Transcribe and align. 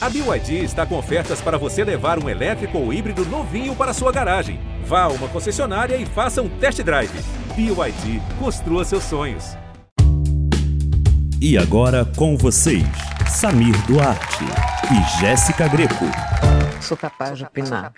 A 0.00 0.08
BYD 0.08 0.62
está 0.62 0.86
com 0.86 0.96
ofertas 0.96 1.40
para 1.40 1.58
você 1.58 1.82
levar 1.82 2.22
um 2.22 2.28
elétrico 2.28 2.78
ou 2.78 2.92
híbrido 2.92 3.24
novinho 3.26 3.74
para 3.74 3.92
sua 3.92 4.12
garagem. 4.12 4.60
Vá 4.84 5.02
a 5.02 5.08
uma 5.08 5.26
concessionária 5.26 5.96
e 5.96 6.06
faça 6.06 6.40
um 6.40 6.48
test 6.48 6.80
drive. 6.82 7.10
BYD, 7.56 8.22
construa 8.38 8.84
seus 8.84 9.02
sonhos. 9.02 9.56
E 11.40 11.58
agora 11.58 12.04
com 12.16 12.36
vocês, 12.36 12.86
Samir 13.28 13.76
Duarte 13.86 14.44
e 14.92 15.20
Jéssica 15.20 15.66
Greco. 15.66 16.04
Sou 16.80 16.96
capaz 16.96 17.36
de 17.36 17.44
opinar. 17.44 17.92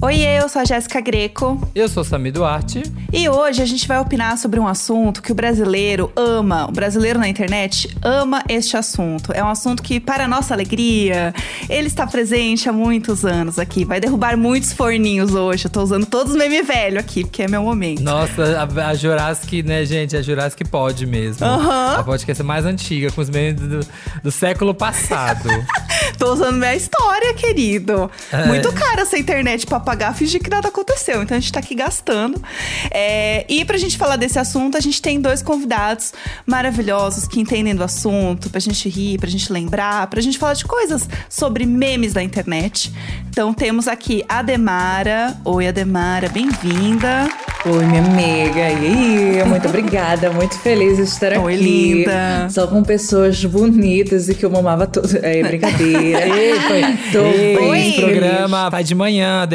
Oi, 0.00 0.22
eu 0.22 0.48
sou 0.48 0.62
a 0.62 0.64
Jéssica 0.64 1.00
Greco. 1.00 1.60
Eu 1.74 1.88
sou 1.88 2.04
Sami 2.04 2.30
Duarte. 2.30 2.84
E 3.12 3.28
hoje 3.28 3.60
a 3.60 3.66
gente 3.66 3.88
vai 3.88 3.98
opinar 3.98 4.38
sobre 4.38 4.60
um 4.60 4.66
assunto 4.68 5.20
que 5.20 5.32
o 5.32 5.34
brasileiro 5.34 6.12
ama. 6.14 6.68
O 6.68 6.72
brasileiro 6.72 7.18
na 7.18 7.28
internet 7.28 7.96
ama 8.00 8.44
este 8.48 8.76
assunto. 8.76 9.32
É 9.32 9.42
um 9.42 9.48
assunto 9.48 9.82
que, 9.82 9.98
para 9.98 10.28
nossa 10.28 10.54
alegria, 10.54 11.34
ele 11.68 11.88
está 11.88 12.06
presente 12.06 12.68
há 12.68 12.72
muitos 12.72 13.24
anos 13.24 13.58
aqui. 13.58 13.84
Vai 13.84 13.98
derrubar 13.98 14.36
muitos 14.36 14.72
forninhos 14.72 15.34
hoje. 15.34 15.64
Eu 15.64 15.70
tô 15.70 15.82
usando 15.82 16.06
todos 16.06 16.32
os 16.32 16.38
memes 16.38 16.64
velho 16.64 17.00
aqui, 17.00 17.24
porque 17.24 17.42
é 17.42 17.48
meu 17.48 17.64
momento. 17.64 18.00
Nossa, 18.00 18.56
a, 18.56 18.90
a 18.90 18.94
Jurassic, 18.94 19.64
né, 19.64 19.84
gente? 19.84 20.16
A 20.16 20.22
Jurassic 20.22 20.64
pode 20.64 21.06
mesmo. 21.06 21.44
Aham. 21.44 21.96
A 21.98 22.04
podcast 22.04 22.40
mais 22.44 22.64
antiga, 22.64 23.10
com 23.10 23.20
os 23.20 23.28
memes 23.28 23.60
do, 23.60 23.80
do 24.22 24.30
século 24.30 24.72
passado. 24.72 25.48
Tô 26.16 26.32
usando 26.32 26.56
minha 26.56 26.76
história, 26.76 27.34
querido. 27.34 28.08
É. 28.32 28.46
Muito 28.46 28.72
cara 28.72 29.02
essa 29.02 29.18
internet 29.18 29.66
pra 29.66 29.80
pagar, 29.88 30.14
fingir 30.14 30.42
que 30.42 30.50
nada 30.50 30.68
aconteceu. 30.68 31.22
Então 31.22 31.34
a 31.34 31.40
gente 31.40 31.50
tá 31.50 31.60
aqui 31.60 31.74
gastando. 31.74 32.42
É, 32.90 33.46
e 33.48 33.64
pra 33.64 33.78
gente 33.78 33.96
falar 33.96 34.16
desse 34.16 34.38
assunto, 34.38 34.76
a 34.76 34.80
gente 34.80 35.00
tem 35.00 35.18
dois 35.18 35.40
convidados 35.40 36.12
maravilhosos 36.44 37.26
que 37.26 37.40
entendem 37.40 37.74
do 37.74 37.82
assunto, 37.82 38.50
pra 38.50 38.60
gente 38.60 38.86
rir, 38.86 39.18
pra 39.18 39.30
gente 39.30 39.50
lembrar, 39.50 40.06
pra 40.08 40.20
gente 40.20 40.36
falar 40.36 40.52
de 40.52 40.66
coisas 40.66 41.08
sobre 41.26 41.64
memes 41.64 42.12
da 42.12 42.22
internet. 42.22 42.92
Então 43.30 43.54
temos 43.54 43.88
aqui 43.88 44.22
a 44.28 44.42
Demara. 44.42 45.34
Oi, 45.42 45.66
Ademara, 45.66 46.28
bem-vinda. 46.28 47.26
Oi, 47.64 47.84
minha 47.86 48.02
amiga. 48.02 48.58
E 48.58 48.62
aí? 48.62 49.44
Muito 49.44 49.66
obrigada. 49.68 50.30
Muito 50.30 50.58
feliz 50.58 50.96
de 50.96 51.02
estar 51.04 51.38
Oi, 51.38 51.54
aqui. 51.54 51.62
linda. 51.62 52.48
Só 52.50 52.66
com 52.66 52.82
pessoas 52.82 53.44
bonitas 53.44 54.28
e 54.28 54.34
que 54.34 54.44
eu 54.44 54.50
mamava 54.50 54.86
tudo. 54.86 55.08
É 55.22 55.42
brincadeira. 55.42 56.28
Ei, 56.28 56.54
foi. 56.68 56.82
Tô 57.12 57.24
Ei, 57.24 57.56
bem 57.56 57.90
esse 57.90 58.00
programa 58.00 58.70
vai 58.70 58.84
de 58.84 58.94
manhã, 58.94 59.46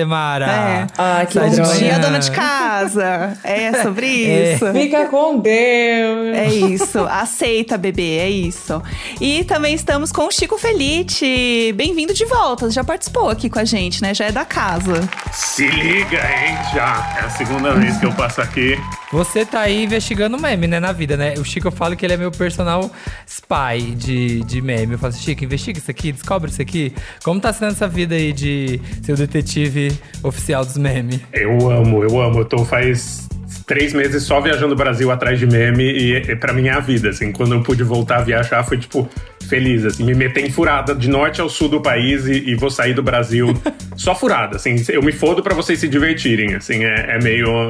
É. 0.48 0.88
Ah, 0.98 1.26
que 1.26 1.38
Bom 1.38 1.50
dia, 1.50 2.00
dona 2.00 2.20
de 2.20 2.32
casa. 2.32 3.38
É 3.44 3.82
sobre 3.84 4.26
É. 4.26 4.54
isso. 4.56 4.72
Fica 4.72 5.06
com 5.06 5.40
Deus. 5.40 6.36
É 6.36 6.48
isso, 6.48 7.00
aceita, 7.10 7.78
bebê, 7.78 8.18
é 8.20 8.30
isso. 8.30 8.82
E 9.20 9.44
também 9.44 9.74
estamos 9.76 10.12
com 10.12 10.28
o 10.28 10.32
Chico 10.32 10.58
Felite. 10.58 11.74
Bem-vindo 11.76 12.14
de 12.14 12.26
volta, 12.26 12.70
já 12.72 12.84
participou 12.84 13.30
aqui 13.30 13.50
com 13.50 13.60
a 13.60 13.66
gente, 13.66 14.02
né? 14.02 14.14
Já 14.14 14.26
é 14.26 14.32
da 14.32 14.46
casa. 14.46 15.02
Se 15.32 15.68
liga, 15.68 16.18
hein? 16.18 16.58
Já. 16.74 17.18
É 17.22 17.26
a 17.26 17.30
segunda 17.30 17.74
vez 17.74 17.98
que 17.98 18.06
eu 18.06 18.14
passo 18.14 18.42
aqui. 18.42 18.78
Você 19.12 19.46
tá 19.46 19.62
aí 19.62 19.84
investigando 19.84 20.40
meme, 20.40 20.68
né, 20.68 20.80
na 20.80 20.92
vida, 20.92 21.16
né? 21.16 21.34
O 21.38 21.44
Chico, 21.46 21.68
eu 21.68 21.72
falo 21.72 21.96
que 21.96 22.06
ele 22.06 22.14
é 22.14 22.18
meu 22.18 22.32
personal 22.32 22.90
spy 23.28 23.92
de, 23.96 24.42
de 24.44 24.62
meme. 24.62 24.94
Eu 24.94 25.00
falo 25.00 25.14
assim, 25.14 25.22
Chico, 25.24 25.44
investiga 25.44 25.78
isso 25.80 25.92
aqui, 25.92 26.12
descobre 26.12 26.50
isso 26.50 26.62
aqui. 26.62 26.94
Como 27.24 27.40
tá 27.40 27.52
sendo 27.54 27.72
essa 27.74 27.88
vida 27.88 28.16
aí 28.16 28.34
de 28.34 28.80
ser 29.04 29.14
o 29.14 29.18
detetive 29.18 29.92
oficial 30.22 30.64
dos 30.66 30.78
memes? 30.78 31.20
Eu 31.32 31.70
amo, 31.70 32.04
eu 32.04 32.22
amo. 32.22 32.40
Eu 32.40 32.46
tô 32.46 32.64
faz 32.66 33.28
três 33.66 33.94
meses 33.94 34.24
só 34.24 34.42
viajando 34.42 34.74
o 34.74 34.78
Brasil 34.78 35.12
atrás 35.12 35.40
de 35.40 35.48
meme 35.48 35.84
e, 35.84 36.16
e 36.18 36.36
pra 36.36 36.54
mim 36.54 36.68
é 36.68 36.72
a 36.72 36.80
vida, 36.80 37.10
assim. 37.10 37.32
Quando 37.32 37.54
eu 37.56 37.64
pude 37.64 37.84
voltar 37.84 38.18
a 38.18 38.22
viajar, 38.22 38.64
foi 38.64 38.78
tipo 38.78 39.10
feliz, 39.48 39.86
assim. 39.86 40.04
Me 40.04 40.14
meter 40.14 40.46
em 40.46 40.52
furada 40.52 40.94
de 40.94 41.10
norte 41.10 41.42
ao 41.42 41.50
sul 41.50 41.70
do 41.70 41.82
país 41.82 42.26
e, 42.26 42.50
e 42.50 42.56
vou 42.56 42.70
sair 42.70 42.94
do 42.94 43.04
Brasil 43.04 43.54
só 43.96 44.14
furada, 44.14 44.58
assim. 44.58 44.76
Eu 44.90 45.02
me 45.02 45.12
fodo 45.12 45.42
pra 45.42 45.54
vocês 45.54 45.80
se 45.80 45.88
divertirem, 45.88 46.56
assim. 46.56 46.84
É, 46.84 47.16
é 47.16 47.20
meio 47.20 47.68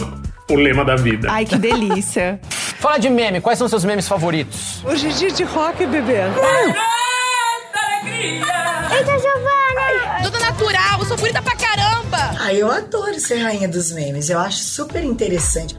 o 0.49 0.55
lema 0.55 0.83
da 0.83 0.95
vida. 0.95 1.27
Ai, 1.31 1.45
que 1.45 1.57
delícia. 1.57 2.39
Fala 2.79 2.97
de 2.97 3.09
meme, 3.09 3.39
quais 3.39 3.57
são 3.57 3.67
seus 3.67 3.85
memes 3.85 4.07
favoritos? 4.07 4.83
Hoje 4.83 5.07
é 5.07 5.09
dia 5.09 5.31
de 5.31 5.43
rock, 5.43 5.85
bebê. 5.85 6.19
Tudo 8.89 9.32
caramba! 12.13 12.37
Ah, 12.39 12.53
eu 12.53 12.71
adoro 12.71 13.19
ser 13.19 13.37
rainha 13.37 13.67
dos 13.67 13.91
memes. 13.91 14.29
Eu 14.29 14.39
acho 14.39 14.59
super 14.59 15.03
interessante. 15.03 15.77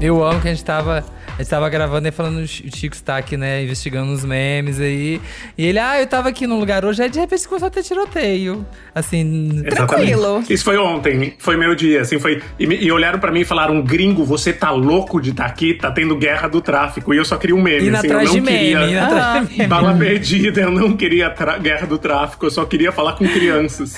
Eu 0.00 0.24
amo 0.24 0.40
que 0.40 0.48
a 0.48 0.54
gente 0.54 0.64
tava. 0.64 1.04
A 1.36 1.42
gente 1.42 1.50
tava 1.50 1.68
gravando 1.68 2.08
e 2.08 2.10
falando, 2.10 2.38
o 2.38 2.46
Chico 2.46 2.94
está 2.94 3.18
aqui, 3.18 3.36
né, 3.36 3.62
investigando 3.62 4.10
os 4.10 4.24
memes 4.24 4.80
aí. 4.80 5.20
E 5.58 5.66
ele, 5.66 5.78
ah, 5.78 6.00
eu 6.00 6.06
tava 6.06 6.30
aqui 6.30 6.46
num 6.46 6.58
lugar 6.58 6.82
hoje, 6.82 7.02
aí 7.02 7.10
de 7.10 7.20
repente 7.20 7.46
começou 7.46 7.68
a 7.68 7.70
ter 7.70 7.82
tiroteio. 7.82 8.66
Assim. 8.94 9.62
Tranquilo. 9.68 10.42
Isso 10.48 10.64
foi 10.64 10.78
ontem, 10.78 11.34
foi 11.38 11.58
meu 11.58 11.74
dia, 11.74 12.00
assim, 12.00 12.18
foi. 12.18 12.42
E, 12.58 12.64
e 12.64 12.90
olharam 12.90 13.18
pra 13.18 13.30
mim 13.30 13.40
e 13.40 13.44
falaram: 13.44 13.82
gringo, 13.82 14.24
você 14.24 14.50
tá 14.50 14.70
louco 14.70 15.20
de 15.20 15.28
estar 15.30 15.44
aqui, 15.44 15.74
tá 15.74 15.90
tendo 15.90 16.16
guerra 16.16 16.48
do 16.48 16.62
tráfico. 16.62 17.12
E 17.12 17.18
eu 17.18 17.24
só 17.24 17.36
queria 17.36 17.54
um 17.54 17.60
meme, 17.60 17.88
Indo 17.88 17.96
assim, 17.98 18.06
atrás 18.06 18.28
eu 18.28 18.34
de 18.34 18.40
não 18.40 18.46
meme, 18.46 18.58
queria. 18.58 18.90
indo 18.90 18.98
atrás 18.98 19.48
de 19.48 19.58
meme. 19.58 19.68
Bala 19.68 19.94
perdida, 19.94 20.60
eu 20.62 20.70
não 20.70 20.96
queria 20.96 21.34
guerra 21.60 21.86
do 21.86 21.98
tráfico, 21.98 22.46
eu 22.46 22.50
só 22.50 22.64
queria 22.64 22.90
falar 22.90 23.12
com 23.12 23.28
crianças. 23.28 23.94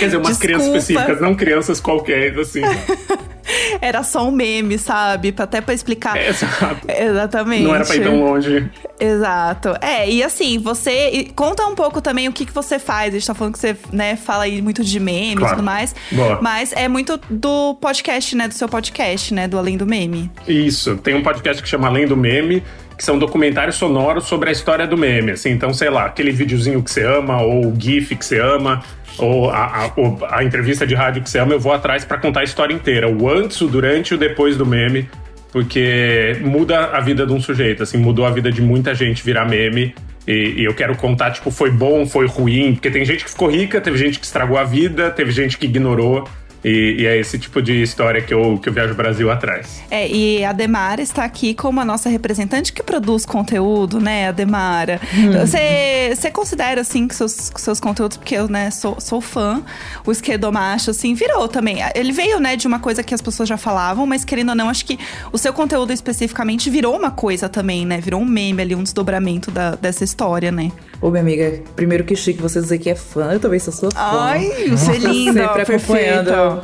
Quer 0.00 0.06
dizer, 0.06 0.16
umas 0.16 0.36
crianças 0.36 0.66
Desculpa. 0.66 0.78
específicas, 0.78 1.20
não 1.20 1.36
crianças 1.36 1.80
qualquer, 1.80 2.36
assim. 2.36 2.62
Era 3.80 4.02
só 4.02 4.26
um 4.26 4.30
meme, 4.30 4.78
sabe? 4.78 5.34
Até 5.36 5.60
pra 5.60 5.74
explicar. 5.74 6.16
É, 6.16 6.32
Exatamente. 6.88 7.62
Não 7.64 7.74
era 7.74 7.84
pra 7.84 7.96
ir 7.96 8.02
tão 8.02 8.20
longe. 8.20 8.70
Exato. 8.98 9.74
É, 9.80 10.08
e 10.08 10.22
assim, 10.22 10.58
você. 10.58 11.10
e 11.12 11.24
conta 11.30 11.64
um 11.66 11.74
pouco 11.74 12.00
também 12.00 12.28
o 12.28 12.32
que, 12.32 12.46
que 12.46 12.52
você 12.52 12.78
faz. 12.78 13.14
A 13.14 13.18
gente 13.18 13.26
tá 13.26 13.34
falando 13.34 13.52
que 13.54 13.58
você, 13.58 13.76
né, 13.92 14.16
fala 14.16 14.44
aí 14.44 14.60
muito 14.62 14.82
de 14.82 14.98
memes 15.00 15.34
e 15.34 15.36
Claro. 15.38 15.56
tudo 15.56 15.64
mais. 15.64 15.94
Boa. 16.12 16.38
Mas 16.40 16.72
é 16.72 16.88
muito 16.88 17.18
do 17.30 17.74
podcast, 17.80 18.34
né? 18.36 18.48
Do 18.48 18.54
seu 18.54 18.68
podcast, 18.68 19.32
né? 19.34 19.46
Do 19.46 19.58
Além 19.58 19.76
do 19.76 19.86
Meme. 19.86 20.30
Isso, 20.48 20.96
tem 20.96 21.14
um 21.14 21.22
podcast 21.22 21.62
que 21.62 21.68
chama 21.68 21.88
Além 21.88 22.06
do 22.06 22.16
Meme, 22.16 22.62
que 22.96 23.04
são 23.04 23.18
documentários 23.18 23.76
sonoros 23.76 24.24
sobre 24.24 24.48
a 24.48 24.52
história 24.52 24.86
do 24.86 24.96
meme, 24.96 25.32
assim, 25.32 25.50
então, 25.50 25.74
sei 25.74 25.90
lá, 25.90 26.06
aquele 26.06 26.30
videozinho 26.32 26.82
que 26.82 26.90
você 26.90 27.02
ama, 27.04 27.42
ou 27.42 27.66
o 27.66 27.74
GIF 27.78 28.16
que 28.16 28.24
você 28.24 28.40
ama, 28.40 28.82
ou 29.18 29.50
a, 29.50 29.84
a- 29.84 29.92
ou 29.96 30.18
a 30.30 30.42
entrevista 30.42 30.86
de 30.86 30.94
rádio 30.94 31.22
que 31.22 31.28
você 31.28 31.38
ama, 31.38 31.52
eu 31.52 31.60
vou 31.60 31.72
atrás 31.74 32.06
pra 32.06 32.16
contar 32.16 32.40
a 32.40 32.44
história 32.44 32.72
inteira, 32.72 33.06
o 33.06 33.28
antes, 33.28 33.60
o 33.60 33.66
durante 33.68 34.12
e 34.12 34.14
o 34.14 34.18
depois 34.18 34.56
do 34.56 34.64
meme, 34.64 35.06
porque 35.52 36.38
muda 36.42 36.86
a 36.86 37.00
vida 37.00 37.26
de 37.26 37.32
um 37.32 37.40
sujeito, 37.40 37.82
assim, 37.82 37.98
mudou 37.98 38.24
a 38.24 38.30
vida 38.30 38.50
de 38.50 38.60
muita 38.60 38.94
gente 38.94 39.24
virar 39.24 39.46
meme. 39.46 39.94
E, 40.26 40.54
e 40.58 40.64
eu 40.64 40.74
quero 40.74 40.96
contar, 40.96 41.30
tipo, 41.30 41.50
foi 41.50 41.70
bom, 41.70 42.04
foi 42.04 42.26
ruim, 42.26 42.74
porque 42.74 42.90
tem 42.90 43.04
gente 43.04 43.24
que 43.24 43.30
ficou 43.30 43.48
rica, 43.48 43.80
teve 43.80 43.96
gente 43.96 44.18
que 44.18 44.26
estragou 44.26 44.58
a 44.58 44.64
vida, 44.64 45.10
teve 45.10 45.30
gente 45.30 45.56
que 45.56 45.66
ignorou. 45.66 46.28
E, 46.66 46.96
e 47.02 47.06
é 47.06 47.16
esse 47.16 47.38
tipo 47.38 47.62
de 47.62 47.80
história 47.80 48.20
que 48.20 48.34
eu, 48.34 48.58
que 48.60 48.68
eu 48.68 48.72
viajo 48.72 48.92
o 48.92 48.96
Brasil 48.96 49.30
atrás. 49.30 49.80
É, 49.88 50.08
e 50.08 50.44
a 50.44 50.50
Demara 50.52 51.00
está 51.00 51.24
aqui 51.24 51.54
como 51.54 51.80
a 51.80 51.84
nossa 51.84 52.08
representante 52.08 52.72
que 52.72 52.82
produz 52.82 53.24
conteúdo, 53.24 54.00
né, 54.00 54.28
a 54.28 54.32
Demara? 54.32 55.00
Você 55.40 56.12
você 56.16 56.30
considera, 56.30 56.80
assim, 56.80 57.06
que 57.06 57.14
seus, 57.14 57.50
que 57.50 57.60
seus 57.60 57.78
conteúdos, 57.78 58.16
porque 58.16 58.34
eu, 58.34 58.48
né, 58.48 58.70
sou, 58.72 58.96
sou 59.00 59.20
fã, 59.20 59.62
o 60.04 60.10
Esquerdomacho, 60.10 60.90
assim, 60.90 61.14
virou 61.14 61.46
também. 61.46 61.78
Ele 61.94 62.10
veio, 62.10 62.40
né, 62.40 62.56
de 62.56 62.66
uma 62.66 62.80
coisa 62.80 63.02
que 63.02 63.14
as 63.14 63.20
pessoas 63.20 63.48
já 63.48 63.56
falavam, 63.56 64.04
mas 64.06 64.24
querendo 64.24 64.48
ou 64.50 64.54
não, 64.56 64.68
acho 64.68 64.84
que 64.84 64.98
o 65.32 65.38
seu 65.38 65.52
conteúdo 65.52 65.92
especificamente 65.92 66.68
virou 66.68 66.96
uma 66.96 67.10
coisa 67.12 67.48
também, 67.48 67.86
né? 67.86 68.00
Virou 68.00 68.20
um 68.20 68.24
meme 68.24 68.62
ali, 68.62 68.74
um 68.74 68.82
desdobramento 68.82 69.50
da- 69.50 69.76
dessa 69.76 70.02
história, 70.02 70.50
né? 70.50 70.72
Ô, 71.00 71.10
minha 71.10 71.22
amiga, 71.22 71.60
primeiro 71.74 72.04
que 72.04 72.16
chique 72.16 72.40
você 72.40 72.60
dizer 72.60 72.78
que 72.78 72.90
é 72.90 72.94
fã. 72.94 73.32
Eu 73.32 73.40
também 73.40 73.58
sou 73.58 73.72
sua 73.72 73.90
fã. 73.90 74.00
Ai, 74.00 74.68
você 74.70 74.92
é 74.92 74.98
linda, 74.98 75.48
Sempre 75.48 75.74
acompanhando 75.74 76.62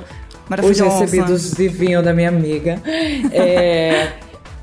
os 0.62 0.78
recebidos 0.78 1.52
de 1.52 1.68
vinho 1.68 2.02
da 2.02 2.12
minha 2.12 2.28
amiga. 2.28 2.80
É, 3.32 4.12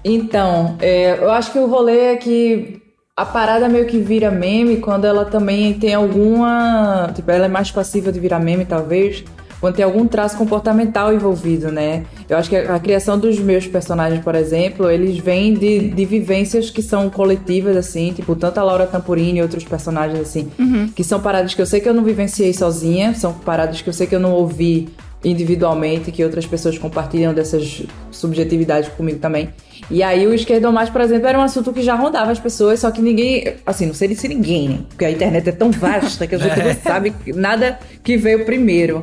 então, 0.03 0.77
é, 0.79 1.17
eu 1.19 1.31
acho 1.31 1.51
que 1.51 1.59
o 1.59 1.67
rolê 1.67 2.13
é 2.13 2.15
que 2.15 2.81
a 3.15 3.25
parada 3.25 3.67
meio 3.67 3.85
que 3.85 3.99
vira 3.99 4.31
meme 4.31 4.77
quando 4.77 5.05
ela 5.05 5.25
também 5.25 5.73
tem 5.73 5.93
alguma. 5.93 7.11
Tipo, 7.13 7.31
ela 7.31 7.45
é 7.45 7.49
mais 7.49 7.69
passiva 7.69 8.11
de 8.11 8.19
virar 8.19 8.39
meme, 8.39 8.65
talvez. 8.65 9.23
Quando 9.59 9.75
tem 9.75 9.83
algum 9.85 10.07
traço 10.07 10.37
comportamental 10.37 11.13
envolvido, 11.13 11.71
né? 11.71 12.05
Eu 12.29 12.37
acho 12.37 12.49
que 12.49 12.55
a, 12.55 12.75
a 12.75 12.79
criação 12.79 13.19
dos 13.19 13.37
meus 13.39 13.67
personagens, 13.67 14.23
por 14.23 14.35
exemplo, 14.35 14.89
eles 14.89 15.17
vêm 15.17 15.53
de, 15.53 15.89
de 15.89 16.05
vivências 16.05 16.69
que 16.69 16.81
são 16.81 17.09
coletivas, 17.09 17.75
assim, 17.75 18.13
tipo, 18.13 18.35
tanto 18.35 18.59
a 18.59 18.63
Laura 18.63 18.87
Tampurini 18.87 19.39
e 19.39 19.41
outros 19.41 19.63
personagens, 19.63 20.19
assim, 20.19 20.49
que 20.95 21.03
são 21.03 21.19
paradas 21.19 21.53
que 21.53 21.61
eu 21.61 21.65
sei 21.65 21.79
que 21.81 21.89
eu 21.89 21.93
não 21.93 22.03
vivenciei 22.03 22.53
sozinha, 22.53 23.13
são 23.13 23.33
paradas 23.33 23.81
que 23.81 23.89
eu 23.89 23.93
sei 23.93 24.07
que 24.07 24.15
eu 24.15 24.19
não 24.19 24.31
ouvi 24.31 24.89
individualmente, 25.23 26.11
que 26.11 26.23
outras 26.23 26.45
pessoas 26.45 26.77
compartilham 26.77 27.33
dessas 27.33 27.83
subjetividades 28.11 28.89
comigo 28.89 29.19
também. 29.19 29.49
E 29.89 30.03
aí 30.03 30.25
o 30.27 30.33
esquerdomate, 30.33 30.91
por 30.91 31.01
exemplo, 31.01 31.27
era 31.27 31.37
um 31.37 31.41
assunto 31.41 31.73
que 31.73 31.81
já 31.81 31.95
rondava 31.95 32.31
as 32.31 32.39
pessoas, 32.39 32.79
só 32.79 32.91
que 32.91 33.01
ninguém, 33.01 33.55
assim, 33.65 33.85
não 33.85 33.93
sei 33.93 34.13
se 34.15 34.27
ninguém, 34.27 34.69
né? 34.69 34.79
Porque 34.87 35.05
a 35.05 35.11
internet 35.11 35.49
é 35.49 35.51
tão 35.51 35.71
vasta 35.71 36.27
que 36.27 36.35
a 36.35 36.37
gente 36.37 36.59
não 36.59 36.73
sabe 36.81 37.13
nada 37.27 37.79
que 38.03 38.17
veio 38.17 38.45
primeiro. 38.45 39.01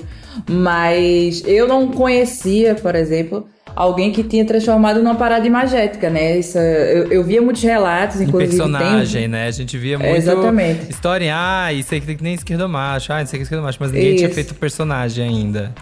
Mas 0.48 1.42
eu 1.46 1.66
não 1.66 1.88
conhecia, 1.88 2.74
por 2.74 2.94
exemplo, 2.94 3.48
alguém 3.74 4.12
que 4.12 4.22
tinha 4.22 4.44
transformado 4.44 5.02
numa 5.02 5.14
parada 5.14 5.46
imagética, 5.46 6.08
né? 6.10 6.38
Isso, 6.38 6.58
eu, 6.58 7.10
eu 7.10 7.24
via 7.24 7.40
muitos 7.42 7.62
relatos, 7.62 8.20
inclusive. 8.20 8.56
personagem, 8.56 9.22
tem... 9.22 9.28
né? 9.28 9.46
A 9.46 9.50
gente 9.50 9.76
via 9.78 9.98
muito 9.98 10.12
É, 10.12 10.16
exatamente. 10.16 10.90
história, 10.90 11.32
ah, 11.34 11.72
isso 11.72 11.92
aí 11.92 12.00
que 12.00 12.22
nem 12.22 12.34
esquerdo 12.34 12.68
macho, 12.68 13.12
ah, 13.12 13.22
isso 13.22 13.34
aqui 13.34 13.40
é 13.40 13.42
esquerdo 13.42 13.62
macho, 13.62 13.78
mas 13.80 13.92
ninguém 13.92 14.16
tinha 14.16 14.26
Isso. 14.26 14.34
feito 14.34 14.54
personagem 14.54 15.26
ainda. 15.26 15.74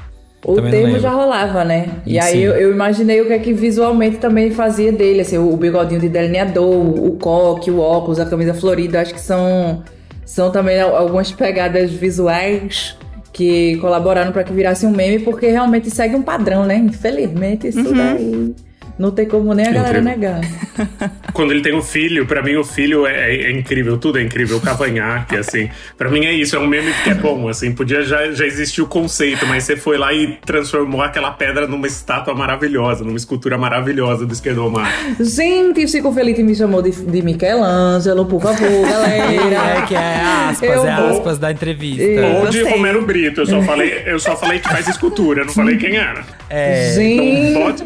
O 0.44 0.54
Também 0.56 0.70
termo 0.72 0.98
já 0.98 1.10
rolava, 1.10 1.64
né? 1.64 1.88
E 2.06 2.12
Sim. 2.12 2.18
aí 2.18 2.42
eu, 2.42 2.52
eu 2.52 2.70
imaginei 2.70 3.20
o 3.20 3.26
que 3.26 3.32
é 3.32 3.38
que 3.38 3.52
visualmente 3.52 4.18
também 4.18 4.50
fazia 4.50 4.92
dele, 4.92 5.22
assim, 5.22 5.38
o 5.38 5.56
bigodinho 5.56 6.00
de 6.00 6.08
delineador, 6.08 6.68
o 6.70 7.12
coque, 7.18 7.70
o 7.70 7.78
óculos, 7.78 8.20
a 8.20 8.26
camisa 8.26 8.52
florida, 8.52 9.00
acho 9.00 9.14
que 9.14 9.20
são, 9.20 9.82
são 10.24 10.50
também 10.50 10.80
al- 10.80 10.96
algumas 10.96 11.32
pegadas 11.32 11.90
visuais 11.90 12.96
que 13.32 13.76
colaboraram 13.78 14.32
para 14.32 14.44
que 14.44 14.52
virasse 14.52 14.86
um 14.86 14.90
meme, 14.90 15.18
porque 15.18 15.46
realmente 15.48 15.90
segue 15.90 16.14
um 16.14 16.22
padrão, 16.22 16.64
né? 16.66 16.76
Infelizmente, 16.76 17.68
isso 17.68 17.92
daí 17.94 18.54
não 18.98 19.10
tem 19.10 19.26
como 19.26 19.52
nem 19.54 19.66
a 19.66 19.72
galera 19.72 19.98
Incrível. 19.98 20.18
negar. 20.34 20.40
Quando 21.32 21.50
ele 21.52 21.60
tem 21.62 21.74
um 21.74 21.82
filho, 21.82 22.26
pra 22.26 22.42
mim 22.42 22.54
o 22.56 22.64
filho 22.64 23.06
é, 23.06 23.34
é 23.34 23.50
incrível, 23.50 23.98
tudo 23.98 24.18
é 24.18 24.22
incrível. 24.22 24.56
O 24.58 24.60
cavanhaque, 24.60 25.36
assim. 25.36 25.68
Pra 25.98 26.08
mim 26.10 26.24
é 26.24 26.32
isso, 26.32 26.54
é 26.54 26.58
um 26.58 26.66
meme 26.66 26.92
que 27.02 27.10
é 27.10 27.14
bom, 27.14 27.48
assim. 27.48 27.72
Podia 27.72 28.02
já, 28.02 28.30
já 28.32 28.46
existir 28.46 28.82
o 28.82 28.86
conceito, 28.86 29.46
mas 29.46 29.64
você 29.64 29.76
foi 29.76 29.98
lá 29.98 30.12
e 30.12 30.38
transformou 30.44 31.02
aquela 31.02 31.30
pedra 31.32 31.66
numa 31.66 31.86
estátua 31.86 32.34
maravilhosa, 32.34 33.04
numa 33.04 33.16
escultura 33.16 33.58
maravilhosa 33.58 34.24
do 34.26 34.32
esquerdomar. 34.32 34.92
Gente, 35.20 35.84
o 35.84 35.88
Chico 35.88 36.12
Felipe 36.12 36.42
me 36.42 36.54
chamou 36.54 36.80
de, 36.82 36.90
de 36.92 37.22
Michelangelo, 37.22 38.26
por 38.26 38.40
favor, 38.40 38.60
galera. 38.88 39.78
É 39.78 39.86
que 39.86 39.94
é 39.94 40.20
aspas, 40.50 40.68
Eu 40.70 40.86
é 40.86 40.96
vou- 40.96 41.10
aspas 41.10 41.38
da 41.38 41.50
entrevista. 41.50 42.02
Eu 42.02 42.24
Ou 42.36 42.46
de. 42.48 42.62
Romero 42.62 43.04
Brito, 43.04 43.40
eu 43.42 43.46
só 43.46 43.60
falei, 43.62 44.02
eu 44.06 44.18
só 44.18 44.36
falei 44.36 44.58
que 44.60 44.68
faz 44.68 44.86
escultura, 44.88 45.44
não 45.44 45.52
falei 45.52 45.76
quem 45.76 45.96
era. 45.96 46.24
É, 46.48 46.92
Gente, 46.94 47.50
Não 47.52 47.62
pode. 47.62 47.84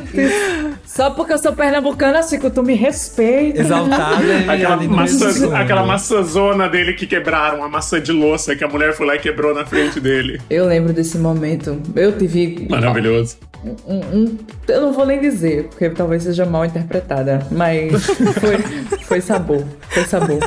Só 0.98 1.10
porque 1.10 1.32
eu 1.32 1.38
sou 1.38 1.52
pernambucana, 1.52 2.20
Chico, 2.24 2.50
tu 2.50 2.60
me 2.60 2.74
respeita. 2.74 3.60
exaltada. 3.60 4.24
é 4.24 4.48
Aquela, 4.52 4.76
maçã, 4.82 5.56
aquela 5.56 5.86
maçãzona 5.86 6.68
dele 6.68 6.92
que 6.92 7.06
quebraram, 7.06 7.62
a 7.62 7.68
maçã 7.68 8.00
de 8.00 8.10
louça 8.10 8.56
que 8.56 8.64
a 8.64 8.68
mulher 8.68 8.92
foi 8.94 9.06
lá 9.06 9.14
e 9.14 9.20
quebrou 9.20 9.54
na 9.54 9.64
frente 9.64 10.00
dele. 10.00 10.40
Eu 10.50 10.66
lembro 10.66 10.92
desse 10.92 11.16
momento. 11.16 11.80
Eu 11.94 12.18
tive. 12.18 12.66
Maravilhoso. 12.68 13.36
um- 13.86 13.94
um- 14.12 14.38
eu 14.66 14.80
não 14.80 14.92
vou 14.92 15.06
nem 15.06 15.20
dizer, 15.20 15.68
porque 15.68 15.88
talvez 15.90 16.24
seja 16.24 16.44
mal 16.44 16.64
interpretada, 16.64 17.46
mas 17.52 17.92
foi, 18.40 18.58
foi 19.04 19.20
sabor. 19.20 19.64
Foi 19.90 20.02
sabor. 20.02 20.40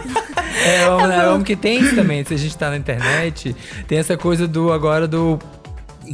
É, 0.65 0.85
eu 0.85 1.31
amo 1.31 1.45
que 1.45 1.55
tem 1.55 1.79
isso 1.79 1.95
também. 1.95 2.25
Se 2.25 2.33
a 2.33 2.37
gente 2.37 2.57
tá 2.57 2.69
na 2.69 2.75
internet, 2.77 3.55
tem 3.87 3.97
essa 3.99 4.17
coisa 4.17 4.45
do 4.49 4.69
agora 4.73 5.07
do. 5.07 5.39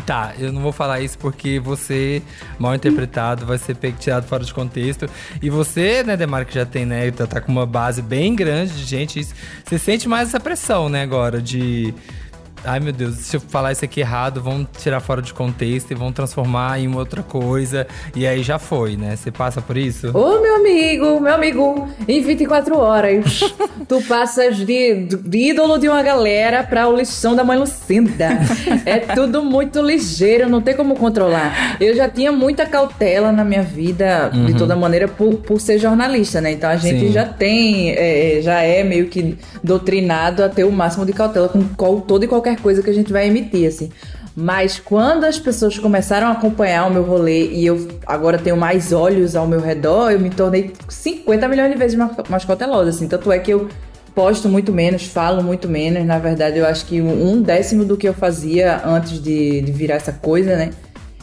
Tá, 0.06 0.34
eu 0.38 0.52
não 0.52 0.62
vou 0.62 0.72
falar 0.72 1.02
isso 1.02 1.18
porque 1.18 1.60
você, 1.60 2.22
mal 2.60 2.76
interpretado, 2.76 3.46
vai 3.46 3.58
ser 3.58 3.76
pego 3.76 3.98
tirado 3.98 4.26
fora 4.28 4.44
de 4.44 4.54
contexto. 4.54 5.10
E 5.42 5.50
você, 5.50 6.04
né, 6.04 6.16
Demar, 6.16 6.46
que 6.46 6.54
já 6.54 6.66
tem, 6.66 6.86
né, 6.86 7.10
tá, 7.12 7.26
tá 7.26 7.42
com 7.42 7.52
uma 7.52 7.66
base 7.66 8.02
bem 8.02 8.36
grande 8.36 8.74
de 8.74 8.84
gente, 8.84 9.28
você 9.66 9.78
sente 9.78 10.08
mais 10.08 10.30
essa 10.30 10.40
pressão, 10.40 10.90
né, 10.90 11.02
agora, 11.02 11.42
de. 11.42 11.94
Ai 12.68 12.82
meu 12.82 12.92
Deus, 12.92 13.16
se 13.16 13.38
eu 13.38 13.40
falar 13.40 13.72
isso 13.72 13.86
aqui 13.86 14.02
errado, 14.02 14.42
vão 14.42 14.68
tirar 14.78 15.00
fora 15.00 15.22
de 15.22 15.34
contexto 15.34 15.92
e 15.92 15.96
vão 15.96 16.12
transformar 16.12 16.78
em 16.78 16.94
outra 16.94 17.24
coisa. 17.24 17.88
E 18.14 18.28
aí 18.28 18.44
já 18.44 18.60
foi, 18.60 18.98
né? 18.98 19.16
Você 19.16 19.32
passa 19.32 19.62
por 19.62 19.78
isso? 19.78 20.10
Ô, 20.10 20.42
meu 20.42 20.58
amigo, 20.58 21.18
meu 21.22 21.34
amigo, 21.34 21.88
em 22.06 22.22
24 22.22 22.78
horas, 22.78 23.40
tu 23.88 24.02
passas 24.02 24.58
de, 24.58 25.06
de 25.06 25.38
ídolo 25.38 25.78
de 25.78 25.88
uma 25.88 26.04
galera 26.04 26.62
pra 26.62 26.90
o 26.90 26.98
lixão 26.98 27.38
da 27.38 27.44
mãe 27.44 27.58
Lucinda. 27.58 28.38
É 28.86 29.00
tudo 29.16 29.42
muito 29.42 29.82
ligeiro, 29.82 30.50
não 30.50 30.62
tem 30.62 30.76
como 30.76 30.96
controlar. 30.96 31.78
Eu 31.80 31.96
já 31.96 32.10
tinha 32.10 32.34
muita 32.34 32.66
cautela 32.66 33.32
na 33.32 33.46
minha 33.46 33.64
vida, 33.64 34.30
de 34.46 34.54
toda 34.56 34.76
maneira, 34.76 35.08
por, 35.08 35.36
por 35.36 35.62
ser 35.62 35.80
jornalista, 35.80 36.42
né? 36.42 36.52
Então 36.52 36.70
a 36.70 36.76
gente 36.76 37.08
Sim. 37.08 37.12
já 37.14 37.26
tem, 37.26 37.92
é, 37.92 38.42
já 38.42 38.62
é 38.62 38.84
meio 38.84 39.08
que 39.08 39.38
doutrinado 39.64 40.44
a 40.44 40.50
ter 40.50 40.66
o 40.66 40.72
máximo 40.72 41.06
de 41.06 41.14
cautela 41.14 41.48
com 41.48 42.02
toda 42.02 42.26
e 42.26 42.28
qualquer 42.28 42.57
coisa 42.58 42.82
que 42.82 42.90
a 42.90 42.94
gente 42.94 43.12
vai 43.12 43.28
emitir, 43.28 43.68
assim. 43.68 43.90
Mas 44.36 44.80
quando 44.80 45.24
as 45.24 45.40
pessoas 45.40 45.80
começaram 45.80 46.28
a 46.28 46.32
acompanhar 46.32 46.86
o 46.86 46.94
meu 46.94 47.02
rolê 47.02 47.48
e 47.48 47.66
eu 47.66 47.88
agora 48.06 48.38
tenho 48.38 48.56
mais 48.56 48.94
olhos 48.94 49.36
ao 49.36 49.48
meu 49.48 49.60
redor, 49.60 50.12
eu 50.12 50.20
me 50.20 50.30
tornei 50.30 50.74
50 50.88 51.48
milhões 51.48 51.72
de 51.72 51.78
vezes 51.78 51.98
mais, 52.30 52.46
cautelosa, 52.46 52.92
assim. 52.92 53.08
Tanto 53.08 53.32
é 53.32 53.40
que 53.40 53.52
eu 53.52 53.68
posto 54.14 54.48
muito 54.48 54.72
menos, 54.72 55.08
falo 55.08 55.44
muito 55.44 55.68
menos. 55.68 56.06
Na 56.06 56.20
verdade, 56.20 56.60
eu 56.60 56.68
acho 56.68 56.86
que 56.86 57.02
um 57.02 57.42
décimo 57.42 57.84
do 57.84 57.98
que 57.98 58.08
eu 58.08 58.14
fazia 58.14 58.82
antes 58.86 59.22
de, 59.22 59.62
de 59.62 59.72
virar 59.72 59.96
essa 59.96 60.12
coisa, 60.12 60.56
né? 60.56 60.70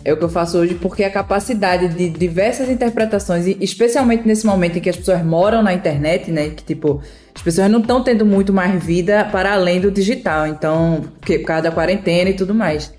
É 0.05 0.13
o 0.13 0.17
que 0.19 0.25
eu 0.25 0.29
faço 0.29 0.59
hoje, 0.59 0.75
porque 0.75 1.03
a 1.03 1.11
capacidade 1.11 1.89
de 1.89 2.11
diversas 2.11 2.69
interpretações, 2.69 3.47
e 3.47 3.57
especialmente 3.61 4.27
nesse 4.29 4.45
momento 4.45 4.77
em 4.77 4.81
que 4.81 4.91
as 4.91 4.97
pessoas 4.97 5.25
moram 5.25 5.63
na 5.63 5.73
internet, 5.73 6.31
né? 6.31 6.51
Que 6.51 6.63
tipo, 6.63 7.01
as 7.35 7.41
pessoas 7.41 7.71
não 7.71 7.81
estão 7.81 8.03
tendo 8.03 8.27
muito 8.27 8.53
mais 8.53 8.85
vida 8.85 9.25
para 9.33 9.55
além 9.55 9.81
do 9.81 9.91
digital. 9.91 10.47
Então, 10.47 11.05
porque, 11.19 11.39
por 11.39 11.47
causa 11.47 11.63
da 11.63 11.71
quarentena 11.71 12.29
e 12.29 12.35
tudo 12.35 12.55
mais. 12.55 12.93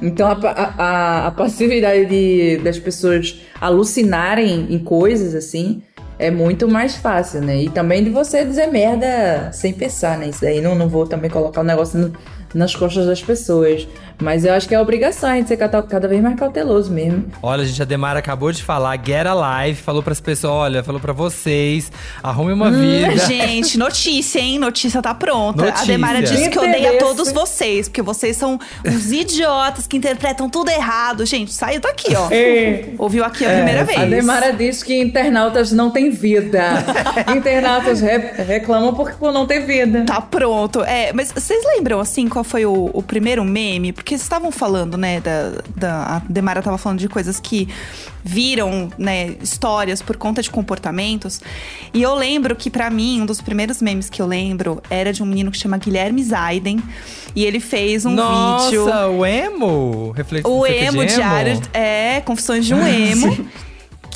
Então, 0.00 0.28
a, 0.28 0.34
a, 0.78 1.26
a 1.26 1.30
passividade 1.30 2.06
de, 2.06 2.58
das 2.64 2.78
pessoas 2.78 3.40
alucinarem 3.60 4.66
em 4.70 4.78
coisas 4.78 5.34
assim 5.34 5.82
é 6.18 6.30
muito 6.30 6.66
mais 6.68 6.96
fácil, 6.96 7.42
né? 7.42 7.62
E 7.62 7.68
também 7.68 8.02
de 8.02 8.08
você 8.10 8.44
dizer 8.44 8.68
merda 8.68 9.50
sem 9.52 9.72
pensar, 9.74 10.16
né? 10.18 10.28
Isso 10.28 10.40
daí 10.40 10.62
não, 10.62 10.74
não 10.74 10.88
vou 10.88 11.06
também 11.06 11.28
colocar 11.30 11.60
o 11.60 11.64
negócio 11.64 11.98
no- 11.98 12.12
nas 12.56 12.74
costas 12.74 13.06
das 13.06 13.22
pessoas. 13.22 13.86
Mas 14.18 14.46
eu 14.46 14.54
acho 14.54 14.66
que 14.66 14.74
é 14.74 14.78
a 14.78 14.80
obrigação 14.80 15.28
a 15.28 15.34
gente 15.34 15.48
ser 15.48 15.58
cada, 15.58 15.82
cada 15.82 16.08
vez 16.08 16.22
mais 16.22 16.38
cauteloso 16.38 16.90
mesmo. 16.90 17.26
Olha, 17.42 17.64
gente, 17.66 17.82
a 17.82 17.84
Demara 17.84 18.18
acabou 18.18 18.50
de 18.50 18.62
falar, 18.62 18.98
get 19.04 19.26
a 19.26 19.34
live, 19.34 19.78
falou 19.78 20.02
pras 20.02 20.20
pessoas, 20.20 20.54
olha, 20.54 20.82
falou 20.82 20.98
pra 20.98 21.12
vocês, 21.12 21.92
arrume 22.22 22.52
uma 22.52 22.70
vida. 22.70 23.14
Gente, 23.26 23.76
notícia, 23.76 24.38
hein? 24.40 24.58
Notícia 24.58 25.02
tá 25.02 25.14
pronta. 25.14 25.64
Notícia. 25.66 25.82
A 25.84 25.86
Demara 25.86 26.22
disse 26.22 26.48
que 26.48 26.58
odeia 26.58 26.98
todos 26.98 27.30
vocês, 27.30 27.88
porque 27.88 28.00
vocês 28.00 28.36
são 28.38 28.58
uns 28.86 29.12
idiotas 29.12 29.86
que 29.86 29.98
interpretam 29.98 30.48
tudo 30.48 30.70
errado. 30.70 31.26
Gente, 31.26 31.52
saiu 31.52 31.80
daqui, 31.80 32.14
ó. 32.16 32.28
É. 32.36 32.90
Ouviu 32.98 33.24
aqui 33.24 33.44
a 33.44 33.50
primeira 33.50 33.84
vez. 33.84 33.98
A 33.98 34.04
Demara 34.06 34.52
diz 34.52 34.82
que 34.82 34.98
internautas 34.98 35.72
não 35.72 35.90
têm 35.90 36.10
vida. 36.10 36.62
internautas 37.36 38.00
re- 38.00 38.32
reclamam 38.46 38.94
porque 38.94 39.14
por 39.18 39.32
não 39.32 39.46
ter 39.46 39.60
vida. 39.60 40.04
Tá 40.06 40.20
pronto. 40.20 40.82
É, 40.82 41.12
mas 41.12 41.32
vocês 41.32 41.62
lembram, 41.66 42.00
assim, 42.00 42.28
qual 42.28 42.44
foi 42.46 42.64
o, 42.64 42.90
o 42.92 43.02
primeiro 43.02 43.44
meme? 43.44 43.92
Porque 43.92 44.14
vocês 44.14 44.22
estavam 44.22 44.50
falando, 44.50 44.96
né, 44.96 45.20
da, 45.20 45.62
da... 45.76 46.02
A 46.16 46.18
Demara 46.28 46.62
tava 46.62 46.78
falando 46.78 46.98
de 46.98 47.08
coisas 47.08 47.38
que 47.38 47.68
viram, 48.24 48.88
né, 48.96 49.36
histórias 49.42 50.00
por 50.00 50.16
conta 50.16 50.40
de 50.40 50.50
comportamentos. 50.50 51.40
E 51.92 52.02
eu 52.02 52.14
lembro 52.14 52.56
que, 52.56 52.70
pra 52.70 52.88
mim, 52.88 53.20
um 53.20 53.26
dos 53.26 53.40
primeiros 53.40 53.82
memes 53.82 54.08
que 54.08 54.22
eu 54.22 54.26
lembro 54.26 54.82
era 54.88 55.12
de 55.12 55.22
um 55.22 55.26
menino 55.26 55.50
que 55.50 55.58
chama 55.58 55.76
Guilherme 55.76 56.22
Zaiden. 56.22 56.82
E 57.34 57.44
ele 57.44 57.60
fez 57.60 58.06
um 58.06 58.12
Nossa, 58.12 58.66
vídeo... 58.66 58.86
o 58.86 59.26
emo? 59.26 60.12
Reflex... 60.12 60.48
O 60.48 60.66
emo, 60.66 61.04
de 61.04 61.14
diário, 61.14 61.60
é, 61.72 62.20
Confissões 62.22 62.64
de 62.64 62.74
um 62.74 62.80
Emo. 62.86 63.46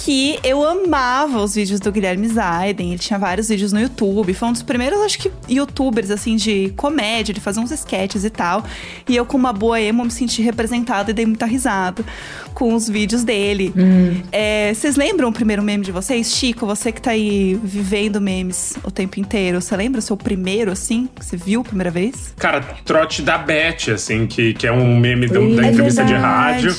Que 0.02 0.38
eu 0.42 0.66
amava 0.66 1.42
os 1.42 1.54
vídeos 1.54 1.78
do 1.78 1.92
Guilherme 1.92 2.26
Zaiden. 2.26 2.90
Ele 2.90 2.99
tinha 2.99 3.19
vários 3.19 3.49
vídeos 3.50 3.71
no 3.71 3.78
YouTube. 3.78 4.33
Foi 4.33 4.49
um 4.49 4.52
dos 4.52 4.62
primeiros, 4.62 4.99
acho 5.00 5.19
que, 5.19 5.30
youtubers, 5.47 6.11
assim, 6.11 6.37
de 6.37 6.73
comédia, 6.75 7.35
de 7.35 7.40
fazer 7.40 7.61
uns 7.61 7.71
sketches 7.71 8.25
e 8.25 8.30
tal. 8.30 8.64
E 9.07 9.14
eu, 9.14 9.26
com 9.26 9.37
uma 9.37 9.52
boa 9.52 9.78
emo, 9.78 10.02
me 10.02 10.11
senti 10.11 10.40
representada 10.40 11.11
e 11.11 11.14
dei 11.14 11.26
muita 11.26 11.45
risada 11.45 12.02
com 12.54 12.75
os 12.75 12.88
vídeos 12.88 13.25
dele. 13.25 13.73
É, 14.33 14.73
vocês 14.75 14.97
lembram 14.97 15.28
o 15.28 15.33
primeiro 15.33 15.62
meme 15.62 15.85
de 15.85 15.92
vocês? 15.92 16.35
Chico, 16.35 16.66
você 16.66 16.92
que 16.92 17.00
tá 17.00 17.11
aí 17.12 17.59
vivendo 17.62 18.21
memes 18.21 18.75
o 18.85 18.90
tempo 18.90 19.19
inteiro. 19.21 19.61
Você 19.61 19.76
lembra 19.76 19.99
o 19.99 20.02
seu 20.02 20.16
primeiro, 20.16 20.71
assim? 20.71 21.09
Que 21.19 21.25
você 21.25 21.37
viu 21.37 21.61
a 21.61 21.64
primeira 21.64 21.90
vez? 21.90 22.35
Cara, 22.38 22.61
trote 22.85 23.23
da 23.23 23.38
Beth, 23.38 23.90
assim, 23.95 24.26
que, 24.26 24.54
que 24.54 24.66
é 24.66 24.73
um 24.73 24.99
meme 24.99 25.26
do- 25.26 25.54
da 25.57 25.66
É 25.66 25.71
entrevista 25.71 26.04
de 26.04 26.14
rádio. 26.14 26.75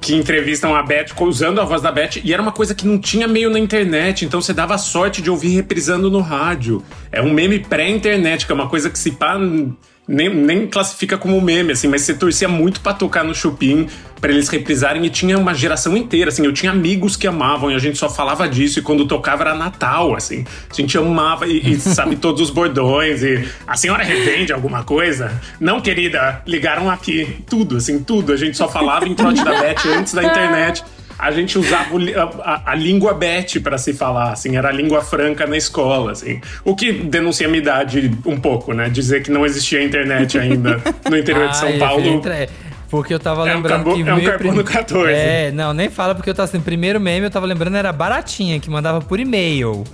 Que 0.00 0.14
entrevistam 0.14 0.74
a 0.74 0.82
Beth 0.82 1.06
usando 1.20 1.60
a 1.60 1.64
voz 1.64 1.82
da 1.82 1.92
Beth. 1.92 2.20
E 2.24 2.32
era 2.32 2.40
uma 2.42 2.52
coisa 2.52 2.74
que 2.74 2.86
não 2.86 2.98
tinha 2.98 3.28
meio 3.28 3.50
na 3.50 3.58
internet, 3.58 4.24
então 4.24 4.40
você 4.40 4.52
dava 4.52 4.76
sorte 4.78 5.20
de 5.22 5.30
ouvir 5.30 5.48
reprisando 5.50 6.10
no 6.10 6.20
rádio. 6.20 6.82
É 7.12 7.20
um 7.20 7.32
meme 7.32 7.58
pré-internet, 7.58 8.46
que 8.46 8.52
é 8.52 8.54
uma 8.54 8.68
coisa 8.68 8.88
que 8.90 8.98
se 8.98 9.10
pá. 9.12 9.38
Nem, 10.08 10.34
nem 10.34 10.66
classifica 10.66 11.18
como 11.18 11.38
meme, 11.40 11.72
assim, 11.72 11.86
mas 11.86 12.00
você 12.02 12.14
torcia 12.14 12.48
muito 12.48 12.80
pra 12.80 12.94
tocar 12.94 13.22
no 13.22 13.34
Chupim, 13.34 13.88
pra 14.20 14.32
eles 14.32 14.48
reprisarem, 14.48 15.04
e 15.04 15.10
tinha 15.10 15.38
uma 15.38 15.54
geração 15.54 15.96
inteira, 15.96 16.30
assim, 16.30 16.44
eu 16.44 16.52
tinha 16.52 16.72
amigos 16.72 17.14
que 17.14 17.26
amavam, 17.26 17.70
e 17.70 17.74
a 17.74 17.78
gente 17.78 17.98
só 17.98 18.08
falava 18.08 18.48
disso, 18.48 18.78
e 18.78 18.82
quando 18.82 19.06
tocava 19.06 19.42
era 19.42 19.54
Natal, 19.54 20.16
assim, 20.16 20.46
a 20.70 20.74
gente 20.74 20.96
amava 20.96 21.46
e, 21.46 21.72
e 21.72 21.78
sabe 21.78 22.16
todos 22.16 22.40
os 22.40 22.50
bordões, 22.50 23.22
e 23.22 23.46
a 23.66 23.76
senhora 23.76 24.02
revende 24.02 24.52
alguma 24.52 24.82
coisa? 24.82 25.40
Não, 25.60 25.80
querida, 25.80 26.42
ligaram 26.46 26.90
aqui, 26.90 27.42
tudo, 27.46 27.76
assim, 27.76 28.02
tudo, 28.02 28.32
a 28.32 28.36
gente 28.36 28.56
só 28.56 28.66
falava 28.66 29.06
em 29.06 29.14
trote 29.14 29.44
da 29.44 29.60
Beth 29.60 29.86
antes 29.94 30.14
da 30.14 30.24
internet. 30.24 30.82
A 31.18 31.30
gente 31.32 31.58
usava 31.58 31.88
a, 31.94 32.52
a- 32.52 32.62
a 32.66 32.74
língua 32.74 33.12
Beth 33.12 33.60
pra 33.62 33.76
se 33.76 33.92
falar, 33.92 34.30
assim, 34.32 34.56
era 34.56 34.68
a 34.68 34.72
língua 34.72 35.02
franca 35.02 35.46
na 35.46 35.56
escola, 35.56 36.12
assim. 36.12 36.40
O 36.64 36.76
que 36.76 36.92
denuncia 36.92 37.46
a 37.46 37.50
minha 37.50 37.60
idade 37.60 38.10
um 38.24 38.38
pouco, 38.38 38.72
né? 38.72 38.88
Dizer 38.88 39.22
que 39.22 39.30
não 39.30 39.44
existia 39.44 39.82
internet 39.82 40.38
ainda 40.38 40.80
no 41.10 41.16
interior 41.18 41.48
de 41.48 41.56
São 41.58 41.68
Ai, 41.68 41.78
Paulo. 41.78 42.06
entra- 42.06 42.48
Porque 42.88 43.12
eu 43.12 43.18
tava 43.18 43.48
É 43.48 43.52
um 43.52 43.56
lembrando 43.56 43.84
carbo- 43.84 43.94
que 44.04 44.08
é 44.08 44.14
um 44.14 44.24
carbono 44.24 44.64
14. 44.64 45.12
É, 45.12 45.50
não, 45.52 45.74
nem 45.74 45.90
fala 45.90 46.14
porque 46.14 46.30
eu 46.30 46.34
tava 46.34 46.48
assim, 46.48 46.60
primeiro 46.60 47.00
meme 47.00 47.26
eu 47.26 47.30
tava 47.30 47.44
lembrando 47.46 47.76
era 47.76 47.92
baratinha, 47.92 48.58
que 48.60 48.70
mandava 48.70 49.00
por 49.00 49.18
e-mail. 49.20 49.84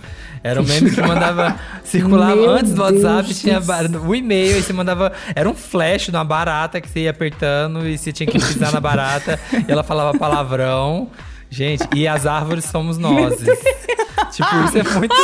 Era 0.44 0.60
um 0.60 0.64
meme 0.64 0.90
que 0.90 1.00
mandava, 1.02 1.58
circulava 1.82 2.36
Meu 2.36 2.50
antes 2.50 2.74
do 2.74 2.82
WhatsApp, 2.82 3.24
Deus 3.24 3.40
tinha 3.40 3.60
o 4.06 4.14
e-mail, 4.14 4.58
e 4.58 4.62
você 4.62 4.74
mandava. 4.74 5.10
Era 5.34 5.48
um 5.48 5.54
flash 5.54 6.08
numa 6.08 6.22
barata 6.22 6.82
que 6.82 6.88
você 6.88 7.00
ia 7.00 7.10
apertando 7.10 7.88
e 7.88 7.96
você 7.96 8.12
tinha 8.12 8.26
que 8.26 8.38
pisar 8.38 8.70
na 8.70 8.78
barata 8.78 9.40
e 9.66 9.72
ela 9.72 9.82
falava 9.82 10.16
palavrão. 10.18 11.08
Gente, 11.48 11.88
e 11.94 12.06
as 12.06 12.26
árvores 12.26 12.64
somos 12.66 12.98
nós. 12.98 13.36
tipo, 13.38 14.64
isso 14.66 14.78
é 14.78 14.98
muito 14.98 15.14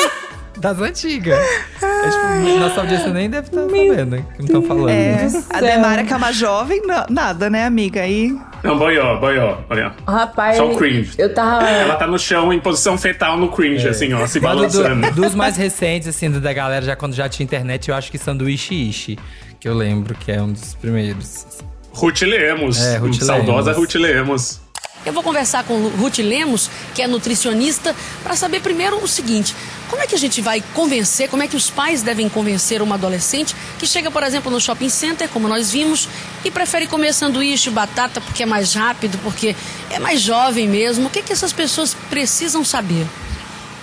das 0.56 0.78
antigas. 0.80 1.38
É, 1.82 2.10
tipo, 2.10 2.58
nossa 2.60 2.80
audiência 2.80 3.12
nem 3.12 3.28
deve 3.28 3.48
estar 3.48 3.60
sabendo 3.62 4.16
o 4.16 4.22
que 4.36 4.42
estão 4.42 4.62
falando. 4.62 4.88
É, 4.90 5.28
a. 5.50 5.60
Demara, 5.60 6.04
que 6.04 6.12
é 6.12 6.16
uma 6.16 6.32
jovem, 6.32 6.86
na- 6.86 7.06
nada, 7.10 7.50
né, 7.50 7.66
amiga? 7.66 8.00
Aí. 8.02 8.38
Não, 8.62 8.78
boió, 8.78 9.16
boió. 9.18 9.58
Olha. 9.70 9.92
Rapaz, 10.06 10.56
Só 10.56 10.70
o 10.70 10.76
cringe. 10.76 11.12
eu 11.18 11.32
tava. 11.32 11.68
Ela 11.68 11.96
tá 11.96 12.06
no 12.06 12.18
chão 12.18 12.52
em 12.52 12.60
posição 12.60 12.96
fetal 12.98 13.36
no 13.36 13.48
cringe, 13.50 13.88
assim, 13.88 14.12
ó, 14.12 14.26
se 14.26 14.38
balançando. 14.40 15.10
do- 15.12 15.22
dos 15.22 15.34
mais 15.34 15.56
recentes, 15.56 16.08
assim, 16.08 16.30
da 16.30 16.52
galera, 16.52 16.84
já 16.84 16.94
quando 16.96 17.14
já 17.14 17.28
tinha 17.28 17.44
internet, 17.44 17.88
eu 17.88 17.94
acho 17.94 18.10
que 18.10 18.18
Sanduíche 18.18 18.74
Ishi, 18.74 19.18
que 19.58 19.68
eu 19.68 19.74
lembro 19.74 20.14
que 20.14 20.30
é 20.32 20.40
um 20.42 20.52
dos 20.52 20.74
primeiros. 20.74 21.46
Ruth 21.92 22.22
Lemos. 22.22 22.80
É, 22.84 22.98
Ruth 22.98 23.14
Saudosa 23.20 23.70
Lemos. 23.72 23.76
Ruth 23.76 23.94
Lemos. 24.00 24.60
Eu 25.04 25.12
vou 25.14 25.22
conversar 25.22 25.64
com 25.64 25.88
Ruth 25.88 26.18
Lemos, 26.18 26.70
que 26.94 27.00
é 27.00 27.06
nutricionista, 27.06 27.96
para 28.22 28.36
saber 28.36 28.60
primeiro 28.60 29.02
o 29.02 29.08
seguinte: 29.08 29.54
como 29.88 30.02
é 30.02 30.06
que 30.06 30.14
a 30.14 30.18
gente 30.18 30.40
vai 30.42 30.62
convencer, 30.74 31.28
como 31.30 31.42
é 31.42 31.48
que 31.48 31.56
os 31.56 31.70
pais 31.70 32.02
devem 32.02 32.28
convencer 32.28 32.82
uma 32.82 32.96
adolescente 32.96 33.56
que 33.78 33.86
chega, 33.86 34.10
por 34.10 34.22
exemplo, 34.22 34.50
no 34.50 34.60
shopping 34.60 34.90
center, 34.90 35.28
como 35.30 35.48
nós 35.48 35.70
vimos, 35.70 36.06
e 36.44 36.50
prefere 36.50 36.86
comer 36.86 37.14
sanduíche, 37.14 37.70
batata, 37.70 38.20
porque 38.20 38.42
é 38.42 38.46
mais 38.46 38.74
rápido, 38.74 39.18
porque 39.22 39.56
é 39.90 39.98
mais 39.98 40.20
jovem 40.20 40.68
mesmo? 40.68 41.06
O 41.06 41.10
que, 41.10 41.22
que 41.22 41.32
essas 41.32 41.52
pessoas 41.52 41.94
precisam 42.10 42.62
saber? 42.64 43.06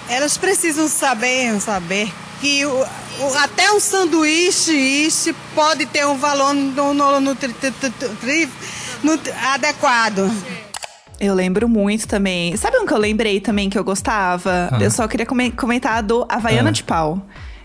Elas 0.08 0.38
precisam 0.38 0.88
saber, 0.88 1.60
saber 1.60 2.14
que 2.40 2.64
o- 2.66 2.86
o- 3.22 3.34
até 3.40 3.72
um 3.72 3.80
sanduíche 3.80 4.72
ishi 4.72 5.36
pode 5.56 5.86
ter 5.88 6.06
um 6.06 6.18
valor 6.18 6.54
no, 6.54 6.94
no, 7.20 7.36
tu- 7.36 7.50
tri- 8.22 8.48
nutri- 9.04 9.34
adequado. 9.52 10.32
Eu 11.20 11.34
lembro 11.34 11.68
muito 11.68 12.08
também. 12.08 12.56
Sabe 12.58 12.78
um 12.78 12.86
que 12.86 12.94
eu 12.94 12.98
lembrei 12.98 13.40
também 13.40 13.70
que 13.70 13.78
eu 13.78 13.84
gostava? 13.84 14.70
Ah. 14.72 14.78
Eu 14.80 14.92
só 14.92 15.08
queria 15.08 15.26
come- 15.26 15.52
comentar 15.52 16.04
do 16.04 16.26
Havaiana 16.30 16.70
Ah. 16.70 16.72
de 16.72 16.84
Pau. 16.84 17.22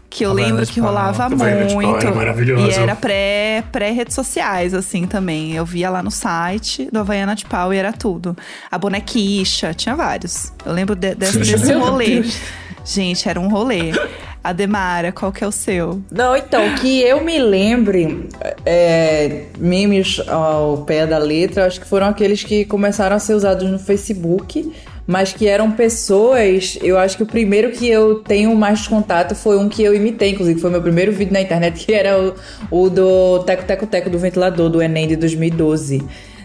Que 0.09 0.25
eu 0.26 0.30
Havaiana 0.30 0.50
lembro 0.50 0.66
de 0.66 0.73
que 0.73 0.80
Pau. 0.80 0.88
rolava 0.90 1.25
Havaiana 1.25 1.64
de 1.66 1.75
Pau 1.75 1.82
muito. 1.82 2.06
era 2.06 2.14
maravilhoso. 2.14 2.66
E 2.66 2.71
era 2.82 2.94
pré- 2.97 3.64
pré-redes 3.73 4.14
sociais, 4.14 4.75
assim, 4.75 5.06
também. 5.06 5.52
Eu 5.54 5.64
via 5.64 5.88
lá 5.90 6.02
no 6.02 6.11
site 6.11 6.88
do 6.92 6.99
Havaiana 6.99 7.35
de 7.35 7.44
Pau 7.47 7.73
e 7.73 7.76
era 7.78 7.92
tudo. 7.92 8.37
A 8.71 8.76
bonequicha, 8.78 9.73
tinha 9.75 9.94
vários. 9.97 10.52
Eu 10.66 10.73
lembro 10.73 10.94
de- 10.94 11.14
desse, 11.14 11.38
desse 11.38 11.73
rolê. 11.75 12.25
Gente, 12.85 13.28
era 13.28 13.38
um 13.40 13.49
rolê. 13.49 13.92
A 14.42 14.52
Demara, 14.52 15.12
qual 15.12 15.30
que 15.30 15.44
é 15.44 15.46
o 15.46 15.52
seu? 15.52 16.02
Não, 16.11 16.37
então, 16.37 16.75
que 16.75 17.00
eu 17.00 17.22
me 17.22 17.38
lembre, 17.38 18.28
é, 18.66 19.44
memes 19.56 20.20
ao 20.28 20.78
pé 20.78 21.06
da 21.06 21.18
letra, 21.18 21.66
acho 21.66 21.80
que 21.80 21.87
foram 21.87 22.08
aqueles 22.08 22.42
que 22.42 22.64
começaram 22.64 23.14
a 23.14 23.18
ser 23.20 23.34
usados 23.34 23.70
no 23.70 23.78
Facebook, 23.78 24.72
mas 25.06 25.32
que 25.32 25.46
eram 25.46 25.70
pessoas. 25.70 26.76
Eu 26.82 26.99
acho 26.99 27.16
que 27.16 27.22
o 27.22 27.26
primeiro 27.26 27.70
que 27.70 27.88
eu 27.88 28.16
tenho 28.16 28.52
mais 28.56 28.88
contato 28.88 29.37
foi 29.37 29.56
um 29.58 29.68
que 29.68 29.82
eu 29.82 29.94
imitei, 29.94 30.30
inclusive, 30.30 30.61
foi 30.61 30.70
meu 30.70 30.82
primeiro 30.82 31.12
vídeo 31.12 31.32
na 31.32 31.40
internet, 31.40 31.78
que 31.87 31.92
era 31.92 32.18
o, 32.20 32.34
o 32.70 32.90
do 32.90 33.44
Teco 33.44 33.64
Teco 33.64 33.87
Teco 33.87 34.11
do 34.11 34.18
ventilador, 34.18 34.68
do 34.68 34.82
Enem 34.82 35.06
de 35.06 35.14
2012. 35.14 36.02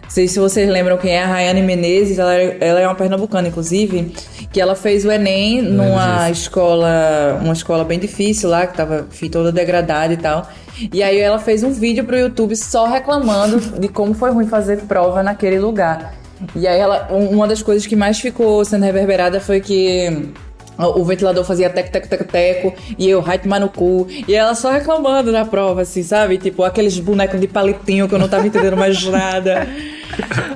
Não 0.07 0.11
sei 0.11 0.27
se 0.27 0.39
vocês 0.39 0.69
lembram 0.69 0.97
quem 0.97 1.11
é 1.11 1.21
a 1.23 1.27
Rayane 1.27 1.61
Menezes, 1.61 2.17
ela, 2.17 2.33
é- 2.33 2.57
ela 2.61 2.79
é 2.79 2.87
uma 2.87 2.95
pernambucana, 2.95 3.49
inclusive, 3.49 4.13
que 4.51 4.59
ela 4.61 4.73
fez 4.73 5.03
o 5.03 5.11
Enem 5.11 5.61
numa 5.61 6.29
escola, 6.31 7.37
uma 7.43 7.51
escola 7.53 7.83
bem 7.83 7.99
difícil 7.99 8.49
lá, 8.49 8.65
que 8.65 8.75
tava 8.75 9.05
enfim, 9.11 9.29
toda 9.29 9.51
degradada 9.51 10.13
e 10.13 10.17
tal. 10.17 10.47
E 10.93 11.03
aí 11.03 11.19
ela 11.19 11.37
fez 11.39 11.61
um 11.61 11.71
vídeo 11.71 12.05
pro 12.05 12.17
YouTube 12.17 12.55
só 12.55 12.85
reclamando 12.87 13.59
de 13.79 13.87
como 13.89 14.13
foi 14.13 14.31
ruim 14.31 14.47
fazer 14.47 14.77
prova 14.83 15.21
naquele 15.21 15.59
lugar. 15.59 16.13
E 16.55 16.65
aí 16.67 16.79
ela, 16.79 17.09
um- 17.11 17.29
uma 17.31 17.47
das 17.47 17.61
coisas 17.61 17.85
que 17.85 17.95
mais 17.95 18.19
ficou 18.19 18.63
sendo 18.63 18.85
reverberada 18.85 19.39
foi 19.41 19.59
que 19.59 20.29
o 20.77 21.03
ventilador 21.03 21.43
fazia 21.43 21.69
teco, 21.69 21.91
teco, 21.91 22.07
teco, 22.07 22.23
teco, 22.25 22.73
e 22.97 23.09
eu, 23.09 23.21
vai 23.21 23.39
tomar 23.39 23.59
no 23.59 23.69
cu. 23.69 24.07
E 24.27 24.35
ela 24.35 24.53
só 24.55 24.71
reclamando 24.71 25.31
na 25.31 25.45
prova, 25.45 25.81
assim, 25.81 26.03
sabe? 26.03 26.37
Tipo, 26.37 26.63
aqueles 26.63 26.97
bonecos 26.99 27.39
de 27.39 27.47
palitinho 27.47 28.07
que 28.07 28.13
eu 28.15 28.19
não 28.19 28.27
tava 28.27 28.45
entendendo 28.47 28.77
mais 28.77 29.03
nada. 29.05 29.67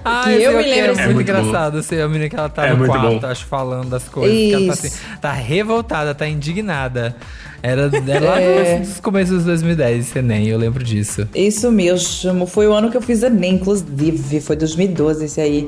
Ah, 0.03 0.31
eu 0.31 0.51
é 0.51 0.57
me 0.57 0.63
que 0.63 0.69
lembro, 0.69 0.91
É 0.91 0.93
muito 0.95 1.01
É 1.01 1.13
muito 1.13 1.21
engraçado. 1.31 1.77
Assim, 1.79 1.99
a 1.99 2.07
menina 2.07 2.29
que 2.29 2.35
ela 2.35 2.49
tá 2.49 2.65
É 2.67 2.73
no 2.73 2.85
quarto, 2.85 3.19
bom. 3.19 3.27
acho, 3.27 3.45
falando 3.45 3.89
das 3.89 4.07
coisas. 4.07 4.35
que 4.37 4.53
ela 4.53 4.67
tá, 4.67 4.73
assim, 4.73 4.91
tá 5.21 5.31
revoltada, 5.31 6.15
tá 6.15 6.27
indignada. 6.27 7.15
Era, 7.63 7.91
era 8.07 8.25
lá 8.25 8.41
É. 8.41 8.79
nos 8.79 8.99
começos 8.99 9.35
dos 9.37 9.45
2010, 9.45 10.07
esse 10.09 10.17
Enem, 10.19 10.47
eu 10.47 10.57
lembro 10.57 10.83
disso. 10.83 11.27
Isso 11.35 11.71
mesmo, 11.71 12.47
foi 12.47 12.67
o 12.67 12.73
ano 12.73 12.89
que 12.89 12.97
eu 12.97 13.01
fiz 13.01 13.21
Enem, 13.21 13.55
inclusive, 13.55 14.41
foi 14.41 14.55
2012 14.55 15.25
esse 15.25 15.39
aí. 15.41 15.67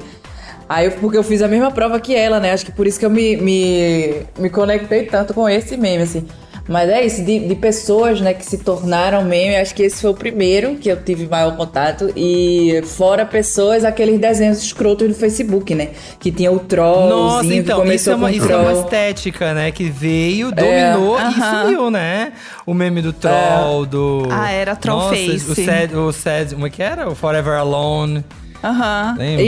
Aí, 0.67 0.89
porque 0.91 1.17
eu 1.17 1.23
fiz 1.23 1.41
a 1.41 1.47
mesma 1.47 1.71
prova 1.71 1.99
que 1.99 2.15
ela, 2.15 2.39
né? 2.39 2.51
Acho 2.53 2.65
que 2.65 2.71
por 2.71 2.87
isso 2.87 2.99
que 2.99 3.05
eu 3.05 3.09
me, 3.09 3.35
me, 3.37 4.13
me 4.39 4.49
conectei 4.49 5.03
tanto 5.05 5.33
com 5.33 5.47
esse 5.47 5.75
meme, 5.77 6.03
assim. 6.03 6.25
Mas 6.65 6.89
é 6.89 7.05
isso, 7.05 7.21
de, 7.25 7.39
de 7.45 7.55
pessoas, 7.55 8.21
né, 8.21 8.33
que 8.33 8.45
se 8.45 8.57
tornaram 8.59 9.21
meme, 9.25 9.57
acho 9.57 9.75
que 9.75 9.83
esse 9.83 9.99
foi 10.01 10.11
o 10.11 10.13
primeiro 10.13 10.75
que 10.75 10.87
eu 10.87 10.95
tive 11.03 11.27
maior 11.27 11.57
contato. 11.57 12.09
E 12.15 12.81
fora 12.85 13.25
pessoas, 13.25 13.83
aqueles 13.83 14.17
desenhos 14.17 14.63
escrotos 14.63 15.09
do 15.09 15.13
Facebook, 15.13 15.75
né? 15.75 15.89
Que 16.21 16.31
tinha 16.31 16.49
o 16.49 16.59
trollzinho 16.59 17.09
Nossa, 17.09 17.53
então, 17.53 17.85
isso 17.91 18.09
é, 18.09 18.15
uma, 18.15 18.31
isso 18.31 18.49
é 18.49 18.55
uma 18.55 18.69
troll. 18.71 18.83
estética, 18.85 19.53
né? 19.53 19.71
Que 19.73 19.89
veio, 19.89 20.53
É. 20.55 20.91
dominou 20.93 21.19
e 21.19 21.21
Aham. 21.21 21.63
sumiu, 21.63 21.91
né? 21.91 22.31
O 22.65 22.73
meme 22.73 23.01
do 23.01 23.11
troll, 23.11 23.85
do. 23.85 24.29
Ah, 24.31 24.49
era 24.49 24.73
troll 24.73 24.99
Nossa, 24.99 25.15
face. 25.17 25.51
O 25.51 25.55
sad, 25.55 25.95
o 25.97 26.11
sad. 26.13 26.53
Como 26.53 26.65
é 26.65 26.69
que 26.69 26.81
era? 26.81 27.09
O 27.09 27.13
Forever 27.15 27.55
Alone. 27.59 28.23
Aham. 28.63 29.15
Lembra? 29.17 29.43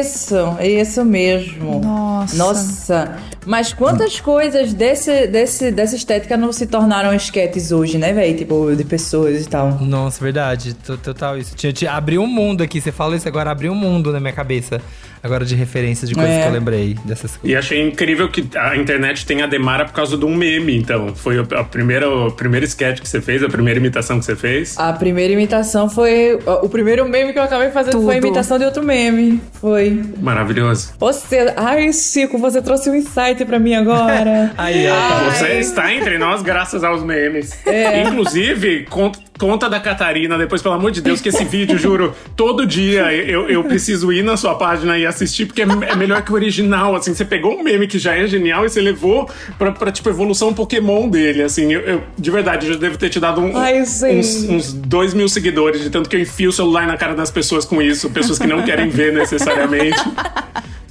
Isso, 0.00 0.34
isso 0.60 1.04
mesmo. 1.04 1.80
Nossa. 1.80 2.36
Nossa. 2.36 3.16
Mas 3.46 3.72
quantas 3.72 4.18
coisas 4.20 4.74
desse, 4.74 5.28
desse, 5.28 5.70
dessa 5.70 5.94
estética 5.94 6.36
não 6.36 6.52
se 6.52 6.66
tornaram 6.66 7.14
esquetes 7.14 7.70
hoje, 7.70 7.96
né, 7.96 8.12
velho? 8.12 8.36
Tipo, 8.36 8.74
de 8.74 8.82
pessoas 8.84 9.44
e 9.44 9.48
tal. 9.48 9.78
Nossa, 9.80 10.20
verdade. 10.22 10.74
to- 10.74 10.98
Total 10.98 11.38
isso. 11.38 11.54
Tinha, 11.54 11.72
tinha, 11.72 11.92
abriu 11.92 12.22
um 12.22 12.26
mundo 12.26 12.62
aqui. 12.62 12.80
Você 12.80 12.90
fala 12.90 13.14
isso 13.14 13.28
agora, 13.28 13.50
abriu 13.52 13.70
um 13.72 13.76
mundo 13.76 14.12
na 14.12 14.18
minha 14.18 14.32
cabeça. 14.32 14.80
Agora 15.26 15.44
de 15.44 15.54
referências 15.54 16.08
de 16.08 16.14
coisas 16.14 16.32
É. 16.32 16.42
que 16.42 16.48
eu 16.48 16.52
lembrei 16.52 16.96
dessas 17.04 17.36
coisas. 17.36 17.50
E 17.50 17.54
achei 17.56 17.82
incrível 17.86 18.28
que 18.30 18.46
a 18.56 18.76
internet 18.76 19.26
tem 19.26 19.42
a 19.42 19.46
Demara 19.46 19.84
por 19.84 19.92
causa 19.92 20.16
de 20.16 20.24
um 20.24 20.34
meme, 20.34 20.76
então. 20.76 21.14
Foi 21.14 21.38
a 21.38 21.64
primeira, 21.64 22.08
o 22.08 22.30
primeiro 22.32 22.64
sketch 22.64 23.00
que 23.00 23.08
você 23.08 23.20
fez, 23.20 23.42
a 23.42 23.48
primeira 23.48 23.78
imitação 23.78 24.18
que 24.18 24.24
você 24.24 24.36
fez. 24.36 24.78
A 24.78 24.92
primeira 24.92 25.32
imitação 25.32 25.88
foi. 25.90 26.38
O 26.62 26.68
primeiro 26.68 27.08
meme 27.08 27.32
que 27.32 27.38
eu 27.38 27.42
acabei 27.42 27.70
fazendo 27.70 28.00
foi 28.02 28.14
a 28.16 28.18
Tudo. 28.20 28.26
imitação 28.28 28.58
de 28.58 28.64
outro 28.64 28.82
meme. 28.82 29.40
Foi. 29.60 30.02
Maravilhoso. 30.20 30.94
Você. 30.98 31.52
Ai, 31.56 31.92
Chico, 31.92 32.38
você 32.38 32.62
trouxe 32.62 32.88
um 32.88 32.94
insight 32.94 33.44
pra 33.44 33.58
mim 33.58 33.74
agora. 33.74 34.52
Aí, 34.58 34.86
ó. 34.88 35.30
Você 35.30 35.58
está 35.58 35.92
entre 35.92 36.18
nós 36.18 36.42
graças 36.42 36.84
aos 36.84 37.02
memes. 37.02 37.50
É. 37.66 38.02
Inclusive, 38.02 38.86
conta, 38.88 39.18
conta 39.38 39.68
da 39.68 39.78
Catarina 39.80 40.36
depois, 40.38 40.62
pelo 40.62 40.74
amor 40.74 40.90
de 40.90 41.00
Deus, 41.00 41.20
que 41.20 41.28
esse 41.28 41.44
vídeo, 41.44 41.78
juro, 41.78 42.14
todo 42.36 42.66
dia 42.66 43.12
eu, 43.12 43.48
eu 43.48 43.62
preciso 43.64 44.12
ir 44.12 44.22
na 44.22 44.36
sua 44.36 44.54
página 44.54 44.98
e 44.98 45.04
assistir, 45.06 45.46
porque 45.46 45.62
é, 45.62 45.64
é 45.64 45.96
melhor 45.96 46.22
que 46.22 46.32
o 46.32 46.34
original, 46.34 46.94
assim. 46.96 47.14
Você 47.14 47.24
pegou 47.24 47.58
um 47.58 47.62
meme 47.62 47.86
que 47.86 47.98
já 47.98 48.14
é 48.14 48.26
genial 48.26 48.64
e 48.64 48.68
você 48.70 48.80
levou 48.80 49.28
pra, 49.58 49.72
pra 49.72 49.90
tipo, 49.92 50.08
evolução 50.08 50.52
Pokémon 50.54 51.08
dele, 51.08 51.42
assim. 51.42 51.72
Eu, 51.72 51.80
eu- 51.80 52.02
de 52.18 52.30
verdade, 52.30 52.66
eu 52.66 52.74
já 52.74 52.78
devo 52.78 52.96
ter 52.98 53.08
te 53.10 53.20
dado 53.20 53.40
um- 53.40 53.56
Ai, 53.56 53.80
uns, 53.82 54.44
uns 54.48 54.72
dois 54.72 55.12
mil 55.14 55.28
seguidores, 55.28 55.82
de 55.82 55.90
tanto 55.90 56.08
que 56.08 56.16
eu 56.16 56.20
enfio 56.20 56.50
o 56.50 56.52
celular 56.52 56.86
na 56.86 56.96
cara 56.96 57.14
das 57.14 57.30
pessoas 57.30 57.64
com 57.64 57.80
isso, 57.82 58.08
pessoas 58.10 58.38
que 58.38 58.46
não 58.46 58.62
querem 58.62 58.88
ver 58.88 59.12
necessariamente. 59.12 59.96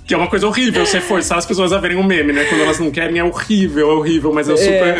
Que 0.06 0.14
é 0.14 0.18
uma 0.18 0.28
coisa 0.28 0.46
horrível, 0.46 0.86
você 0.86 1.02
forçar 1.02 1.40
as 1.40 1.46
pessoas 1.48 1.74
a 1.74 1.80
verem 1.80 1.98
um 1.98 2.04
meme, 2.04 2.32
né? 2.32 2.46
Quando 2.46 2.62
elas 2.62 2.78
não 2.80 2.92
querem, 2.92 3.18
é 3.18 3.24
horrível, 3.24 3.90
é 3.90 3.94
horrível, 3.96 4.32
mas 4.32 4.48
eu 4.48 4.56
super, 4.56 4.96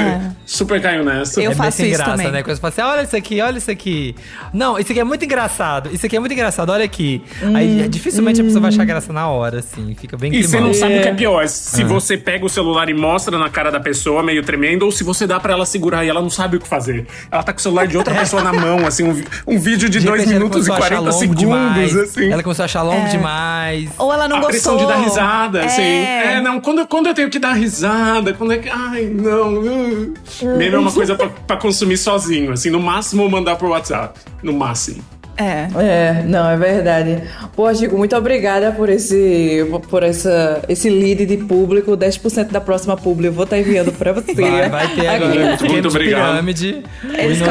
super 0.46 0.82
caio 0.82 1.04
nessa. 1.04 1.40
Eu 1.42 1.52
é 1.52 1.56
faço 1.56 1.78
bem 1.78 1.92
isso 1.92 1.98
graça, 1.98 2.12
também. 2.12 2.32
né? 2.32 2.42
Quando 2.42 2.56
você 2.56 2.62
fala 2.62 2.74
assim, 2.74 2.82
olha 2.82 3.04
isso 3.06 3.16
aqui, 3.16 3.42
olha 3.42 3.58
isso 3.60 3.70
aqui. 3.72 4.16
Não, 4.52 4.80
isso 4.80 4.92
aqui 4.92 5.00
é 5.00 5.04
muito 5.04 5.24
engraçado. 5.24 5.90
Isso 5.94 6.06
aqui 6.08 6.16
é 6.16 6.20
muito 6.20 6.32
engraçado, 6.32 6.72
olha 6.72 6.84
aqui. 6.84 7.22
Aí 7.54 7.88
dificilmente 7.88 8.42
a 8.42 8.44
pessoa 8.44 8.62
vai 8.62 8.70
achar 8.70 8.84
graça 8.84 9.14
na 9.14 9.28
hora, 9.28 9.60
assim. 9.60 9.96
Fica 10.00 10.18
bem 10.18 10.34
E 10.34 10.42
você 10.42 10.60
não 10.60 10.74
sabe 10.74 10.98
o 10.98 11.02
que 11.04 11.08
é 11.10 11.14
pior, 11.14 11.48
se 11.48 11.84
Ah. 11.84 11.86
você 11.86 12.18
pega 12.18 12.44
o 12.44 12.50
celular 12.50 12.90
e 12.90 12.94
mostra 12.96 13.38
na 13.38 13.48
cara 13.50 13.70
da 13.72 13.80
pessoa, 13.80 14.24
meio 14.24 14.42
tremendo, 14.44 14.86
ou 14.86 14.92
se 14.92 15.04
você 15.04 15.28
dá 15.28 15.40
pra 15.40 15.54
ela 15.54 15.68
segurar 15.68 16.04
e 16.04 16.10
ela 16.10 16.22
não 16.22 16.32
sabe 16.32 16.58
o 16.58 16.60
que 16.60 16.68
fazer. 16.68 17.06
Ela 17.32 17.44
tá 17.44 17.54
com 17.54 17.60
o 17.60 17.62
celular 17.62 17.86
de 17.86 17.96
outra 17.96 18.16
pessoa 18.20 18.42
na 18.42 18.52
mão, 18.52 18.88
assim, 18.88 19.04
um, 19.04 19.24
um 19.46 19.60
vídeo 19.60 19.88
de 19.88 20.00
De 20.00 20.06
2 20.08 20.20
repente 20.22 20.36
ela 20.36 20.40
minutos 20.46 20.66
e 20.66 20.70
começou 20.70 20.74
a 20.74 20.78
achar 20.88 20.96
40 20.98 21.12
longo 21.12 21.20
segundos, 21.20 21.40
demais. 21.40 21.96
assim. 21.96 22.32
Ela 22.32 22.42
começou 22.44 22.64
a 22.64 22.66
achar 22.66 22.82
longo 22.82 23.08
demais. 23.10 23.90
Ou 24.00 24.12
ela 24.12 24.28
não 24.28 24.38
a 24.38 24.42
gostou. 24.42 24.95
Dar 24.96 25.04
risada, 25.04 25.66
assim. 25.66 25.82
É. 25.82 26.34
É, 26.36 26.42
não, 26.42 26.60
quando, 26.60 26.86
quando 26.88 27.08
eu 27.08 27.14
tenho 27.14 27.30
que 27.30 27.40
dar 27.40 27.54
risada, 27.54 28.34
quando 28.34 28.54
é 28.54 28.58
que. 28.58 28.70
Ai, 28.70 29.06
não. 29.06 29.60
uh. 29.60 30.14
Meme 30.58 30.76
é 30.76 30.80
uma 30.80 30.92
coisa 30.92 31.16
pra, 31.16 31.30
pra 31.30 31.58
consumir 31.58 31.98
sozinho, 31.98 32.52
assim, 32.52 32.70
no 32.70 32.80
máximo 32.80 33.30
mandar 33.30 33.56
pro 33.56 33.70
WhatsApp. 33.70 34.20
No 34.42 34.54
máximo. 34.54 35.04
É. 35.38 35.68
É, 35.76 36.24
não, 36.24 36.50
é 36.50 36.56
verdade. 36.56 37.22
Pô, 37.56 37.74
Chico, 37.74 37.98
muito 37.98 38.16
obrigada 38.16 38.72
por 38.72 38.90
esse 38.90 39.66
por 39.90 40.02
essa, 40.04 40.62
esse 40.70 40.90
lead 40.90 41.26
de 41.26 41.38
público. 41.38 41.92
10% 41.92 42.52
da 42.52 42.62
próxima 42.62 42.96
publi 42.96 43.28
eu 43.28 43.34
vou 43.34 43.44
estar 43.44 43.58
enviando 43.58 43.92
pra 43.92 44.14
você. 44.14 44.34
Vai, 44.34 44.70
vai 44.70 44.88
ter 44.96 45.08
agora. 45.08 45.48
Muito, 45.50 45.66
muito 45.66 45.88
obrigado. 45.90 46.30
Pirâmide. 46.32 46.84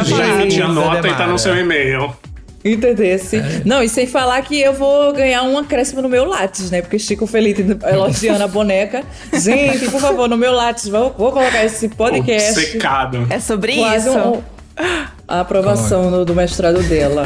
Já, 0.05 0.65
da 0.65 0.65
anota 0.65 1.09
e 1.09 1.15
tá 1.15 1.27
no 1.27 1.39
seu 1.39 1.57
e-mail. 1.57 2.15
Entendesse? 2.65 3.41
Não, 3.65 3.83
e 3.83 3.89
sem 3.89 4.07
falar 4.07 4.41
que 4.43 4.59
eu 4.59 4.73
vou 4.73 5.13
ganhar 5.13 5.43
um 5.43 5.59
acréscimo 5.59 6.01
no 6.01 6.09
meu 6.09 6.25
Lattes, 6.25 6.71
né? 6.71 6.81
Porque 6.81 6.99
Chico 6.99 7.27
Felipe 7.27 7.63
elogiando 7.87 8.43
a 8.43 8.49
boneca. 8.49 9.05
Gente, 9.33 9.91
por 9.91 10.01
favor, 10.01 10.29
no 10.29 10.37
meu 10.39 10.53
Lattes, 10.53 10.89
vou, 10.89 11.15
vou 11.17 11.31
colocar 11.31 11.63
esse 11.63 11.89
podcast. 11.91 12.55
Secado. 12.55 13.27
É 13.29 13.39
sobre 13.39 13.77
Quase 13.77 14.09
isso. 14.09 14.19
um- 14.19 14.43
a 15.29 15.41
aprovação 15.41 16.11
do, 16.11 16.25
do 16.25 16.35
mestrado 16.35 16.83
dela. 16.85 17.25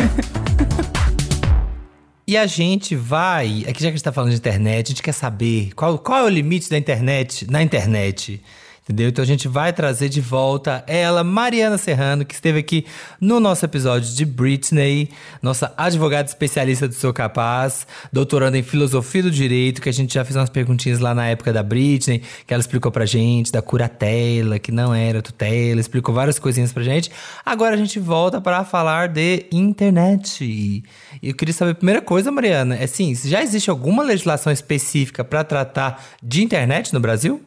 E 2.26 2.36
a 2.36 2.46
gente 2.46 2.94
vai. 2.94 3.64
Aqui 3.66 3.74
já 3.74 3.74
que 3.74 3.86
a 3.86 3.90
gente 3.90 4.02
tá 4.02 4.12
falando 4.12 4.30
de 4.30 4.36
internet, 4.36 4.86
a 4.86 4.88
gente 4.90 5.02
quer 5.02 5.12
saber 5.12 5.70
qual, 5.74 5.98
qual 5.98 6.18
é 6.18 6.22
o 6.24 6.28
limite 6.28 6.68
da 6.68 6.76
internet 6.76 7.46
na 7.50 7.62
internet. 7.62 8.42
Entendeu? 8.88 9.10
Então 9.10 9.22
a 9.22 9.26
gente 9.26 9.46
vai 9.48 9.70
trazer 9.70 10.08
de 10.08 10.18
volta 10.18 10.82
ela, 10.86 11.22
Mariana 11.22 11.76
Serrano, 11.76 12.24
que 12.24 12.32
esteve 12.32 12.58
aqui 12.58 12.86
no 13.20 13.38
nosso 13.38 13.62
episódio 13.62 14.14
de 14.14 14.24
Britney, 14.24 15.10
nossa 15.42 15.74
advogada 15.76 16.26
especialista 16.26 16.88
do 16.88 16.94
seu 16.94 17.12
capaz, 17.12 17.86
doutoranda 18.10 18.56
em 18.56 18.62
filosofia 18.62 19.22
do 19.22 19.30
direito, 19.30 19.82
que 19.82 19.90
a 19.90 19.92
gente 19.92 20.14
já 20.14 20.24
fez 20.24 20.36
umas 20.36 20.48
perguntinhas 20.48 21.00
lá 21.00 21.14
na 21.14 21.26
época 21.26 21.52
da 21.52 21.62
Britney, 21.62 22.22
que 22.46 22.54
ela 22.54 22.62
explicou 22.62 22.90
pra 22.90 23.04
gente, 23.04 23.52
da 23.52 23.60
curatela, 23.60 24.58
que 24.58 24.72
não 24.72 24.94
era 24.94 25.20
tutela, 25.20 25.78
explicou 25.78 26.14
várias 26.14 26.38
coisinhas 26.38 26.72
pra 26.72 26.82
gente. 26.82 27.10
Agora 27.44 27.74
a 27.74 27.78
gente 27.78 28.00
volta 28.00 28.40
para 28.40 28.64
falar 28.64 29.08
de 29.08 29.44
internet. 29.52 30.42
E 30.42 30.82
eu 31.22 31.34
queria 31.34 31.52
saber, 31.52 31.72
a 31.72 31.74
primeira 31.74 32.00
coisa, 32.00 32.32
Mariana, 32.32 32.74
é 32.76 32.84
assim, 32.84 33.14
já 33.14 33.42
existe 33.42 33.68
alguma 33.68 34.02
legislação 34.02 34.50
específica 34.50 35.22
para 35.22 35.44
tratar 35.44 36.02
de 36.22 36.42
internet 36.42 36.94
no 36.94 37.00
Brasil? 37.00 37.42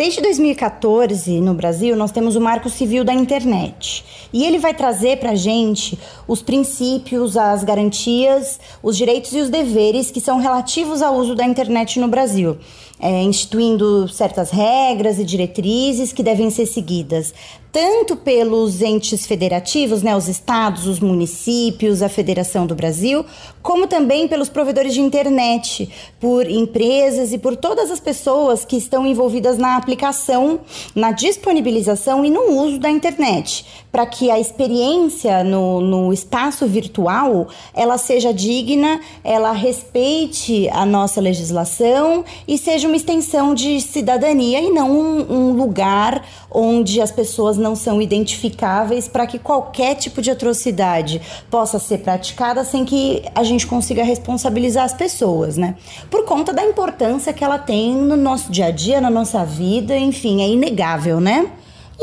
Desde 0.00 0.22
2014, 0.22 1.42
no 1.42 1.52
Brasil, 1.52 1.94
nós 1.94 2.10
temos 2.10 2.34
o 2.34 2.40
Marco 2.40 2.70
Civil 2.70 3.04
da 3.04 3.12
Internet. 3.12 4.02
E 4.32 4.46
ele 4.46 4.58
vai 4.58 4.72
trazer 4.72 5.18
para 5.18 5.32
a 5.32 5.34
gente 5.34 5.98
os 6.26 6.40
princípios, 6.40 7.36
as 7.36 7.62
garantias, 7.62 8.58
os 8.82 8.96
direitos 8.96 9.34
e 9.34 9.40
os 9.40 9.50
deveres 9.50 10.10
que 10.10 10.18
são 10.18 10.38
relativos 10.38 11.02
ao 11.02 11.16
uso 11.16 11.34
da 11.34 11.44
internet 11.44 12.00
no 12.00 12.08
Brasil, 12.08 12.56
é, 12.98 13.22
instituindo 13.22 14.08
certas 14.08 14.50
regras 14.50 15.18
e 15.18 15.24
diretrizes 15.24 16.14
que 16.14 16.22
devem 16.22 16.48
ser 16.48 16.64
seguidas 16.64 17.34
tanto 17.72 18.16
pelos 18.16 18.82
entes 18.82 19.26
federativos, 19.26 20.02
né, 20.02 20.16
os 20.16 20.28
estados, 20.28 20.86
os 20.86 20.98
municípios, 20.98 22.02
a 22.02 22.08
Federação 22.08 22.66
do 22.66 22.74
Brasil, 22.74 23.24
como 23.62 23.86
também 23.86 24.26
pelos 24.26 24.48
provedores 24.48 24.92
de 24.94 25.00
internet, 25.00 25.88
por 26.18 26.50
empresas 26.50 27.32
e 27.32 27.38
por 27.38 27.56
todas 27.56 27.90
as 27.90 28.00
pessoas 28.00 28.64
que 28.64 28.76
estão 28.76 29.06
envolvidas 29.06 29.56
na 29.56 29.76
aplicação, 29.76 30.60
na 30.94 31.12
disponibilização 31.12 32.24
e 32.24 32.30
no 32.30 32.60
uso 32.60 32.78
da 32.78 32.90
internet, 32.90 33.64
para 33.92 34.06
que 34.06 34.30
a 34.30 34.40
experiência 34.40 35.44
no, 35.44 35.80
no 35.80 36.12
espaço 36.12 36.66
virtual 36.66 37.48
ela 37.74 37.98
seja 37.98 38.32
digna, 38.32 39.00
ela 39.22 39.52
respeite 39.52 40.68
a 40.70 40.84
nossa 40.84 41.20
legislação 41.20 42.24
e 42.48 42.58
seja 42.58 42.88
uma 42.88 42.96
extensão 42.96 43.54
de 43.54 43.80
cidadania 43.80 44.60
e 44.60 44.70
não 44.70 44.90
um, 44.90 45.32
um 45.32 45.52
lugar 45.52 46.24
onde 46.50 47.00
as 47.00 47.12
pessoas 47.12 47.59
não 47.60 47.76
são 47.76 48.02
identificáveis 48.02 49.06
para 49.06 49.26
que 49.26 49.38
qualquer 49.38 49.94
tipo 49.94 50.20
de 50.20 50.30
atrocidade 50.30 51.20
possa 51.50 51.78
ser 51.78 51.98
praticada 51.98 52.64
sem 52.64 52.84
que 52.84 53.22
a 53.34 53.44
gente 53.44 53.66
consiga 53.66 54.02
responsabilizar 54.02 54.84
as 54.84 54.94
pessoas, 54.94 55.56
né? 55.56 55.76
Por 56.10 56.24
conta 56.24 56.52
da 56.52 56.64
importância 56.64 57.32
que 57.32 57.44
ela 57.44 57.58
tem 57.58 57.94
no 57.94 58.16
nosso 58.16 58.50
dia 58.50 58.66
a 58.66 58.70
dia, 58.70 59.00
na 59.00 59.10
nossa 59.10 59.44
vida, 59.44 59.96
enfim, 59.96 60.42
é 60.42 60.48
inegável, 60.48 61.20
né? 61.20 61.50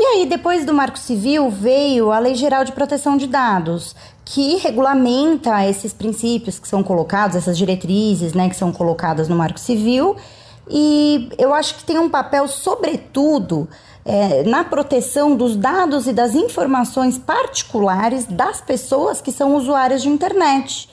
aí, 0.00 0.26
depois 0.26 0.64
do 0.64 0.72
Marco 0.72 0.96
Civil, 0.96 1.50
veio 1.50 2.12
a 2.12 2.20
Lei 2.20 2.36
Geral 2.36 2.64
de 2.64 2.70
Proteção 2.70 3.16
de 3.16 3.26
Dados, 3.26 3.96
que 4.24 4.56
regulamenta 4.58 5.66
esses 5.66 5.92
princípios 5.92 6.56
que 6.56 6.68
são 6.68 6.84
colocados, 6.84 7.34
essas 7.34 7.58
diretrizes, 7.58 8.32
né, 8.32 8.48
que 8.48 8.54
são 8.54 8.70
colocadas 8.70 9.28
no 9.28 9.34
Marco 9.34 9.58
Civil. 9.58 10.16
E 10.70 11.30
eu 11.36 11.52
acho 11.52 11.74
que 11.74 11.84
tem 11.84 11.98
um 11.98 12.08
papel, 12.08 12.46
sobretudo, 12.46 13.68
é, 14.08 14.42
na 14.42 14.64
proteção 14.64 15.36
dos 15.36 15.54
dados 15.54 16.06
e 16.06 16.14
das 16.14 16.34
informações 16.34 17.18
particulares 17.18 18.24
das 18.24 18.58
pessoas 18.58 19.20
que 19.20 19.30
são 19.30 19.54
usuárias 19.54 20.00
de 20.00 20.08
internet. 20.08 20.88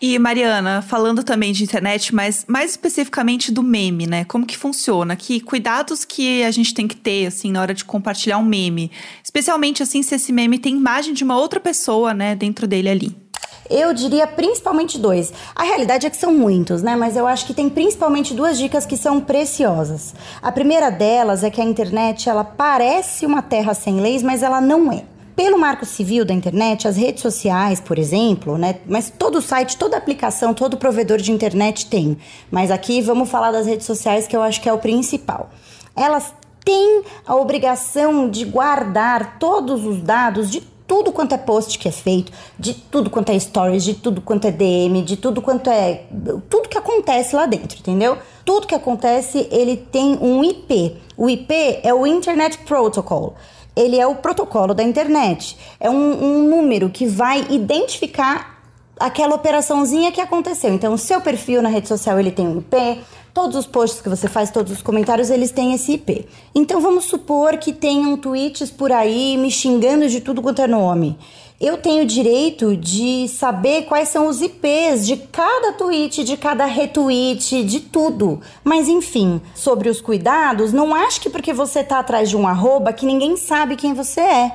E 0.00 0.18
Mariana, 0.18 0.80
falando 0.80 1.22
também 1.22 1.52
de 1.52 1.62
internet, 1.62 2.14
mas 2.14 2.46
mais 2.48 2.70
especificamente 2.70 3.52
do 3.52 3.62
meme, 3.62 4.06
né? 4.06 4.24
Como 4.24 4.46
que 4.46 4.56
funciona? 4.56 5.14
Que 5.14 5.40
cuidados 5.40 6.06
que 6.06 6.42
a 6.42 6.50
gente 6.50 6.72
tem 6.72 6.88
que 6.88 6.96
ter 6.96 7.26
assim 7.26 7.52
na 7.52 7.60
hora 7.60 7.74
de 7.74 7.84
compartilhar 7.84 8.38
um 8.38 8.44
meme, 8.44 8.90
especialmente 9.22 9.82
assim 9.82 10.02
se 10.02 10.14
esse 10.14 10.32
meme 10.32 10.58
tem 10.58 10.74
imagem 10.74 11.12
de 11.12 11.22
uma 11.22 11.36
outra 11.36 11.60
pessoa, 11.60 12.14
né, 12.14 12.34
dentro 12.34 12.66
dele 12.66 12.88
ali. 12.88 13.29
Eu 13.70 13.94
diria 13.94 14.26
principalmente 14.26 14.98
dois. 14.98 15.32
A 15.54 15.62
realidade 15.62 16.04
é 16.04 16.10
que 16.10 16.16
são 16.16 16.34
muitos, 16.34 16.82
né? 16.82 16.96
Mas 16.96 17.16
eu 17.16 17.24
acho 17.24 17.46
que 17.46 17.54
tem 17.54 17.68
principalmente 17.68 18.34
duas 18.34 18.58
dicas 18.58 18.84
que 18.84 18.96
são 18.96 19.20
preciosas. 19.20 20.12
A 20.42 20.50
primeira 20.50 20.90
delas 20.90 21.44
é 21.44 21.50
que 21.50 21.60
a 21.60 21.64
internet 21.64 22.28
ela 22.28 22.42
parece 22.42 23.24
uma 23.24 23.42
terra 23.42 23.72
sem 23.72 24.00
leis, 24.00 24.24
mas 24.24 24.42
ela 24.42 24.60
não 24.60 24.90
é. 24.90 25.04
Pelo 25.36 25.56
Marco 25.56 25.86
Civil 25.86 26.24
da 26.24 26.34
internet, 26.34 26.88
as 26.88 26.96
redes 26.96 27.22
sociais, 27.22 27.80
por 27.80 27.96
exemplo, 27.96 28.58
né? 28.58 28.80
Mas 28.86 29.08
todo 29.08 29.40
site, 29.40 29.76
toda 29.76 29.96
aplicação, 29.96 30.52
todo 30.52 30.76
provedor 30.76 31.18
de 31.18 31.30
internet 31.30 31.86
tem. 31.86 32.18
Mas 32.50 32.72
aqui 32.72 33.00
vamos 33.00 33.30
falar 33.30 33.52
das 33.52 33.66
redes 33.66 33.86
sociais, 33.86 34.26
que 34.26 34.36
eu 34.36 34.42
acho 34.42 34.60
que 34.60 34.68
é 34.68 34.72
o 34.72 34.78
principal. 34.78 35.48
Elas 35.94 36.34
têm 36.64 37.04
a 37.24 37.36
obrigação 37.36 38.28
de 38.28 38.44
guardar 38.44 39.38
todos 39.38 39.86
os 39.86 40.02
dados 40.02 40.50
de 40.50 40.60
tudo 40.90 41.12
quanto 41.12 41.32
é 41.32 41.38
post 41.38 41.78
que 41.78 41.86
é 41.86 41.92
feito, 41.92 42.32
de 42.58 42.74
tudo 42.74 43.10
quanto 43.10 43.30
é 43.30 43.38
stories, 43.38 43.84
de 43.84 43.94
tudo 43.94 44.20
quanto 44.20 44.48
é 44.48 44.50
DM, 44.50 45.02
de 45.02 45.16
tudo 45.16 45.40
quanto 45.40 45.70
é. 45.70 46.02
tudo 46.48 46.68
que 46.68 46.76
acontece 46.76 47.36
lá 47.36 47.46
dentro, 47.46 47.78
entendeu? 47.78 48.18
Tudo 48.44 48.66
que 48.66 48.74
acontece, 48.74 49.46
ele 49.52 49.76
tem 49.76 50.18
um 50.20 50.42
IP. 50.42 50.96
O 51.16 51.30
IP 51.30 51.78
é 51.84 51.94
o 51.94 52.04
Internet 52.04 52.58
Protocol. 52.66 53.36
Ele 53.76 54.00
é 54.00 54.04
o 54.04 54.16
protocolo 54.16 54.74
da 54.74 54.82
internet. 54.82 55.56
É 55.78 55.88
um, 55.88 56.24
um 56.24 56.42
número 56.48 56.90
que 56.90 57.06
vai 57.06 57.46
identificar 57.48 58.60
aquela 58.98 59.36
operaçãozinha 59.36 60.10
que 60.10 60.20
aconteceu. 60.20 60.74
Então, 60.74 60.92
o 60.92 60.98
seu 60.98 61.20
perfil 61.20 61.62
na 61.62 61.68
rede 61.68 61.86
social 61.86 62.18
ele 62.18 62.32
tem 62.32 62.48
um 62.48 62.58
IP, 62.58 63.00
todos 63.32 63.56
os 63.56 63.66
posts 63.66 64.00
que 64.00 64.08
você 64.08 64.28
faz, 64.28 64.50
todos 64.50 64.72
os 64.72 64.82
comentários, 64.82 65.30
eles 65.30 65.50
têm 65.50 65.72
esse 65.72 65.92
IP. 65.92 66.26
Então, 66.54 66.80
vamos 66.80 67.04
supor 67.04 67.56
que 67.56 67.72
tenham 67.72 68.16
tweets 68.16 68.70
por 68.70 68.92
aí 68.92 69.36
me 69.36 69.50
xingando 69.50 70.08
de 70.08 70.20
tudo 70.20 70.42
quanto 70.42 70.62
é 70.62 70.66
nome. 70.66 71.18
Eu 71.60 71.76
tenho 71.76 72.06
direito 72.06 72.74
de 72.74 73.28
saber 73.28 73.82
quais 73.82 74.08
são 74.08 74.28
os 74.28 74.40
IPs 74.40 75.06
de 75.06 75.18
cada 75.18 75.74
tweet, 75.74 76.24
de 76.24 76.34
cada 76.38 76.64
retweet, 76.64 77.62
de 77.64 77.80
tudo. 77.80 78.40
Mas 78.64 78.88
enfim, 78.88 79.42
sobre 79.54 79.90
os 79.90 80.00
cuidados, 80.00 80.72
não 80.72 80.94
acho 80.94 81.20
que 81.20 81.28
porque 81.28 81.52
você 81.52 81.84
tá 81.84 81.98
atrás 81.98 82.30
de 82.30 82.36
um 82.36 82.48
arroba 82.48 82.94
que 82.94 83.04
ninguém 83.04 83.36
sabe 83.36 83.76
quem 83.76 83.92
você 83.92 84.20
é. 84.20 84.52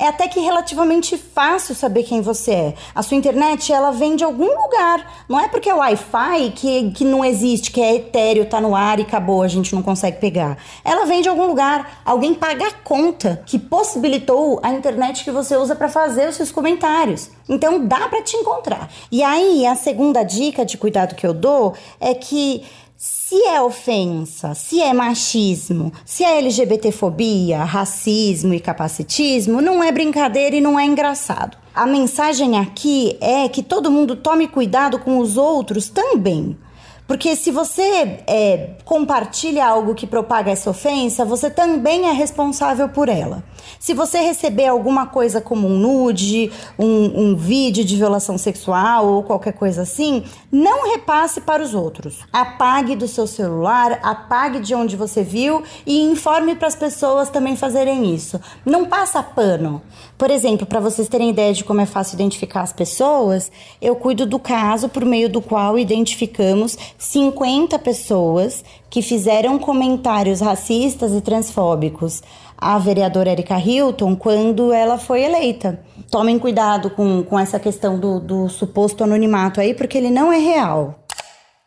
É 0.00 0.06
até 0.06 0.28
que 0.28 0.38
relativamente 0.38 1.18
fácil 1.18 1.74
saber 1.74 2.04
quem 2.04 2.20
você 2.20 2.52
é. 2.52 2.74
A 2.94 3.02
sua 3.02 3.16
internet, 3.16 3.72
ela 3.72 3.90
vem 3.90 4.14
de 4.14 4.22
algum 4.22 4.46
lugar. 4.46 5.24
Não 5.28 5.40
é 5.40 5.48
porque 5.48 5.68
é 5.68 5.74
Wi-Fi 5.74 6.52
que, 6.54 6.90
que 6.92 7.04
não 7.04 7.24
existe, 7.24 7.72
que 7.72 7.80
é 7.80 7.96
etéreo, 7.96 8.46
tá 8.46 8.60
no 8.60 8.76
ar 8.76 9.00
e 9.00 9.02
acabou, 9.02 9.42
a 9.42 9.48
gente 9.48 9.74
não 9.74 9.82
consegue 9.82 10.18
pegar. 10.18 10.56
Ela 10.84 11.04
vem 11.04 11.20
de 11.20 11.28
algum 11.28 11.48
lugar. 11.48 12.00
Alguém 12.04 12.32
paga 12.32 12.68
a 12.68 12.72
conta 12.72 13.42
que 13.44 13.58
possibilitou 13.58 14.60
a 14.62 14.72
internet 14.72 15.24
que 15.24 15.32
você 15.32 15.56
usa 15.56 15.74
para 15.74 15.88
fazer 15.88 16.28
os 16.28 16.36
seus 16.36 16.52
comentários. 16.52 17.30
Então 17.48 17.84
dá 17.84 18.08
para 18.08 18.22
te 18.22 18.36
encontrar. 18.36 18.88
E 19.10 19.24
aí, 19.24 19.66
a 19.66 19.74
segunda 19.74 20.22
dica 20.22 20.64
de 20.64 20.78
cuidado 20.78 21.16
que 21.16 21.26
eu 21.26 21.34
dou 21.34 21.74
é 21.98 22.14
que 22.14 22.64
se 23.00 23.36
é 23.44 23.62
ofensa, 23.62 24.56
se 24.56 24.82
é 24.82 24.92
machismo, 24.92 25.92
se 26.04 26.24
é 26.24 26.38
LGBTfobia, 26.38 27.62
racismo 27.62 28.52
e 28.52 28.58
capacitismo, 28.58 29.60
não 29.60 29.84
é 29.84 29.92
brincadeira 29.92 30.56
e 30.56 30.60
não 30.60 30.76
é 30.76 30.84
engraçado. 30.84 31.56
A 31.72 31.86
mensagem 31.86 32.58
aqui 32.58 33.16
é 33.20 33.48
que 33.48 33.62
todo 33.62 33.88
mundo 33.88 34.16
tome 34.16 34.48
cuidado 34.48 34.98
com 34.98 35.18
os 35.18 35.36
outros 35.36 35.88
também. 35.88 36.58
Porque 37.06 37.36
se 37.36 37.52
você 37.52 38.18
é, 38.26 38.70
compartilha 38.84 39.64
algo 39.64 39.94
que 39.94 40.04
propaga 40.04 40.50
essa 40.50 40.68
ofensa, 40.68 41.24
você 41.24 41.48
também 41.48 42.08
é 42.08 42.12
responsável 42.12 42.88
por 42.88 43.08
ela. 43.08 43.44
Se 43.78 43.94
você 43.94 44.18
receber 44.18 44.66
alguma 44.66 45.06
coisa 45.06 45.40
como 45.40 45.68
um 45.68 45.78
nude, 45.78 46.50
um, 46.78 47.30
um 47.30 47.36
vídeo 47.36 47.84
de 47.84 47.96
violação 47.96 48.38
sexual 48.38 49.06
ou 49.06 49.22
qualquer 49.22 49.52
coisa 49.52 49.82
assim, 49.82 50.24
não 50.50 50.90
repasse 50.90 51.40
para 51.40 51.62
os 51.62 51.74
outros. 51.74 52.18
Apague 52.32 52.96
do 52.96 53.08
seu 53.08 53.26
celular, 53.26 54.00
apague 54.02 54.60
de 54.60 54.74
onde 54.74 54.96
você 54.96 55.22
viu 55.22 55.62
e 55.86 56.00
informe 56.02 56.54
para 56.54 56.68
as 56.68 56.76
pessoas 56.76 57.30
também 57.30 57.56
fazerem 57.56 58.14
isso. 58.14 58.40
Não 58.64 58.84
passa 58.84 59.22
pano. 59.22 59.82
Por 60.16 60.30
exemplo, 60.30 60.66
para 60.66 60.80
vocês 60.80 61.08
terem 61.08 61.30
ideia 61.30 61.54
de 61.54 61.64
como 61.64 61.80
é 61.80 61.86
fácil 61.86 62.14
identificar 62.14 62.62
as 62.62 62.72
pessoas, 62.72 63.50
eu 63.80 63.94
cuido 63.96 64.26
do 64.26 64.38
caso 64.38 64.88
por 64.88 65.04
meio 65.04 65.28
do 65.28 65.40
qual 65.40 65.78
identificamos 65.78 66.76
50 66.98 67.78
pessoas 67.78 68.64
que 68.90 69.02
fizeram 69.02 69.58
comentários 69.58 70.40
racistas 70.40 71.12
e 71.12 71.20
transfóbicos 71.20 72.22
à 72.60 72.78
vereadora 72.78 73.30
Erika 73.30 73.58
Hilton 73.58 74.16
quando 74.16 74.72
ela 74.72 74.98
foi 74.98 75.22
eleita. 75.22 75.80
Tomem 76.10 76.38
cuidado 76.38 76.90
com, 76.90 77.22
com 77.22 77.38
essa 77.38 77.58
questão 77.58 77.98
do, 77.98 78.18
do 78.18 78.48
suposto 78.48 79.04
anonimato 79.04 79.60
aí, 79.60 79.74
porque 79.74 79.96
ele 79.96 80.10
não 80.10 80.32
é 80.32 80.38
real. 80.38 81.04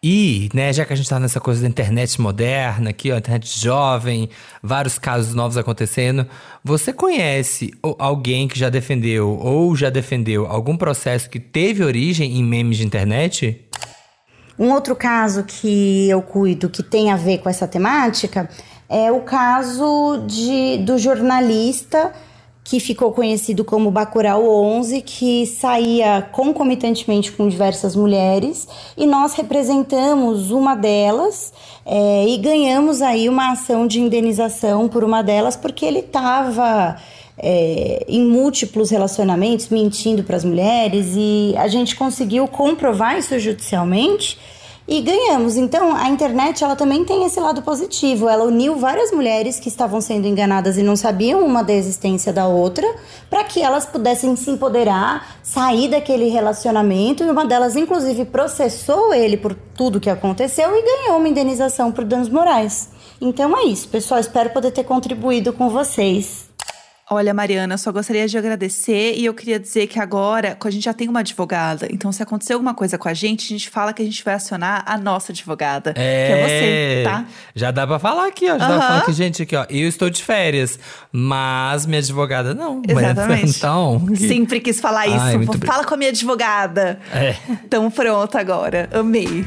E, 0.03 0.49
né, 0.51 0.73
já 0.73 0.83
que 0.83 0.93
a 0.93 0.95
gente 0.95 1.07
tá 1.07 1.19
nessa 1.19 1.39
coisa 1.39 1.61
da 1.61 1.67
internet 1.67 2.19
moderna 2.19 2.89
aqui, 2.89 3.11
ó, 3.11 3.17
internet 3.17 3.59
jovem, 3.59 4.29
vários 4.61 4.97
casos 4.97 5.35
novos 5.35 5.57
acontecendo, 5.57 6.25
você 6.63 6.91
conhece 6.91 7.71
alguém 7.99 8.47
que 8.47 8.57
já 8.57 8.67
defendeu 8.67 9.37
ou 9.37 9.75
já 9.75 9.91
defendeu 9.91 10.47
algum 10.47 10.75
processo 10.75 11.29
que 11.29 11.39
teve 11.39 11.83
origem 11.83 12.39
em 12.39 12.43
memes 12.43 12.77
de 12.77 12.85
internet? 12.85 13.67
Um 14.57 14.71
outro 14.71 14.95
caso 14.95 15.43
que 15.43 16.09
eu 16.09 16.23
cuido 16.23 16.67
que 16.67 16.81
tem 16.81 17.11
a 17.11 17.15
ver 17.15 17.37
com 17.37 17.49
essa 17.49 17.67
temática 17.67 18.49
é 18.91 19.09
o 19.09 19.21
caso 19.21 20.21
de, 20.27 20.79
do 20.79 20.97
jornalista 20.97 22.11
que 22.61 22.77
ficou 22.79 23.11
conhecido 23.11 23.63
como 23.63 23.89
Bacurau 23.89 24.45
11, 24.45 25.01
que 25.01 25.45
saía 25.47 26.21
concomitantemente 26.31 27.31
com 27.31 27.47
diversas 27.47 27.95
mulheres, 27.95 28.67
e 28.95 29.05
nós 29.05 29.33
representamos 29.33 30.51
uma 30.51 30.75
delas 30.75 31.53
é, 31.85 32.27
e 32.27 32.37
ganhamos 32.37 33.01
aí 33.01 33.27
uma 33.29 33.53
ação 33.53 33.87
de 33.87 33.99
indenização 33.99 34.87
por 34.87 35.03
uma 35.03 35.21
delas, 35.23 35.55
porque 35.55 35.85
ele 35.85 35.99
estava 35.99 36.97
é, 37.37 38.05
em 38.07 38.25
múltiplos 38.25 38.91
relacionamentos, 38.91 39.69
mentindo 39.69 40.21
para 40.23 40.35
as 40.35 40.43
mulheres, 40.43 41.13
e 41.15 41.55
a 41.57 41.67
gente 41.67 41.95
conseguiu 41.95 42.47
comprovar 42.47 43.17
isso 43.17 43.39
judicialmente 43.39 44.37
e 44.91 44.99
ganhamos. 44.99 45.55
Então, 45.55 45.95
a 45.95 46.09
internet 46.09 46.61
ela 46.65 46.75
também 46.75 47.05
tem 47.05 47.23
esse 47.23 47.39
lado 47.39 47.61
positivo. 47.61 48.27
Ela 48.27 48.43
uniu 48.43 48.75
várias 48.75 49.09
mulheres 49.09 49.57
que 49.57 49.69
estavam 49.69 50.01
sendo 50.01 50.27
enganadas 50.27 50.77
e 50.77 50.83
não 50.83 50.97
sabiam 50.97 51.45
uma 51.45 51.63
da 51.63 51.71
existência 51.71 52.33
da 52.33 52.45
outra, 52.45 52.85
para 53.29 53.41
que 53.45 53.61
elas 53.61 53.85
pudessem 53.85 54.35
se 54.35 54.51
empoderar, 54.51 55.37
sair 55.41 55.87
daquele 55.87 56.27
relacionamento. 56.27 57.23
E 57.23 57.31
uma 57.31 57.45
delas, 57.45 57.77
inclusive, 57.77 58.25
processou 58.25 59.13
ele 59.13 59.37
por 59.37 59.55
tudo 59.55 59.97
que 59.97 60.09
aconteceu 60.09 60.75
e 60.75 60.83
ganhou 60.83 61.19
uma 61.19 61.29
indenização 61.29 61.89
por 61.89 62.03
danos 62.03 62.27
morais. 62.27 62.89
Então 63.21 63.57
é 63.57 63.63
isso, 63.67 63.87
pessoal. 63.87 64.19
Espero 64.19 64.49
poder 64.49 64.71
ter 64.71 64.83
contribuído 64.83 65.53
com 65.53 65.69
vocês. 65.69 66.50
Olha, 67.13 67.33
Mariana, 67.33 67.77
só 67.77 67.91
gostaria 67.91 68.25
de 68.25 68.37
agradecer 68.37 69.15
e 69.17 69.25
eu 69.25 69.33
queria 69.33 69.59
dizer 69.59 69.85
que 69.87 69.99
agora 69.99 70.57
a 70.63 70.69
gente 70.69 70.85
já 70.85 70.93
tem 70.93 71.09
uma 71.09 71.19
advogada. 71.19 71.89
Então, 71.91 72.09
se 72.09 72.23
acontecer 72.23 72.53
alguma 72.53 72.73
coisa 72.73 72.97
com 72.97 73.09
a 73.09 73.13
gente, 73.13 73.43
a 73.43 73.49
gente 73.49 73.69
fala 73.69 73.91
que 73.91 74.01
a 74.01 74.05
gente 74.05 74.23
vai 74.23 74.35
acionar 74.35 74.81
a 74.85 74.97
nossa 74.97 75.33
advogada. 75.33 75.89
É, 75.97 76.27
que 76.27 76.33
é 76.33 76.47
você, 76.47 77.03
tá? 77.03 77.25
Já 77.53 77.69
dá 77.69 77.85
pra 77.85 77.99
falar 77.99 78.27
aqui, 78.27 78.49
ó. 78.49 78.57
Já 78.57 78.63
uhum. 78.63 78.71
dá 78.71 78.77
pra 78.77 78.87
falar 78.87 78.99
aqui, 78.99 79.11
gente, 79.11 79.43
aqui, 79.43 79.57
ó. 79.57 79.65
Eu 79.69 79.89
estou 79.89 80.09
de 80.09 80.23
férias, 80.23 80.79
mas 81.11 81.85
minha 81.85 81.99
advogada 81.99 82.53
não. 82.53 82.81
Exatamente. 82.87 83.41
Mas, 83.41 83.57
então. 83.59 84.07
Sempre 84.15 84.61
quis 84.61 84.79
falar 84.79 85.05
isso. 85.07 85.19
Ai, 85.19 85.45
Fala 85.65 85.83
com 85.83 85.93
a 85.93 85.97
minha 85.97 86.11
advogada. 86.11 86.97
É. 87.13 87.35
Então, 87.65 87.91
pronto 87.91 88.37
agora. 88.37 88.89
Amei. 88.93 89.45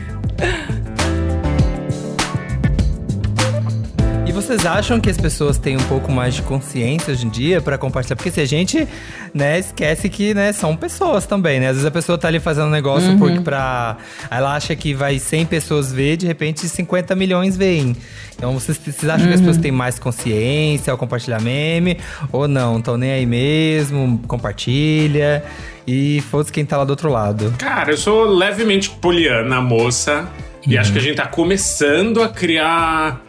Vocês 4.35 4.67
acham 4.67 5.01
que 5.01 5.09
as 5.09 5.17
pessoas 5.17 5.59
têm 5.59 5.77
um 5.77 5.83
pouco 5.85 6.11
mais 6.11 6.35
de 6.35 6.43
consciência 6.43 7.13
hoje 7.13 7.25
em 7.25 7.31
dia 7.31 7.61
para 7.61 7.79
compartilhar? 7.79 8.17
Porque 8.17 8.33
se 8.33 8.41
a 8.41 8.45
gente, 8.45 8.87
né, 9.33 9.61
esquece 9.61 10.09
que, 10.09 10.35
né, 10.35 10.53
são 10.53 10.77
pessoas 10.77 11.25
também, 11.25 11.61
né? 11.61 11.69
Às 11.69 11.75
vezes 11.75 11.87
a 11.87 11.91
pessoa 11.91 12.19
tá 12.19 12.27
ali 12.27 12.41
fazendo 12.41 12.67
um 12.67 12.71
negócio 12.71 13.11
uhum. 13.11 13.19
porque 13.19 13.41
pra. 13.41 13.97
Ela 14.29 14.57
acha 14.57 14.75
que 14.75 14.93
vai 14.93 15.21
100 15.21 15.47
pessoas 15.47 15.93
ver, 15.93 16.17
de 16.17 16.27
repente 16.27 16.69
50 16.69 17.15
milhões 17.15 17.57
veem. 17.57 17.97
Então 18.37 18.53
vocês, 18.53 18.77
vocês 18.77 19.05
acham 19.05 19.21
uhum. 19.21 19.29
que 19.29 19.35
as 19.35 19.41
pessoas 19.41 19.57
uhum. 19.57 19.63
têm 19.63 19.73
mais 19.73 20.01
consciência 20.01 20.91
ao 20.91 20.99
compartilhar 20.99 21.41
meme? 21.41 21.99
Ou 22.33 22.49
não? 22.49 22.79
Estão 22.79 22.97
nem 22.97 23.13
aí 23.13 23.27
mesmo, 23.27 24.21
compartilha. 24.27 25.45
E 25.87 26.23
foda-se 26.31 26.53
quem 26.53 26.65
tá 26.65 26.77
lá 26.77 26.85
do 26.85 26.91
outro 26.91 27.09
lado. 27.09 27.55
Cara, 27.57 27.93
eu 27.93 27.97
sou 27.97 28.25
levemente 28.25 28.91
poliana, 28.91 29.61
moça. 29.61 30.29
E 30.67 30.77
acho 30.77 30.93
que 30.93 30.99
a 30.99 31.03
gente 31.03 31.17
tá 31.17 31.27
começando 31.27 32.23
a 32.23 32.29
criar 32.29 33.21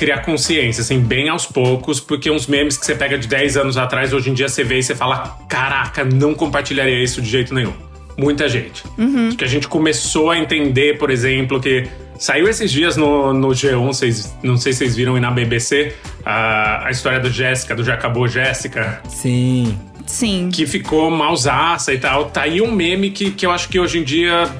criar 0.00 0.20
consciência, 0.20 0.80
assim, 0.80 0.98
bem 0.98 1.28
aos 1.28 1.44
poucos, 1.44 2.00
porque 2.00 2.30
uns 2.30 2.46
memes 2.46 2.78
que 2.78 2.86
você 2.86 2.94
pega 2.94 3.18
de 3.18 3.28
10 3.28 3.58
anos 3.58 3.76
atrás, 3.76 4.14
hoje 4.14 4.30
em 4.30 4.34
dia 4.34 4.48
você 4.48 4.64
vê 4.64 4.78
e 4.78 4.82
você 4.82 4.94
fala: 4.94 5.38
caraca, 5.46 6.02
não 6.02 6.32
compartilharia 6.32 7.04
isso 7.04 7.20
de 7.20 7.28
jeito 7.28 7.52
nenhum. 7.54 7.74
Muita 8.16 8.48
gente. 8.48 8.82
Uhum. 8.96 9.28
Acho 9.28 9.36
que 9.36 9.44
a 9.44 9.48
gente 9.48 9.68
começou 9.68 10.30
a 10.30 10.38
entender, 10.38 10.96
por 10.96 11.10
exemplo, 11.10 11.60
que 11.60 11.86
saiu 12.18 12.48
esses 12.48 12.72
dias 12.72 12.96
no, 12.96 13.34
no 13.34 13.48
G1, 13.48 13.86
vocês, 13.86 14.34
não 14.42 14.56
sei 14.56 14.72
se 14.72 14.78
vocês 14.78 14.96
viram 14.96 15.18
e 15.18 15.20
na 15.20 15.30
BBC, 15.30 15.94
a, 16.24 16.86
a 16.86 16.90
história 16.90 17.20
do 17.20 17.30
Jéssica, 17.30 17.74
do 17.74 17.84
Já 17.84 17.92
Acabou 17.92 18.26
Jéssica. 18.26 19.02
Sim. 19.06 19.78
Sim. 20.06 20.48
Que 20.50 20.66
ficou 20.66 21.10
mausaça 21.10 21.92
e 21.92 21.98
tal. 21.98 22.30
Tá 22.30 22.42
aí 22.42 22.62
um 22.62 22.72
meme 22.72 23.10
que, 23.10 23.32
que 23.32 23.44
eu 23.44 23.50
acho 23.50 23.68
que 23.68 23.78
hoje 23.78 23.98
em 23.98 24.02
dia 24.02 24.50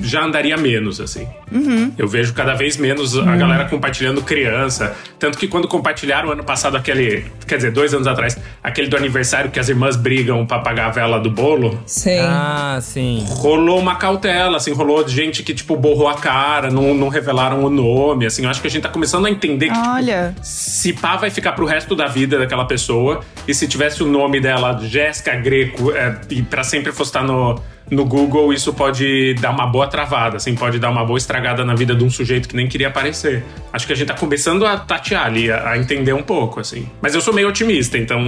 já 0.00 0.24
andaria 0.24 0.56
menos, 0.56 1.00
assim. 1.00 1.26
Uhum. 1.50 1.92
Eu 1.98 2.08
vejo 2.08 2.32
cada 2.32 2.54
vez 2.54 2.76
menos 2.76 3.14
uhum. 3.14 3.28
a 3.28 3.36
galera 3.36 3.64
compartilhando 3.66 4.22
criança. 4.22 4.94
Tanto 5.18 5.38
que 5.38 5.46
quando 5.46 5.68
compartilharam 5.68 6.30
ano 6.30 6.44
passado 6.44 6.76
aquele, 6.76 7.26
quer 7.46 7.56
dizer, 7.56 7.72
dois 7.72 7.92
anos 7.94 8.06
atrás, 8.06 8.38
aquele 8.62 8.88
do 8.88 8.96
aniversário 8.96 9.50
que 9.50 9.60
as 9.60 9.68
irmãs 9.68 9.96
brigam 9.96 10.46
pra 10.46 10.58
pagar 10.58 10.86
a 10.86 10.90
vela 10.90 11.18
do 11.18 11.30
bolo. 11.30 11.80
Sim. 11.86 12.18
Ah, 12.20 12.78
sim. 12.80 13.24
Rolou 13.28 13.78
uma 13.78 13.96
cautela, 13.96 14.56
assim, 14.56 14.72
rolou 14.72 15.06
gente 15.06 15.42
que, 15.42 15.54
tipo, 15.54 15.76
borrou 15.76 16.08
a 16.08 16.14
cara, 16.14 16.70
não, 16.70 16.94
não 16.94 17.08
revelaram 17.08 17.64
o 17.64 17.70
nome, 17.70 18.26
assim. 18.26 18.44
Eu 18.44 18.50
acho 18.50 18.60
que 18.60 18.66
a 18.66 18.70
gente 18.70 18.82
tá 18.82 18.88
começando 18.88 19.26
a 19.26 19.30
entender 19.30 19.68
que, 19.68 19.74
tipo, 19.74 19.88
Olha. 19.88 20.32
Tipo, 20.34 20.46
se 20.46 20.92
pá 20.92 21.16
vai 21.16 21.30
ficar 21.30 21.52
pro 21.52 21.66
resto 21.66 21.94
da 21.94 22.06
vida 22.06 22.38
daquela 22.38 22.64
pessoa. 22.64 23.20
E 23.46 23.54
se 23.54 23.66
tivesse 23.68 24.02
o 24.02 24.06
nome 24.06 24.40
dela, 24.40 24.78
Jéssica 24.82 25.34
Greco, 25.36 25.92
é, 25.92 26.16
e 26.30 26.42
pra 26.42 26.64
sempre 26.64 26.92
fosse 26.92 27.10
estar 27.10 27.22
no 27.22 27.60
no 27.90 28.04
Google 28.04 28.52
isso 28.52 28.72
pode 28.72 29.34
dar 29.34 29.50
uma 29.50 29.66
boa 29.66 29.86
travada, 29.86 30.36
assim, 30.36 30.54
pode 30.54 30.78
dar 30.78 30.90
uma 30.90 31.04
boa 31.04 31.18
estragada 31.18 31.64
na 31.64 31.74
vida 31.74 31.94
de 31.94 32.04
um 32.04 32.10
sujeito 32.10 32.48
que 32.48 32.56
nem 32.56 32.68
queria 32.68 32.88
aparecer. 32.88 33.44
Acho 33.72 33.86
que 33.86 33.92
a 33.92 33.96
gente 33.96 34.08
tá 34.08 34.14
começando 34.14 34.64
a 34.66 34.76
tatear 34.76 35.26
ali, 35.26 35.50
a, 35.50 35.70
a 35.70 35.78
entender 35.78 36.12
um 36.12 36.22
pouco, 36.22 36.60
assim. 36.60 36.88
Mas 37.00 37.14
eu 37.14 37.20
sou 37.20 37.34
meio 37.34 37.48
otimista, 37.48 37.98
então 37.98 38.20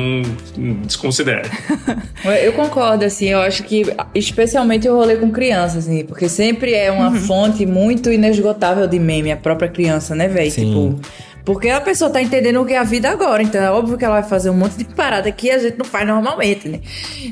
desconsidere. 0.82 1.48
eu 2.42 2.52
concordo, 2.52 3.04
assim, 3.04 3.26
eu 3.26 3.40
acho 3.40 3.62
que 3.64 3.84
especialmente 4.14 4.86
eu 4.86 4.96
rolê 4.96 5.16
com 5.16 5.30
crianças, 5.30 5.84
assim, 5.88 6.04
porque 6.04 6.28
sempre 6.28 6.74
é 6.74 6.90
uma 6.90 7.08
uhum. 7.08 7.16
fonte 7.16 7.66
muito 7.66 8.12
inesgotável 8.12 8.86
de 8.86 8.98
meme, 8.98 9.32
a 9.32 9.36
própria 9.36 9.68
criança, 9.68 10.14
né, 10.14 10.28
velho? 10.28 10.50
Tipo 10.50 11.00
porque 11.44 11.68
a 11.68 11.80
pessoa 11.80 12.10
tá 12.10 12.22
entendendo 12.22 12.60
o 12.60 12.64
que 12.64 12.72
é 12.72 12.78
a 12.78 12.84
vida 12.84 13.10
agora, 13.10 13.42
então 13.42 13.60
é 13.62 13.70
óbvio 13.70 13.98
que 13.98 14.04
ela 14.04 14.20
vai 14.20 14.28
fazer 14.28 14.48
um 14.48 14.54
monte 14.54 14.78
de 14.78 14.84
parada 14.84 15.30
que 15.30 15.50
a 15.50 15.58
gente 15.58 15.76
não 15.76 15.84
faz 15.84 16.06
normalmente, 16.06 16.68
né? 16.68 16.80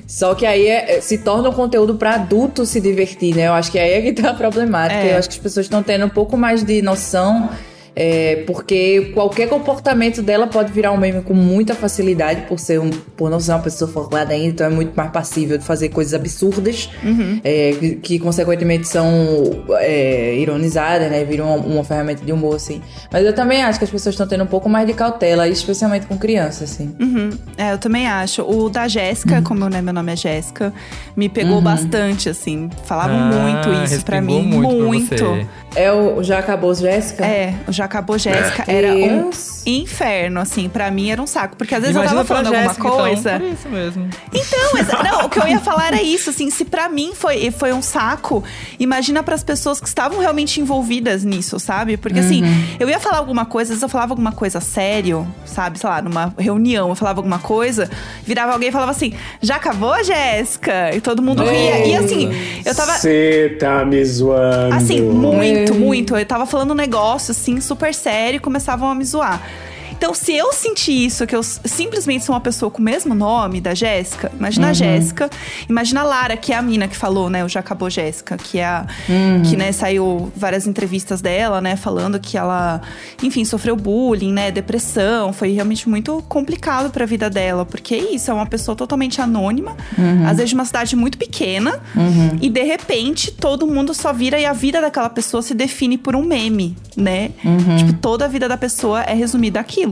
Só 0.07 0.35
que 0.35 0.44
aí 0.44 0.66
é, 0.66 1.01
se 1.01 1.18
torna 1.18 1.48
um 1.48 1.53
conteúdo 1.53 1.94
para 1.94 2.14
adulto 2.14 2.66
se 2.66 2.81
divertir, 2.81 3.35
né? 3.35 3.48
Eu 3.48 3.55
acho 3.55 3.72
que 3.72 3.79
aí 3.79 3.92
é 3.92 4.03
que 4.03 4.12
tá 4.12 4.31
a 4.31 4.35
problemática. 4.35 5.01
É. 5.01 5.14
Eu 5.14 5.18
acho 5.18 5.29
que 5.29 5.37
as 5.37 5.42
pessoas 5.42 5.66
estão 5.66 5.83
tendo 5.83 6.05
um 6.05 6.11
pouco 6.11 6.37
mais 6.37 6.62
de 6.62 6.83
noção 6.83 7.48
é, 7.94 8.44
porque 8.46 9.12
qualquer 9.14 9.48
comportamento 9.48 10.22
dela 10.22 10.46
pode 10.46 10.72
virar 10.72 10.92
um 10.92 10.96
meme 10.96 11.22
com 11.22 11.35
muita 11.35 11.74
facilidade, 11.74 12.42
por 12.42 12.59
ser 12.59 12.81
um, 12.81 12.90
por 12.90 13.31
não 13.31 13.38
ser 13.38 13.52
uma 13.52 13.61
pessoa 13.61 13.90
formada 13.90 14.33
ainda, 14.33 14.46
então 14.46 14.66
é 14.66 14.70
muito 14.70 14.94
mais 14.96 15.11
passível 15.11 15.59
de 15.59 15.64
fazer 15.64 15.90
coisas 15.90 16.14
absurdas, 16.14 16.88
uhum. 17.02 17.40
é, 17.44 17.72
que, 17.78 17.94
que, 17.96 18.18
consequentemente 18.18 18.88
são 18.88 19.09
é, 19.78 20.37
ironizadas, 20.37 21.11
né? 21.11 21.24
Viram 21.24 21.55
uma, 21.55 21.66
uma, 21.66 21.85
ferramenta 21.85 22.24
de 22.24 22.33
humor, 22.33 22.57
assim. 22.57 22.81
Mas 23.11 23.24
eu 23.26 23.35
também 23.35 23.62
acho 23.62 23.78
que 23.78 23.85
as 23.85 23.90
pessoas 23.90 24.14
estão 24.14 24.26
tendo 24.26 24.44
um 24.44 24.46
pouco 24.46 24.68
mais 24.68 24.87
de 24.87 24.94
cautela, 24.94 25.48
especialmente 25.48 26.07
com 26.07 26.16
crianças, 26.16 26.72
assim. 26.72 26.94
Uhum. 26.98 27.31
É, 27.59 27.72
eu 27.72 27.78
também 27.78 28.07
acho. 28.07 28.42
O 28.42 28.70
da 28.70 28.88
Jéssica, 28.88 29.37
uhum. 29.37 29.42
como 29.42 29.68
né, 29.68 29.83
meu 29.83 29.92
nome 29.92 30.12
é 30.12 30.16
Jéssica, 30.16 30.72
me 31.16 31.28
pegou 31.28 31.57
uhum. 31.57 31.62
bastante, 31.62 32.28
assim. 32.28 32.70
Falavam 32.85 33.18
ah, 33.18 33.26
muito 33.26 33.85
isso 33.85 34.05
pra 34.05 34.20
mim. 34.20 34.42
Muito. 34.42 34.83
muito. 34.83 35.46
É 35.74 35.90
o 35.92 36.22
Já 36.22 36.38
Acabou 36.38 36.74
Jéssica? 36.74 37.24
É, 37.24 37.55
o 37.66 37.72
Já 37.72 37.81
Acabou 37.84 38.18
Jéssica 38.18 38.64
É. 38.66 38.74
era 38.76 38.94
um 38.94 39.30
inferno, 39.66 40.40
assim, 40.40 40.68
pra 40.68 40.90
mim 40.90 41.10
era 41.10 41.20
um 41.22 41.26
saco. 41.26 41.56
Porque 41.56 41.74
às 41.74 41.80
vezes 41.82 41.96
Imagina 41.96 42.20
eu 42.20 42.24
tava 42.24 42.42
falando 42.42 42.54
Jéssica, 42.54 42.88
alguma 42.88 43.10
então, 43.10 43.22
coisa. 43.22 43.40
por 43.40 43.48
isso 43.48 43.68
mesmo. 43.68 44.10
Então, 44.32 45.02
não, 45.02 45.26
o 45.26 45.28
que 45.28 45.38
eu 45.38 45.46
ia 45.48 45.60
falar 45.60 45.88
era 45.88 46.02
isso, 46.02 46.30
assim, 46.30 46.50
se 46.50 46.64
pra 46.64 46.88
mim 46.88 47.12
foi, 47.14 47.50
foi 47.50 47.72
um 47.72 47.82
saco, 47.82 48.42
imagina 48.78 49.22
pras 49.22 49.42
pessoas 49.44 49.80
que 49.80 49.86
estavam 49.88 50.18
realmente 50.20 50.60
envolvidas 50.60 51.24
nisso, 51.24 51.58
sabe? 51.60 51.96
Porque 51.96 52.18
assim, 52.18 52.42
Uhum. 52.42 52.64
eu 52.80 52.88
ia 52.90 52.98
falar 52.98 53.18
alguma 53.18 53.44
coisa, 53.44 53.68
às 53.72 53.76
vezes 53.76 53.82
eu 53.82 53.88
falava 53.88 54.12
alguma 54.12 54.32
coisa 54.32 54.60
sério, 54.60 55.26
sabe? 55.44 55.78
Sei 55.78 55.88
lá, 55.88 56.02
numa 56.02 56.34
reunião, 56.38 56.88
eu 56.88 56.94
falava 56.94 57.18
alguma 57.20 57.38
coisa, 57.38 57.88
virava 58.26 58.52
alguém 58.52 58.68
e 58.68 58.72
falava 58.72 58.90
assim: 58.90 59.12
já 59.40 59.56
acabou, 59.56 60.02
Jéssica? 60.02 60.94
E 60.94 61.00
todo 61.00 61.22
mundo 61.22 61.42
ria. 61.44 61.86
E 61.86 61.94
assim, 61.96 62.30
eu 62.64 62.74
tava. 62.74 62.92
Você 62.98 63.56
tá 63.58 63.84
me 63.84 64.04
zoando. 64.04 64.74
Assim, 64.74 65.00
muito, 65.02 65.74
muito. 65.74 66.16
Eu 66.16 66.26
tava 66.26 66.46
falando 66.46 66.72
um 66.72 66.74
negócio, 66.74 67.30
assim, 67.32 67.60
super 67.60 67.71
sério 67.96 68.37
e 68.37 68.40
começavam 68.40 68.90
a 68.90 68.94
me 68.94 69.04
zoar. 69.04 69.40
Então, 70.02 70.14
se 70.14 70.32
eu 70.34 70.52
sentir 70.52 71.06
isso, 71.06 71.24
que 71.28 71.36
eu 71.36 71.44
simplesmente 71.44 72.24
sou 72.24 72.34
uma 72.34 72.40
pessoa 72.40 72.68
com 72.72 72.80
o 72.80 72.84
mesmo 72.84 73.14
nome 73.14 73.60
da 73.60 73.72
Jéssica, 73.72 74.32
imagina 74.36 74.66
a 74.66 74.70
Uhum. 74.70 74.74
Jéssica, 74.74 75.30
imagina 75.68 76.00
a 76.00 76.02
Lara, 76.02 76.36
que 76.36 76.52
é 76.52 76.56
a 76.56 76.60
mina 76.60 76.88
que 76.88 76.96
falou, 76.96 77.30
né? 77.30 77.44
O 77.44 77.48
Já 77.48 77.60
Acabou 77.60 77.88
Jéssica, 77.88 78.36
que 78.36 78.58
é 78.58 78.64
a. 78.64 78.84
Uhum. 79.08 79.42
Que, 79.48 79.56
né, 79.56 79.70
saiu 79.70 80.32
várias 80.34 80.66
entrevistas 80.66 81.20
dela, 81.20 81.60
né? 81.60 81.76
Falando 81.76 82.18
que 82.18 82.36
ela, 82.36 82.80
enfim, 83.22 83.44
sofreu 83.44 83.76
bullying, 83.76 84.32
né? 84.32 84.50
Depressão. 84.50 85.32
Foi 85.32 85.52
realmente 85.52 85.88
muito 85.88 86.20
complicado 86.28 86.90
pra 86.90 87.06
vida 87.06 87.30
dela. 87.30 87.64
Porque 87.64 87.94
é 87.94 88.12
isso, 88.12 88.28
é 88.28 88.34
uma 88.34 88.46
pessoa 88.46 88.74
totalmente 88.74 89.20
anônima, 89.20 89.76
Uhum. 89.96 90.26
às 90.26 90.36
vezes 90.38 90.48
de 90.48 90.56
uma 90.56 90.64
cidade 90.64 90.96
muito 90.96 91.16
pequena. 91.16 91.78
Uhum. 91.94 92.38
E 92.40 92.50
de 92.50 92.64
repente, 92.64 93.30
todo 93.30 93.68
mundo 93.68 93.94
só 93.94 94.12
vira 94.12 94.36
e 94.36 94.44
a 94.46 94.52
vida 94.52 94.80
daquela 94.80 95.08
pessoa 95.10 95.42
se 95.42 95.54
define 95.54 95.96
por 95.96 96.16
um 96.16 96.24
meme, 96.24 96.76
né? 96.96 97.30
Uhum. 97.44 97.76
Tipo, 97.76 97.92
toda 97.92 98.24
a 98.24 98.28
vida 98.28 98.48
da 98.48 98.56
pessoa 98.56 99.02
é 99.04 99.14
resumida 99.14 99.60
aquilo. 99.60 99.91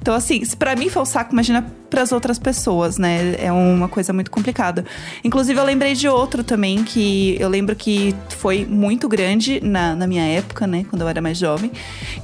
Então, 0.00 0.14
assim, 0.14 0.44
se 0.44 0.56
pra 0.56 0.76
mim 0.76 0.88
foi 0.88 1.02
um 1.02 1.06
saco, 1.06 1.32
imagina 1.32 1.64
pras 1.88 2.12
outras 2.12 2.38
pessoas, 2.38 2.98
né? 2.98 3.34
É 3.38 3.50
uma 3.50 3.88
coisa 3.88 4.12
muito 4.12 4.30
complicada. 4.30 4.84
Inclusive, 5.24 5.58
eu 5.58 5.64
lembrei 5.64 5.94
de 5.94 6.08
outro 6.08 6.44
também, 6.44 6.84
que 6.84 7.36
eu 7.40 7.48
lembro 7.48 7.74
que 7.74 8.14
foi 8.38 8.64
muito 8.64 9.08
grande 9.08 9.60
na, 9.62 9.94
na 9.94 10.06
minha 10.06 10.24
época, 10.24 10.66
né? 10.66 10.84
Quando 10.88 11.02
eu 11.02 11.08
era 11.08 11.20
mais 11.20 11.38
jovem, 11.38 11.70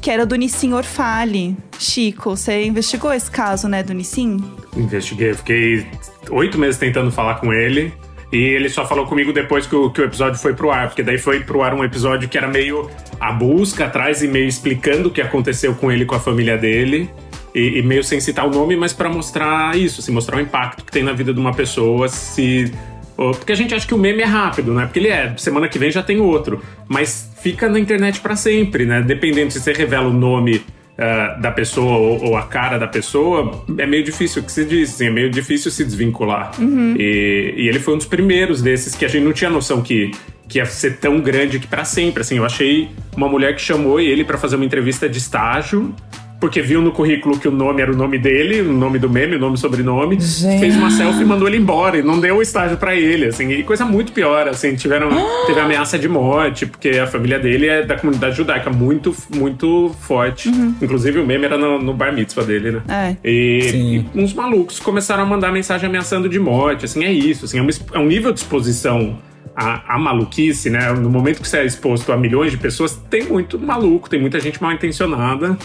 que 0.01 0.11
era 0.11 0.25
do 0.25 0.37
Nissim 0.37 0.73
Orfale. 0.73 1.57
Chico, 1.79 2.37
você 2.37 2.65
investigou 2.65 3.13
esse 3.13 3.31
caso, 3.31 3.69
né, 3.69 3.83
do 3.83 3.93
Nissim? 3.93 4.43
Investiguei, 4.77 5.35
fiquei 5.35 5.87
oito 6.31 6.59
meses 6.59 6.79
tentando 6.79 7.11
falar 7.11 7.37
com 7.37 7.53
ele. 7.53 7.93
E 8.33 8.37
ele 8.37 8.69
só 8.69 8.87
falou 8.87 9.07
comigo 9.07 9.33
depois 9.33 9.67
que 9.67 9.75
o, 9.75 9.91
que 9.91 10.01
o 10.01 10.05
episódio 10.05 10.39
foi 10.39 10.53
pro 10.53 10.71
ar, 10.71 10.89
porque 10.89 11.03
daí 11.03 11.19
foi 11.19 11.41
pro 11.41 11.63
ar 11.63 11.75
um 11.75 11.85
episódio 11.85 12.29
que 12.29 12.37
era 12.37 12.49
meio 12.49 12.91
a 13.21 13.33
busca 13.33 13.87
atrás 13.87 14.23
e 14.23 14.29
meio 14.29 14.47
explicando 14.47 15.09
o 15.09 15.13
que 15.13 15.21
aconteceu 15.21 15.75
com 15.75 15.91
ele 15.93 16.05
com 16.05 16.15
a 16.15 16.21
família 16.21 16.59
dele. 16.59 17.09
E, 17.55 17.79
e 17.79 17.83
meio 17.83 18.05
sem 18.05 18.21
citar 18.21 18.47
o 18.47 18.51
nome, 18.51 18.77
mas 18.77 18.93
pra 18.93 19.09
mostrar 19.09 19.75
isso, 19.79 20.01
assim, 20.01 20.13
mostrar 20.13 20.37
o 20.37 20.41
impacto 20.41 20.85
que 20.85 20.93
tem 20.93 21.03
na 21.03 21.13
vida 21.13 21.33
de 21.33 21.41
uma 21.41 21.55
pessoa 21.55 22.07
se. 22.07 22.71
Porque 23.17 23.51
a 23.51 23.55
gente 23.55 23.75
acha 23.75 23.87
que 23.87 23.95
o 23.95 23.99
meme 23.99 24.21
é 24.21 24.27
rápido, 24.27 24.75
né? 24.75 24.85
Porque 24.85 24.99
ele 24.99 25.09
é, 25.09 25.35
semana 25.39 25.67
que 25.67 25.79
vem 25.79 25.91
já 25.91 26.03
tem 26.03 26.21
outro. 26.21 26.63
Mas 26.87 27.33
fica 27.41 27.67
na 27.67 27.81
internet 27.81 28.21
pra 28.21 28.37
sempre, 28.37 28.85
né? 28.85 29.01
Dependendo 29.01 29.51
se 29.53 29.61
você 29.61 29.73
revela 29.73 30.09
o 30.09 30.13
nome 30.13 30.63
ah, 30.99 31.37
da 31.39 31.51
pessoa 31.51 31.99
ou, 31.99 32.25
ou 32.29 32.37
a 32.37 32.43
cara 32.43 32.79
da 32.79 32.89
pessoa, 32.89 33.63
é 33.77 33.87
meio 33.87 34.03
difícil 34.03 34.41
o 34.41 34.45
que 34.47 34.51
se 34.51 34.65
diz, 34.65 34.95
assim, 34.95 35.07
é 35.07 35.11
meio 35.11 35.29
difícil 35.31 35.71
se 35.71 35.85
desvincular. 35.85 36.51
Uhum. 36.59 36.95
E, 36.99 37.55
e 37.55 37.69
ele 37.69 37.79
foi 37.79 37.95
um 37.95 37.99
dos 37.99 38.07
primeiros 38.07 38.63
desses 38.63 38.95
que 38.95 39.05
a 39.05 39.09
gente 39.09 39.23
não 39.25 39.33
tinha 39.35 39.51
noção 39.51 39.83
que, 39.83 40.11
que 40.49 40.59
ia 40.59 40.65
ser 40.65 40.97
tão 40.97 41.21
grande 41.21 41.59
que 41.59 41.67
pra 41.67 41.85
sempre. 41.85 42.23
Assim, 42.23 42.39
eu 42.39 42.47
achei 42.47 42.89
uma 43.15 43.29
mulher 43.29 43.55
que 43.55 43.61
chamou 43.61 44.01
ele 44.01 44.25
pra 44.25 44.39
fazer 44.39 44.57
uma 44.57 44.65
entrevista 44.65 45.07
de 45.07 45.19
estágio. 45.19 45.95
Porque 46.41 46.61
viu 46.61 46.83
no 46.83 46.93
currículo 46.93 47.39
que 47.39 47.49
o 47.49 47.51
nome 47.51 47.81
era 47.81 47.91
o 47.91 47.97
nome 47.97 48.19
dele, 48.19 48.61
o 48.61 48.73
nome 48.73 48.99
do 48.99 49.09
meme, 49.09 49.37
o 49.37 49.39
nome 49.39 49.57
e 49.57 49.59
sobrenome. 49.59 50.21
Gente. 50.21 50.61
Fez 50.61 50.77
uma 50.77 50.91
selfie 50.91 51.23
e 51.23 51.25
mandou 51.25 51.49
ele 51.49 51.57
embora. 51.57 51.99
E 51.99 52.03
não 52.03 52.21
deu 52.21 52.37
o 52.37 52.43
estágio 52.43 52.77
pra 52.77 52.95
ele, 52.95 53.27
assim. 53.27 53.51
E 53.51 53.63
coisa 53.63 53.85
muito 53.85 54.13
pior, 54.13 54.47
assim. 54.47 54.75
Tiveram, 54.75 55.09
teve 55.47 55.61
ameaça 55.61 55.99
de 55.99 56.09
morte, 56.09 56.67
porque 56.67 56.91
a 56.91 57.07
família 57.07 57.39
dele 57.39 57.67
é 57.69 57.83
da 57.83 57.97
comunidade 57.97 58.37
judaica, 58.37 58.71
muito, 58.71 59.15
muito 59.35 59.95
forte. 60.01 60.51
Inclusive 60.83 61.19
o 61.21 61.27
meme 61.27 61.47
era 61.47 61.57
no, 61.57 61.81
no 61.81 61.95
bar 61.95 62.13
mitzvah 62.13 62.45
dele, 62.45 62.73
né? 62.73 62.83
É. 62.89 63.17
E, 63.25 64.05
e 64.15 64.21
uns 64.21 64.35
malucos 64.35 64.79
começaram 64.79 65.23
a 65.23 65.27
mandar 65.27 65.51
mensagem 65.51 65.89
ameaçando 65.89 66.29
de 66.29 66.39
morte, 66.39 66.85
assim, 66.85 67.05
é 67.05 67.13
isso, 67.13 67.45
assim, 67.45 67.59
é, 67.59 67.63
uma 67.63 67.71
é 67.95 67.99
um 67.99 68.07
nível 68.07 68.33
de 68.33 68.41
exposição 68.41 69.19
à, 69.55 69.95
à 69.95 69.99
maluquice, 69.99 70.71
né? 70.71 70.93
No 70.93 71.11
momento 71.11 71.41
que 71.41 71.49
você 71.49 71.59
é 71.59 71.65
exposto 71.65 72.13
a 72.13 72.17
milhões 72.17 72.51
de 72.51 72.59
pessoas, 72.59 72.95
tem 73.09 73.25
muito 73.25 73.59
maluco, 73.59 74.09
tem 74.09 74.21
muita 74.21 74.39
gente 74.39 74.61
mal 74.63 74.73
intencionada. 74.73 75.57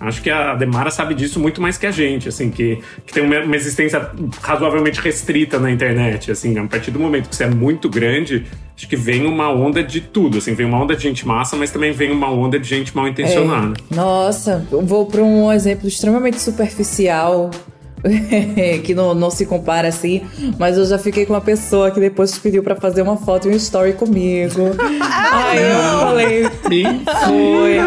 Acho 0.00 0.22
que 0.22 0.30
a 0.30 0.54
Demara 0.54 0.90
sabe 0.90 1.12
disso 1.14 1.40
muito 1.40 1.60
mais 1.60 1.76
que 1.76 1.86
a 1.86 1.90
gente, 1.90 2.28
assim, 2.28 2.50
que, 2.50 2.78
que 3.04 3.12
tem 3.12 3.22
uma, 3.24 3.56
existência 3.56 4.10
razoavelmente 4.40 5.00
restrita 5.00 5.58
na 5.58 5.70
internet, 5.70 6.30
assim, 6.30 6.56
a 6.56 6.64
partir 6.66 6.92
do 6.92 7.00
momento 7.00 7.28
que 7.28 7.34
você 7.34 7.44
é 7.44 7.50
muito 7.50 7.88
grande, 7.88 8.46
acho 8.76 8.88
que 8.88 8.94
vem 8.94 9.26
uma 9.26 9.50
onda 9.50 9.82
de 9.82 10.00
tudo, 10.00 10.38
assim, 10.38 10.54
vem 10.54 10.66
uma 10.66 10.80
onda 10.80 10.94
de 10.94 11.02
gente 11.02 11.26
massa, 11.26 11.56
mas 11.56 11.72
também 11.72 11.90
vem 11.90 12.12
uma 12.12 12.30
onda 12.30 12.60
de 12.60 12.68
gente 12.68 12.94
mal 12.94 13.08
intencionada. 13.08 13.74
É. 13.90 13.94
Nossa, 13.94 14.64
eu 14.70 14.82
vou 14.82 15.04
para 15.06 15.20
um 15.20 15.52
exemplo 15.52 15.88
extremamente 15.88 16.40
superficial. 16.40 17.50
que 18.84 18.94
não, 18.94 19.14
não 19.14 19.30
se 19.30 19.46
compara 19.46 19.88
assim, 19.88 20.22
mas 20.58 20.76
eu 20.76 20.86
já 20.86 20.98
fiquei 20.98 21.26
com 21.26 21.32
uma 21.32 21.40
pessoa 21.40 21.90
que 21.90 22.00
depois 22.00 22.38
pediu 22.38 22.62
pra 22.62 22.76
fazer 22.76 23.02
uma 23.02 23.16
foto 23.16 23.48
e 23.48 23.52
um 23.52 23.56
story 23.56 23.92
comigo. 23.94 24.70
Aí 25.32 25.62
eu 25.62 26.00
falei, 26.00 26.44
foi. 27.24 27.78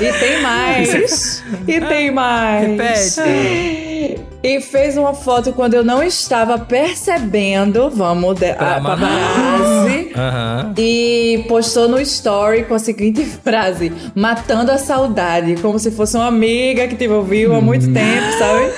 E 0.00 0.12
tem 0.12 0.42
mais. 0.42 1.44
E 1.66 1.80
tem 1.80 2.10
mais. 2.10 3.16
Repete. 3.16 4.32
E 4.44 4.60
fez 4.60 4.96
uma 4.96 5.14
foto 5.14 5.52
quando 5.52 5.74
eu 5.74 5.84
não 5.84 6.02
estava 6.02 6.58
percebendo, 6.58 7.88
vamos, 7.88 8.34
de, 8.40 8.52
Pra 8.54 8.76
a 8.76 8.80
paparazzi. 8.80 10.10
Aham. 10.16 10.74
E 10.76 11.44
postou 11.46 11.88
no 11.88 12.00
story 12.00 12.64
com 12.64 12.74
a 12.74 12.78
seguinte 12.80 13.24
frase: 13.44 13.92
Matando 14.16 14.72
a 14.72 14.78
saudade, 14.78 15.54
como 15.62 15.78
se 15.78 15.92
fosse 15.92 16.16
uma 16.16 16.26
amiga 16.26 16.88
que 16.88 16.96
te 16.96 17.06
ouviu 17.06 17.54
há 17.54 17.60
muito 17.60 17.92
tempo, 17.92 18.32
sabe? 18.36 18.72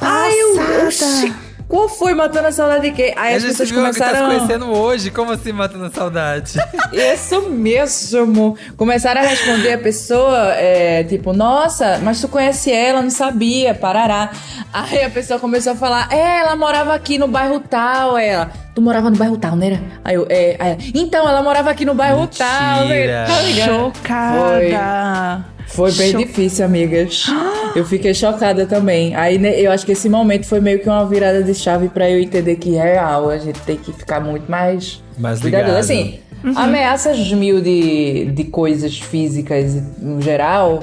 Ai, 0.00 0.32
eu. 0.32 0.86
Oxi, 0.86 1.32
qual 1.68 1.88
foi 1.88 2.14
matando 2.14 2.48
a 2.48 2.52
saudade 2.52 2.88
de 2.90 2.92
quê? 2.96 3.12
Aí 3.16 3.34
a 3.34 3.36
as 3.36 3.42
gente 3.42 3.50
pessoas 3.52 3.70
viu 3.70 3.78
que 3.78 3.86
tá 3.86 3.92
se 3.92 3.98
começaram. 4.00 4.26
conhecendo 4.38 4.66
hoje, 4.72 5.10
como 5.10 5.32
assim 5.32 5.52
matando 5.52 5.84
a 5.84 5.90
saudade? 5.90 6.54
Isso 6.92 7.42
mesmo. 7.50 8.56
Começaram 8.76 9.20
a 9.20 9.24
responder 9.24 9.74
a 9.74 9.78
pessoa, 9.78 10.52
é, 10.54 11.04
tipo, 11.04 11.32
nossa, 11.32 11.98
mas 12.02 12.20
tu 12.20 12.28
conhece 12.28 12.72
ela, 12.72 13.02
não 13.02 13.10
sabia, 13.10 13.74
parará. 13.74 14.30
Aí 14.72 15.04
a 15.04 15.10
pessoa 15.10 15.38
começou 15.38 15.72
a 15.72 15.76
falar, 15.76 16.08
é, 16.12 16.38
ela 16.40 16.56
morava 16.56 16.94
aqui 16.94 17.18
no 17.18 17.28
bairro 17.28 17.60
tal, 17.60 18.16
ela. 18.18 18.50
Tu 18.74 18.80
morava 18.80 19.10
no 19.10 19.16
bairro 19.16 19.36
tal, 19.36 19.54
né? 19.56 19.66
era? 19.66 19.80
Aí 20.04 20.14
eu, 20.14 20.26
é, 20.30 20.56
aí 20.58 20.92
então, 20.94 21.28
ela 21.28 21.42
morava 21.42 21.70
aqui 21.70 21.84
no 21.84 21.94
bairro 21.94 22.26
tal, 22.26 22.86
né? 22.86 23.24
Tá 23.26 23.40
ligado? 23.42 23.68
Chocada. 23.68 25.44
Foi 25.66 25.92
bem 25.92 26.10
Cho- 26.12 26.18
difícil, 26.18 26.64
amigas. 26.64 27.26
Eu 27.76 27.84
fiquei 27.84 28.12
chocada 28.14 28.66
também. 28.66 29.14
Aí 29.14 29.38
né, 29.38 29.58
eu 29.60 29.70
acho 29.70 29.86
que 29.86 29.92
esse 29.92 30.08
momento 30.08 30.44
foi 30.46 30.60
meio 30.60 30.80
que 30.80 30.88
uma 30.88 31.06
virada 31.06 31.42
de 31.42 31.54
chave 31.54 31.88
pra 31.88 32.10
eu 32.10 32.20
entender 32.20 32.56
que 32.56 32.76
é 32.76 32.82
real. 32.94 33.30
A 33.30 33.38
gente 33.38 33.60
tem 33.60 33.76
que 33.76 33.92
ficar 33.92 34.20
muito 34.20 34.50
mais, 34.50 35.02
Mais 35.18 35.40
cuidadoso. 35.40 35.70
ligado. 35.70 35.78
Assim, 35.80 36.18
Uhum. 36.42 36.56
ameaças 36.58 37.30
mil 37.32 37.60
de, 37.60 38.24
de 38.32 38.44
coisas 38.44 38.98
físicas 38.98 39.74
no 39.98 40.22
geral. 40.22 40.80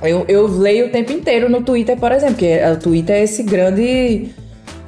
Eu, 0.00 0.24
eu 0.28 0.46
leio 0.46 0.86
o 0.86 0.90
tempo 0.90 1.10
inteiro 1.12 1.48
no 1.50 1.60
Twitter, 1.62 1.96
por 1.96 2.12
exemplo, 2.12 2.36
porque 2.36 2.56
o 2.72 2.76
Twitter 2.78 3.16
é 3.16 3.22
esse 3.24 3.42
grande 3.42 4.28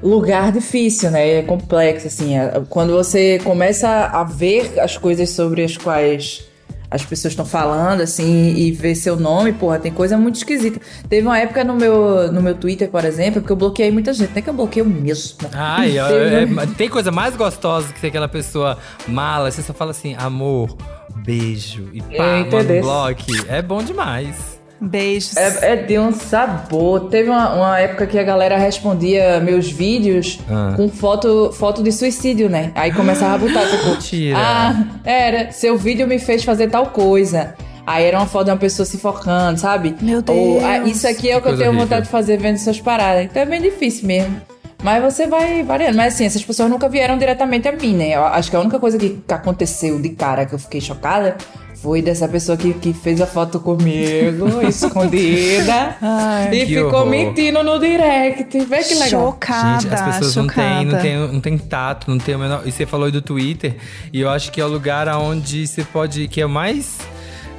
lugar 0.01 0.53
difícil, 0.53 1.11
né? 1.11 1.39
É 1.39 1.43
complexo, 1.43 2.07
assim. 2.07 2.37
é- 2.39 2.63
Quando 2.69 2.93
você 2.93 3.41
começa 3.43 3.89
a 3.89 4.23
ver 4.23 4.79
as 4.79 4.97
coisas 4.97 5.31
sobre 5.31 5.65
as 5.65 5.77
quais 5.77 6.48
as 6.91 7.05
pessoas 7.05 7.33
estão 7.33 7.45
falando, 7.45 8.01
assim, 8.01 8.55
e 8.57 8.73
ver 8.73 8.95
seu 8.95 9.15
nome, 9.17 9.53
porra, 9.53 9.79
tem 9.79 9.93
coisa 9.93 10.17
muito 10.17 10.37
esquisita. 10.37 10.81
Teve 11.09 11.27
uma 11.27 11.39
época 11.39 11.63
no 11.65 11.75
meu, 11.75 12.33
no 12.33 12.41
meu 12.41 12.55
Twitter, 12.55 12.89
por 12.89 13.05
exemplo, 13.05 13.41
porque 13.43 13.53
eu 13.53 13.57
bloqueei 13.57 13.91
muita 13.91 14.13
gente, 14.13 14.31
não 14.31 14.39
é 14.39 14.43
que 14.43 14.49
eu 14.51 14.55
bloqueei 14.55 14.85
mesmo. 14.85 15.37
Ai, 15.53 15.93
Teve- 15.93 16.61
é- 16.63 16.67
tem 16.77 16.89
coisa 16.89 17.11
mais 17.11 17.37
gostosa 17.37 17.93
que 17.93 18.01
ser 18.01 18.07
aquela 18.07 18.29
pessoa 18.29 18.79
mala. 19.07 19.51
Você 19.51 19.61
só 19.63 19.75
fala 19.75 19.91
assim, 19.91 20.15
amor, 20.19 20.75
beijo 21.17 21.89
e 21.93 22.01
pá, 22.01 22.25
É, 22.25 22.41
entendeu? 22.41 22.81
bloco. 22.83 23.23
É 23.49 23.61
bom 23.61 23.83
demais. 23.83 24.48
Beijos. 24.81 25.37
É, 25.37 25.73
é 25.73 25.77
de 25.77 25.99
um 25.99 26.13
sabor. 26.13 27.09
Teve 27.09 27.29
uma, 27.31 27.53
uma 27.55 27.79
época 27.81 28.07
que 28.07 28.19
a 28.19 28.23
galera 28.23 28.57
respondia 28.57 29.41
meus 29.41 29.71
vídeos 29.71 30.39
Ah. 30.49 30.75
com 30.77 30.89
foto, 30.89 31.51
foto 31.53 31.83
de 31.83 31.91
suicídio, 31.91 32.49
né? 32.49 32.71
Aí 32.75 32.93
começava 32.93 33.35
a 33.35 33.39
botar, 33.39 33.67
tipo, 33.67 33.87
Mentira. 33.91 34.37
ah, 34.39 34.85
era, 35.05 35.51
seu 35.53 35.77
vídeo 35.77 36.07
me 36.07 36.19
fez 36.19 36.45
fazer 36.45 36.69
tal 36.69 36.87
coisa. 36.87 37.55
Aí 37.87 38.05
era 38.05 38.19
uma 38.19 38.27
foto 38.27 38.45
de 38.47 38.51
uma 38.53 38.57
pessoa 38.59 38.85
se 38.87 38.99
focando, 38.99 39.59
sabe? 39.59 39.97
Meu 40.01 40.23
Ou, 40.29 40.65
ah, 40.65 40.79
Deus. 40.79 40.97
isso 40.97 41.09
aqui 41.09 41.31
é 41.31 41.37
o 41.37 41.41
Que 41.41 41.49
que 41.49 41.55
eu 41.55 41.57
tenho 41.57 41.69
horrível. 41.71 41.87
vontade 41.87 42.05
de 42.07 42.11
fazer 42.13 42.37
vendo 42.37 42.59
suas 42.59 42.81
paradas. 42.81 43.25
Então 43.25 43.43
é 43.43 43.47
bem 43.47 43.61
difícil 43.63 44.07
mesmo. 44.07 44.41
Mas 44.83 45.03
você 45.03 45.27
vai 45.27 45.63
variando. 45.65 45.97
Mas 45.97 46.15
assim, 46.15 46.25
essas 46.27 46.45
pessoas 46.45 46.71
nunca 46.71 46.89
vieram 46.89 47.19
diretamente 47.19 47.67
a 47.67 47.73
mim, 47.73 47.95
né? 47.97 48.11
Eu 48.15 48.25
acho 48.25 48.49
que 48.51 48.55
a 48.57 48.61
única 48.61 48.79
coisa 48.79 48.97
que 48.97 49.21
que 49.27 49.35
aconteceu 49.35 49.99
de 50.01 50.11
cara 50.11 50.47
que 50.47 50.55
eu 50.55 50.59
fiquei 50.59 50.81
chocada 50.81 51.37
foi 51.83 52.03
dessa 52.03 52.27
pessoa 52.29 52.57
que, 52.59 52.75
que 52.75 52.93
fez 52.93 53.21
a 53.21 53.27
foto 53.27 53.61
comigo, 53.61 54.61
escondida. 54.67 55.97
Ai, 56.01 56.55
e 56.55 56.67
ficou 56.67 56.87
horror. 56.87 57.07
mentindo 57.07 57.63
no 57.63 57.79
direct. 57.79 58.59
Vê 58.65 58.83
que 58.83 58.95
legal. 58.95 59.09
Chocada, 59.09 59.81
Gente, 59.81 59.95
as 59.95 60.01
pessoas 60.03 60.37
não 60.37 60.45
chocada. 60.45 60.77
têm, 60.77 60.87
não, 60.87 61.01
têm, 61.01 61.33
não 61.35 61.41
têm 61.41 61.59
tato, 61.59 62.11
não 62.11 62.19
tem 62.19 62.35
o 62.35 62.39
menor. 62.39 62.63
E 62.67 62.73
você 62.73 62.85
falou 62.85 63.07
aí 63.07 63.13
do 63.13 63.23
Twitter, 63.23 63.77
e 64.13 64.21
eu 64.21 64.29
acho 64.29 64.51
que 64.51 64.61
é 64.61 64.65
o 64.65 64.69
lugar 64.69 65.09
onde 65.09 65.67
você 65.67 65.85
pode. 65.85 66.27
que 66.29 66.41
é 66.41 66.47
o 66.47 66.49
mais. 66.49 66.99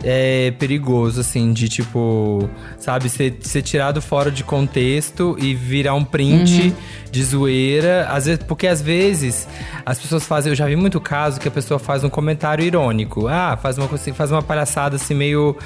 É, 0.03 0.51
perigoso, 0.51 1.21
assim, 1.21 1.51
de 1.51 1.67
tipo, 1.67 2.49
sabe, 2.77 3.09
ser, 3.09 3.37
ser 3.41 3.61
tirado 3.61 4.01
fora 4.01 4.31
de 4.31 4.43
contexto 4.43 5.35
e 5.39 5.53
virar 5.53 5.93
um 5.93 6.03
print 6.03 6.73
de 7.11 7.23
zoeira. 7.23 8.07
Às 8.09 8.25
vezes, 8.25 8.43
porque 8.43 8.67
às 8.67 8.81
vezes 8.81 9.47
as 9.85 9.99
pessoas 9.99 10.25
fazem. 10.25 10.51
Eu 10.51 10.55
já 10.55 10.65
vi 10.65 10.75
muito 10.75 10.99
caso 11.01 11.39
que 11.39 11.47
a 11.47 11.51
pessoa 11.51 11.79
faz 11.79 12.03
um 12.03 12.09
comentário 12.09 12.63
irônico. 12.63 13.27
Ah, 13.27 13.57
faz 13.61 13.77
uma 13.77 13.89
assim, 13.93 14.13
faz 14.13 14.31
uma 14.31 14.41
palhaçada 14.41 14.95
assim, 14.95 15.13
meio 15.13 15.57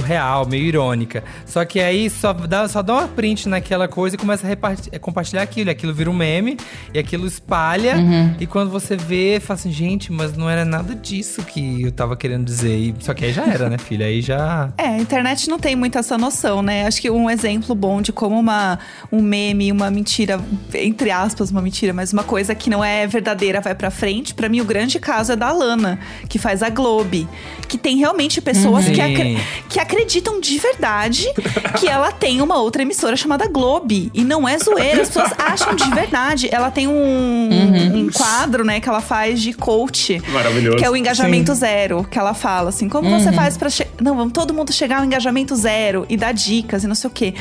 surreal, 0.00 0.46
meio 0.46 0.64
irônica. 0.64 1.24
Só 1.46 1.64
que 1.64 1.80
aí 1.80 2.10
só 2.10 2.32
dá, 2.32 2.68
só 2.68 2.82
dá 2.82 2.94
uma 2.94 3.08
print 3.08 3.48
naquela 3.48 3.88
coisa 3.88 4.16
e 4.16 4.18
começa 4.18 4.46
a 4.46 4.96
a 4.96 4.98
compartilhar 4.98 5.42
aquilo. 5.42 5.70
E 5.70 5.72
aquilo 5.72 5.92
vira 5.94 6.10
um 6.10 6.14
meme 6.14 6.56
e 6.92 6.98
aquilo 6.98 7.26
espalha. 7.26 7.94
E 8.38 8.46
quando 8.46 8.70
você 8.70 8.96
vê, 8.96 9.40
fala 9.40 9.58
assim, 9.58 9.70
gente, 9.72 10.12
mas 10.12 10.36
não 10.36 10.48
era 10.50 10.64
nada 10.64 10.94
disso 10.94 11.42
que 11.42 11.82
eu 11.82 11.92
tava 11.92 12.16
querendo 12.16 12.44
dizer. 12.44 12.76
E- 12.76 12.94
só 13.00 13.14
que 13.14 13.24
aí 13.24 13.32
já 13.32 13.44
era, 13.46 13.68
né, 13.70 13.78
filha? 13.78 14.06
Aí 14.06 14.20
já. 14.20 14.70
É, 14.78 14.86
a 14.88 14.98
internet 14.98 15.48
não 15.48 15.58
tem 15.58 15.74
muito 15.74 15.98
essa 15.98 16.16
noção, 16.18 16.62
né? 16.62 16.86
Acho 16.86 17.00
que 17.00 17.10
um 17.10 17.28
exemplo 17.30 17.74
bom 17.74 18.00
de 18.02 18.12
como 18.12 18.38
uma, 18.38 18.78
um 19.10 19.22
meme, 19.22 19.72
uma 19.72 19.90
mentira, 19.90 20.38
entre 20.74 21.10
aspas, 21.10 21.50
uma 21.50 21.60
mentira, 21.62 21.92
mas 21.92 22.12
uma 22.12 22.22
coisa 22.22 22.54
que 22.54 22.68
não 22.70 22.84
é 22.84 23.06
verdadeira 23.06 23.60
vai 23.60 23.74
pra 23.74 23.90
frente. 23.90 24.34
Pra 24.34 24.48
mim, 24.48 24.60
o 24.60 24.64
grande 24.64 24.98
caso 24.98 25.32
é 25.32 25.36
da 25.36 25.50
Lana, 25.52 25.98
que 26.28 26.38
faz 26.38 26.62
a 26.62 26.68
Globe. 26.68 27.26
Que 27.68 27.76
tem 27.78 27.96
realmente 27.96 28.40
pessoas 28.40 28.84
Uhum. 28.86 28.92
que, 28.92 28.96
Sim. 28.96 29.12
acre- 29.12 29.38
que 29.68 29.80
acreditam 29.86 30.40
de 30.40 30.58
verdade 30.58 31.26
que 31.78 31.88
ela 31.88 32.10
tem 32.10 32.40
uma 32.42 32.58
outra 32.60 32.82
emissora 32.82 33.16
chamada 33.16 33.46
Globe. 33.48 34.10
E 34.12 34.24
não 34.24 34.46
é 34.48 34.58
zoeira, 34.58 35.02
as 35.02 35.08
pessoas 35.08 35.30
acham 35.38 35.74
de 35.74 35.88
verdade. 35.90 36.48
Ela 36.52 36.70
tem 36.70 36.86
um, 36.88 37.48
um 37.94 38.10
quadro, 38.12 38.64
né, 38.64 38.80
que 38.80 38.88
ela 38.88 39.00
faz 39.00 39.40
de 39.40 39.52
coach. 39.52 40.20
Maravilhoso. 40.28 40.76
Que 40.78 40.84
é 40.84 40.90
o 40.90 40.96
engajamento 40.96 41.54
zero, 41.54 42.04
que 42.10 42.18
ela 42.18 42.34
fala 42.34 42.68
assim, 42.70 42.88
como 42.88 43.08
você 43.10 43.32
faz 43.32 43.56
pra 43.56 43.70
che- 43.70 43.86
não, 44.00 44.16
vamos 44.16 44.32
todo 44.32 44.52
mundo 44.52 44.72
chegar 44.72 44.98
ao 44.98 45.04
engajamento 45.04 45.54
zero 45.54 46.04
e 46.08 46.16
dar 46.16 46.32
dicas 46.32 46.82
e 46.84 46.86
não 46.86 46.94
sei 46.94 47.08
o 47.08 47.12
quê. 47.12 47.34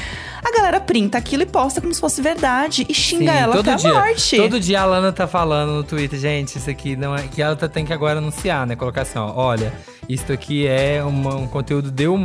A 0.43 0.51
galera 0.55 0.79
printa 0.79 1.17
aquilo 1.17 1.41
e 1.43 1.45
posta 1.45 1.81
como 1.81 1.93
se 1.93 1.99
fosse 1.99 2.21
verdade 2.21 2.85
e 2.87 2.93
xinga 2.93 3.31
Sim, 3.31 3.37
ela 3.39 3.55
todo 3.55 3.69
até 3.71 3.81
dia, 3.81 3.89
a 3.89 3.93
morte. 3.93 4.37
Todo 4.37 4.59
dia 4.59 4.81
a 4.81 4.85
Lana 4.85 5.11
tá 5.11 5.25
falando 5.27 5.71
no 5.73 5.83
Twitter, 5.83 6.19
gente, 6.19 6.57
isso 6.57 6.69
aqui 6.69 6.95
não 6.95 7.15
é. 7.15 7.23
Que 7.23 7.41
ela 7.41 7.55
tá- 7.55 7.67
tem 7.67 7.83
que 7.85 7.91
agora 7.93 8.19
anunciar, 8.19 8.67
né? 8.67 8.75
Colocar 8.75 9.01
assim, 9.01 9.17
ó, 9.17 9.33
olha, 9.35 9.73
isso 10.07 10.31
aqui 10.31 10.67
é 10.67 11.03
uma- 11.03 11.35
um 11.35 11.47
conteúdo 11.47 11.89
de 11.89 12.07
humor. 12.07 12.24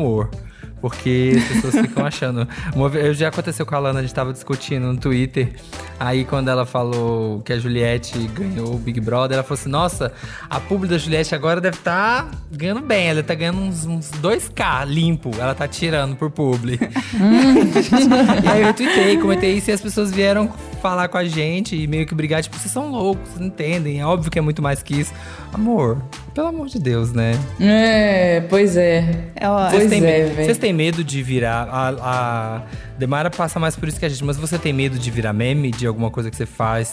Porque 0.81 1.35
as 1.37 1.45
pessoas 1.45 1.87
ficam 1.87 2.07
achando. 2.07 2.49
Uma 2.75 2.89
vez, 2.89 3.19
já 3.19 3.29
aconteceu 3.29 3.67
com 3.67 3.75
a 3.75 3.79
Lana, 3.79 3.99
a 3.99 4.03
gente 4.03 4.15
tava 4.15 4.33
discutindo 4.33 4.87
no 4.87 4.97
Twitter. 4.97 5.53
Aí 5.99 6.25
quando 6.25 6.49
ela 6.49 6.65
falou 6.65 7.43
que 7.43 7.53
a 7.53 7.59
Juliette 7.59 8.19
ganhou 8.29 8.75
o 8.75 8.79
Big 8.79 8.99
Brother, 8.99 9.35
ela 9.35 9.43
falou 9.43 9.61
assim: 9.61 9.69
Nossa, 9.69 10.13
a 10.49 10.59
publi 10.59 10.89
da 10.89 10.97
Juliette 10.97 11.35
agora 11.35 11.61
deve 11.61 11.77
estar 11.77 12.31
ganhando 12.51 12.81
bem. 12.81 13.09
Ela 13.09 13.23
tá 13.23 13.35
ganhando 13.35 13.61
uns, 13.61 13.85
uns 13.85 14.11
2K 14.11 14.87
limpo. 14.87 15.31
Ela 15.39 15.55
tá 15.55 15.69
tirando 15.69 16.17
por 16.17 16.31
publi. 16.31 16.79
aí 18.51 18.61
eu 18.61 18.67
retuitei, 18.69 19.19
comentei 19.19 19.53
isso 19.53 19.71
e 19.71 19.75
as 19.75 19.81
pessoas 19.83 20.11
vieram 20.11 20.51
falar 20.81 21.09
com 21.09 21.19
a 21.19 21.25
gente 21.25 21.77
e 21.77 21.87
meio 21.87 22.07
que 22.07 22.15
brigar, 22.15 22.43
tipo, 22.43 22.57
vocês 22.57 22.73
são 22.73 22.91
loucos, 22.91 23.29
vocês 23.29 23.41
não 23.41 23.47
entendem. 23.47 24.01
É 24.01 24.07
óbvio 24.07 24.31
que 24.31 24.39
é 24.39 24.43
muito 24.43 24.61
mais 24.63 24.83
que 24.83 24.99
isso. 24.99 25.13
Amor, 25.53 26.03
pelo 26.35 26.49
amor 26.49 26.69
de 26.69 26.79
Deus, 26.79 27.13
né? 27.13 27.33
É, 27.61 28.41
pois 28.49 28.77
é. 28.77 29.31
É, 29.37 29.49
ó, 29.49 29.69
Pois 29.71 29.83
Vocês 29.83 29.91
têm, 29.91 30.05
é, 30.05 30.35
vocês 30.35 30.59
têm 30.59 30.73
medo 30.73 31.05
de 31.05 31.23
virar. 31.23 31.69
A, 31.71 31.89
a 32.01 32.63
Demara 32.99 33.31
passa 33.31 33.59
mais 33.59 33.77
por 33.77 33.89
isso 33.89 33.99
que 33.99 34.07
a 34.07 34.09
gente, 34.09 34.25
mas 34.25 34.37
você 34.37 34.59
tem 34.59 34.73
medo 34.73 34.99
de 34.99 35.11
virar 35.11 35.33
meme 35.33 35.71
de 35.71 35.87
alguma 35.87 36.11
coisa 36.11 36.31
que 36.31 36.37
você 36.37 36.47
faz 36.47 36.93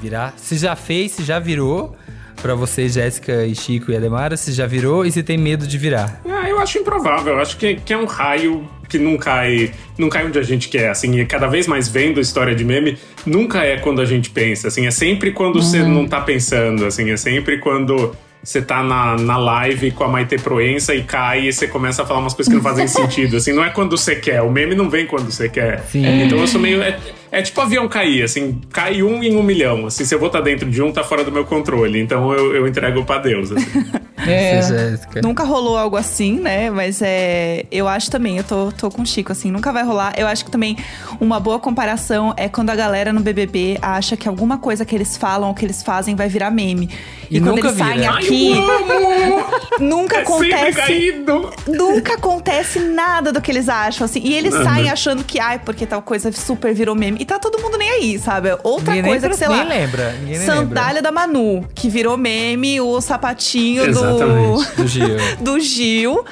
virar? 0.00 0.34
Se 0.36 0.56
já 0.56 0.76
fez, 0.76 1.12
se 1.12 1.24
já 1.24 1.38
virou. 1.38 1.96
Pra 2.40 2.54
você, 2.54 2.88
Jéssica 2.88 3.44
e 3.44 3.54
Chico 3.54 3.90
e 3.90 3.96
a 3.96 4.00
Demara, 4.00 4.36
se 4.36 4.52
já 4.52 4.66
virou 4.66 5.04
e 5.04 5.10
se 5.10 5.22
tem 5.22 5.36
medo 5.36 5.66
de 5.66 5.76
virar. 5.76 6.20
Ah, 6.28 6.48
eu 6.48 6.58
acho 6.60 6.78
improvável. 6.78 7.34
Eu 7.34 7.40
acho 7.40 7.56
que, 7.56 7.74
que 7.76 7.92
é 7.92 7.98
um 7.98 8.04
raio 8.04 8.68
que 8.88 8.98
não 8.98 9.16
cai, 9.16 9.72
não 9.98 10.08
cai 10.08 10.24
onde 10.24 10.38
a 10.38 10.42
gente 10.42 10.68
quer. 10.68 10.90
Assim, 10.90 11.18
e 11.18 11.26
cada 11.26 11.46
vez 11.46 11.66
mais 11.66 11.88
vendo 11.88 12.20
história 12.20 12.54
de 12.54 12.64
meme, 12.64 12.96
nunca 13.26 13.64
é 13.64 13.76
quando 13.76 14.00
a 14.00 14.04
gente 14.04 14.30
pensa. 14.30 14.68
Assim, 14.68 14.86
é 14.86 14.90
sempre 14.90 15.32
quando 15.32 15.60
você 15.60 15.82
não 15.82 16.06
tá 16.06 16.20
pensando. 16.20 16.86
Assim, 16.86 17.10
é 17.10 17.16
sempre 17.16 17.58
quando 17.58 18.14
você 18.42 18.62
tá 18.62 18.82
na, 18.82 19.16
na 19.16 19.36
live 19.36 19.90
com 19.90 20.04
a 20.04 20.08
Maite 20.08 20.38
Proença 20.38 20.94
e 20.94 21.02
cai 21.02 21.48
e 21.48 21.52
você 21.52 21.66
começa 21.66 22.02
a 22.02 22.06
falar 22.06 22.20
umas 22.20 22.34
coisas 22.34 22.50
que 22.50 22.56
não 22.56 22.62
fazem 22.62 22.86
sentido. 22.88 23.36
Assim, 23.36 23.52
não 23.52 23.64
é 23.64 23.70
quando 23.70 23.96
você 23.96 24.16
quer. 24.16 24.42
O 24.42 24.50
meme 24.50 24.74
não 24.74 24.88
vem 24.88 25.06
quando 25.06 25.30
você 25.30 25.48
quer. 25.48 25.80
Sim. 25.82 26.06
Então 26.22 26.38
eu 26.38 26.46
sou 26.46 26.60
meio. 26.60 26.82
É, 26.82 26.98
é 27.30 27.42
tipo 27.42 27.60
avião 27.60 27.88
cair, 27.88 28.22
assim, 28.22 28.60
cai 28.72 29.02
um 29.02 29.22
em 29.22 29.36
um 29.36 29.42
milhão. 29.42 29.86
Assim, 29.86 30.04
se 30.04 30.14
eu 30.14 30.18
vou 30.18 30.28
estar 30.28 30.40
dentro 30.40 30.70
de 30.70 30.82
um, 30.82 30.92
tá 30.92 31.04
fora 31.04 31.24
do 31.24 31.32
meu 31.32 31.44
controle. 31.44 32.00
Então 32.00 32.32
eu, 32.32 32.54
eu 32.54 32.66
entrego 32.66 33.04
pra 33.04 33.18
Deus. 33.18 33.52
Assim. 33.52 33.84
É. 34.26 34.98
Nunca 35.22 35.44
rolou 35.44 35.76
algo 35.76 35.96
assim, 35.96 36.38
né? 36.40 36.70
Mas 36.70 37.00
é. 37.02 37.64
Eu 37.70 37.86
acho 37.88 38.10
também, 38.10 38.36
eu 38.38 38.44
tô, 38.44 38.72
tô 38.72 38.90
com 38.90 39.02
o 39.02 39.06
Chico, 39.06 39.32
assim, 39.32 39.50
nunca 39.50 39.72
vai 39.72 39.82
rolar. 39.84 40.12
Eu 40.16 40.26
acho 40.26 40.44
que 40.44 40.50
também 40.50 40.76
uma 41.20 41.38
boa 41.40 41.58
comparação 41.58 42.34
é 42.36 42.48
quando 42.48 42.70
a 42.70 42.76
galera 42.76 43.12
no 43.12 43.20
BBB 43.20 43.78
acha 43.82 44.16
que 44.16 44.28
alguma 44.28 44.58
coisa 44.58 44.84
que 44.84 44.94
eles 44.94 45.16
falam 45.16 45.48
ou 45.48 45.54
que 45.54 45.64
eles 45.64 45.82
fazem 45.82 46.14
vai 46.14 46.28
virar 46.28 46.50
meme. 46.50 46.88
E, 47.30 47.36
E 47.36 47.40
quando 47.40 47.56
nunca 47.56 47.68
eles 47.68 47.78
saem 47.78 47.98
vira. 47.98 48.10
Ai, 48.12 48.18
aqui, 48.22 48.56
eu 48.56 48.62
amo! 48.62 49.44
nunca 49.80 50.16
É 50.16 50.20
acontece. 50.22 50.72
caído! 50.78 51.50
Nunca 51.66 52.14
acontece 52.14 52.78
nada 52.80 53.32
do 53.32 53.40
que 53.40 53.50
eles 53.50 53.68
acham, 53.68 54.04
assim. 54.04 54.20
E 54.24 54.34
eles 54.34 54.54
Uhum. 54.54 54.64
saem 54.64 54.90
achando 54.90 55.22
que, 55.24 55.38
ai, 55.38 55.58
porque 55.58 55.84
tal 55.86 56.00
coisa 56.02 56.32
super 56.32 56.74
virou 56.74 56.94
meme. 56.94 57.18
E 57.20 57.24
tá 57.24 57.38
todo 57.38 57.60
mundo 57.60 57.76
nem 57.76 57.90
aí, 57.90 58.18
sabe? 58.18 58.48
Outra 58.62 58.94
Ninguém 58.94 59.10
coisa 59.12 59.28
nem, 59.28 59.30
que, 59.30 59.38
sei 59.38 59.48
lá. 59.48 59.62
ninguém 59.64 59.78
lembra. 59.80 60.14
Sandália 60.46 61.02
da 61.02 61.12
Manu, 61.12 61.64
que 61.74 61.88
virou 61.88 62.16
meme, 62.16 62.80
o 62.80 63.00
sapatinho 63.00 63.92
do, 63.92 64.00
Exatamente. 64.10 64.76
Do 64.76 64.86
Gil. 64.86 65.16
do 65.40 65.60
Gil. 65.60 66.24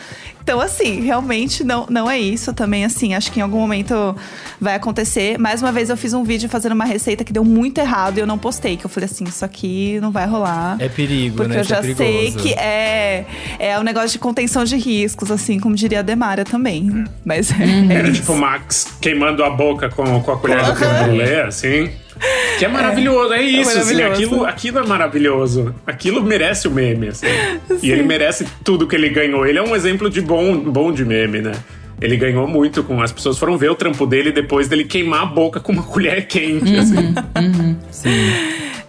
Então, 0.46 0.60
assim, 0.60 1.00
realmente 1.00 1.64
não, 1.64 1.88
não 1.90 2.08
é 2.08 2.20
isso 2.20 2.52
também, 2.54 2.84
assim. 2.84 3.14
Acho 3.14 3.32
que 3.32 3.40
em 3.40 3.42
algum 3.42 3.58
momento 3.58 4.14
vai 4.60 4.76
acontecer. 4.76 5.36
Mais 5.40 5.60
uma 5.60 5.72
vez, 5.72 5.90
eu 5.90 5.96
fiz 5.96 6.14
um 6.14 6.22
vídeo 6.22 6.48
fazendo 6.48 6.70
uma 6.70 6.84
receita 6.84 7.24
que 7.24 7.32
deu 7.32 7.44
muito 7.44 7.78
errado 7.78 8.18
e 8.18 8.20
eu 8.20 8.28
não 8.28 8.38
postei. 8.38 8.76
Que 8.76 8.86
eu 8.86 8.88
falei 8.88 9.08
assim, 9.10 9.24
isso 9.24 9.44
aqui 9.44 9.98
não 10.00 10.12
vai 10.12 10.24
rolar. 10.24 10.76
É 10.78 10.88
perigo, 10.88 11.38
Porque 11.38 11.48
né? 11.48 11.56
eu 11.56 11.62
Isso 11.62 11.72
é 11.72 11.76
já 11.76 11.82
sei 11.82 11.94
perigoso. 11.96 12.44
que 12.44 12.52
é, 12.54 13.26
é 13.58 13.76
um 13.76 13.82
negócio 13.82 14.10
de 14.10 14.20
contenção 14.20 14.62
de 14.62 14.76
riscos, 14.76 15.32
assim, 15.32 15.58
como 15.58 15.74
diria 15.74 15.98
a 15.98 16.02
Demara 16.02 16.44
também. 16.44 17.04
Mas 17.24 17.50
é, 17.50 17.64
é 17.92 17.96
Era 17.98 18.12
tipo 18.12 18.32
o 18.32 18.36
Max 18.38 18.86
queimando 19.00 19.42
a 19.42 19.50
boca 19.50 19.88
com, 19.88 20.20
com 20.20 20.30
a 20.30 20.36
colher 20.38 20.64
do 20.64 20.74
creme 20.74 21.04
brulee, 21.06 21.40
assim. 21.40 21.90
Que 22.58 22.64
é 22.64 22.68
maravilhoso, 22.68 23.32
é, 23.34 23.42
isso, 23.42 23.78
assim, 23.78 23.94
maravilhoso. 23.94 24.12
aquilo, 24.12 24.44
aquilo 24.46 24.78
é 24.78 24.86
maravilhoso. 24.86 25.74
Aquilo 25.86 26.22
merece 26.22 26.66
o 26.66 26.70
meme, 26.70 27.08
assim. 27.08 27.26
E 27.82 27.90
ele 27.90 28.02
merece 28.02 28.46
tudo 28.64 28.86
que 28.86 28.96
ele 28.96 29.10
ganhou. 29.10 29.46
Ele 29.46 29.58
é 29.58 29.62
um 29.62 29.76
exemplo 29.76 30.08
de 30.08 30.20
bom, 30.20 30.56
bom 30.58 30.92
de 30.92 31.04
meme, 31.04 31.42
né? 31.42 31.52
Ele 32.00 32.16
ganhou 32.16 32.46
muito 32.46 32.82
com. 32.82 33.02
As 33.02 33.12
pessoas 33.12 33.38
foram 33.38 33.56
ver 33.56 33.70
o 33.70 33.74
trampo 33.74 34.06
dele 34.06 34.30
depois 34.32 34.68
dele 34.68 34.84
queimar 34.84 35.22
a 35.22 35.26
boca 35.26 35.60
com 35.60 35.72
uma 35.72 35.82
colher 35.84 36.26
quente, 36.26 36.76
assim. 36.76 37.14
Sim. 37.90 38.32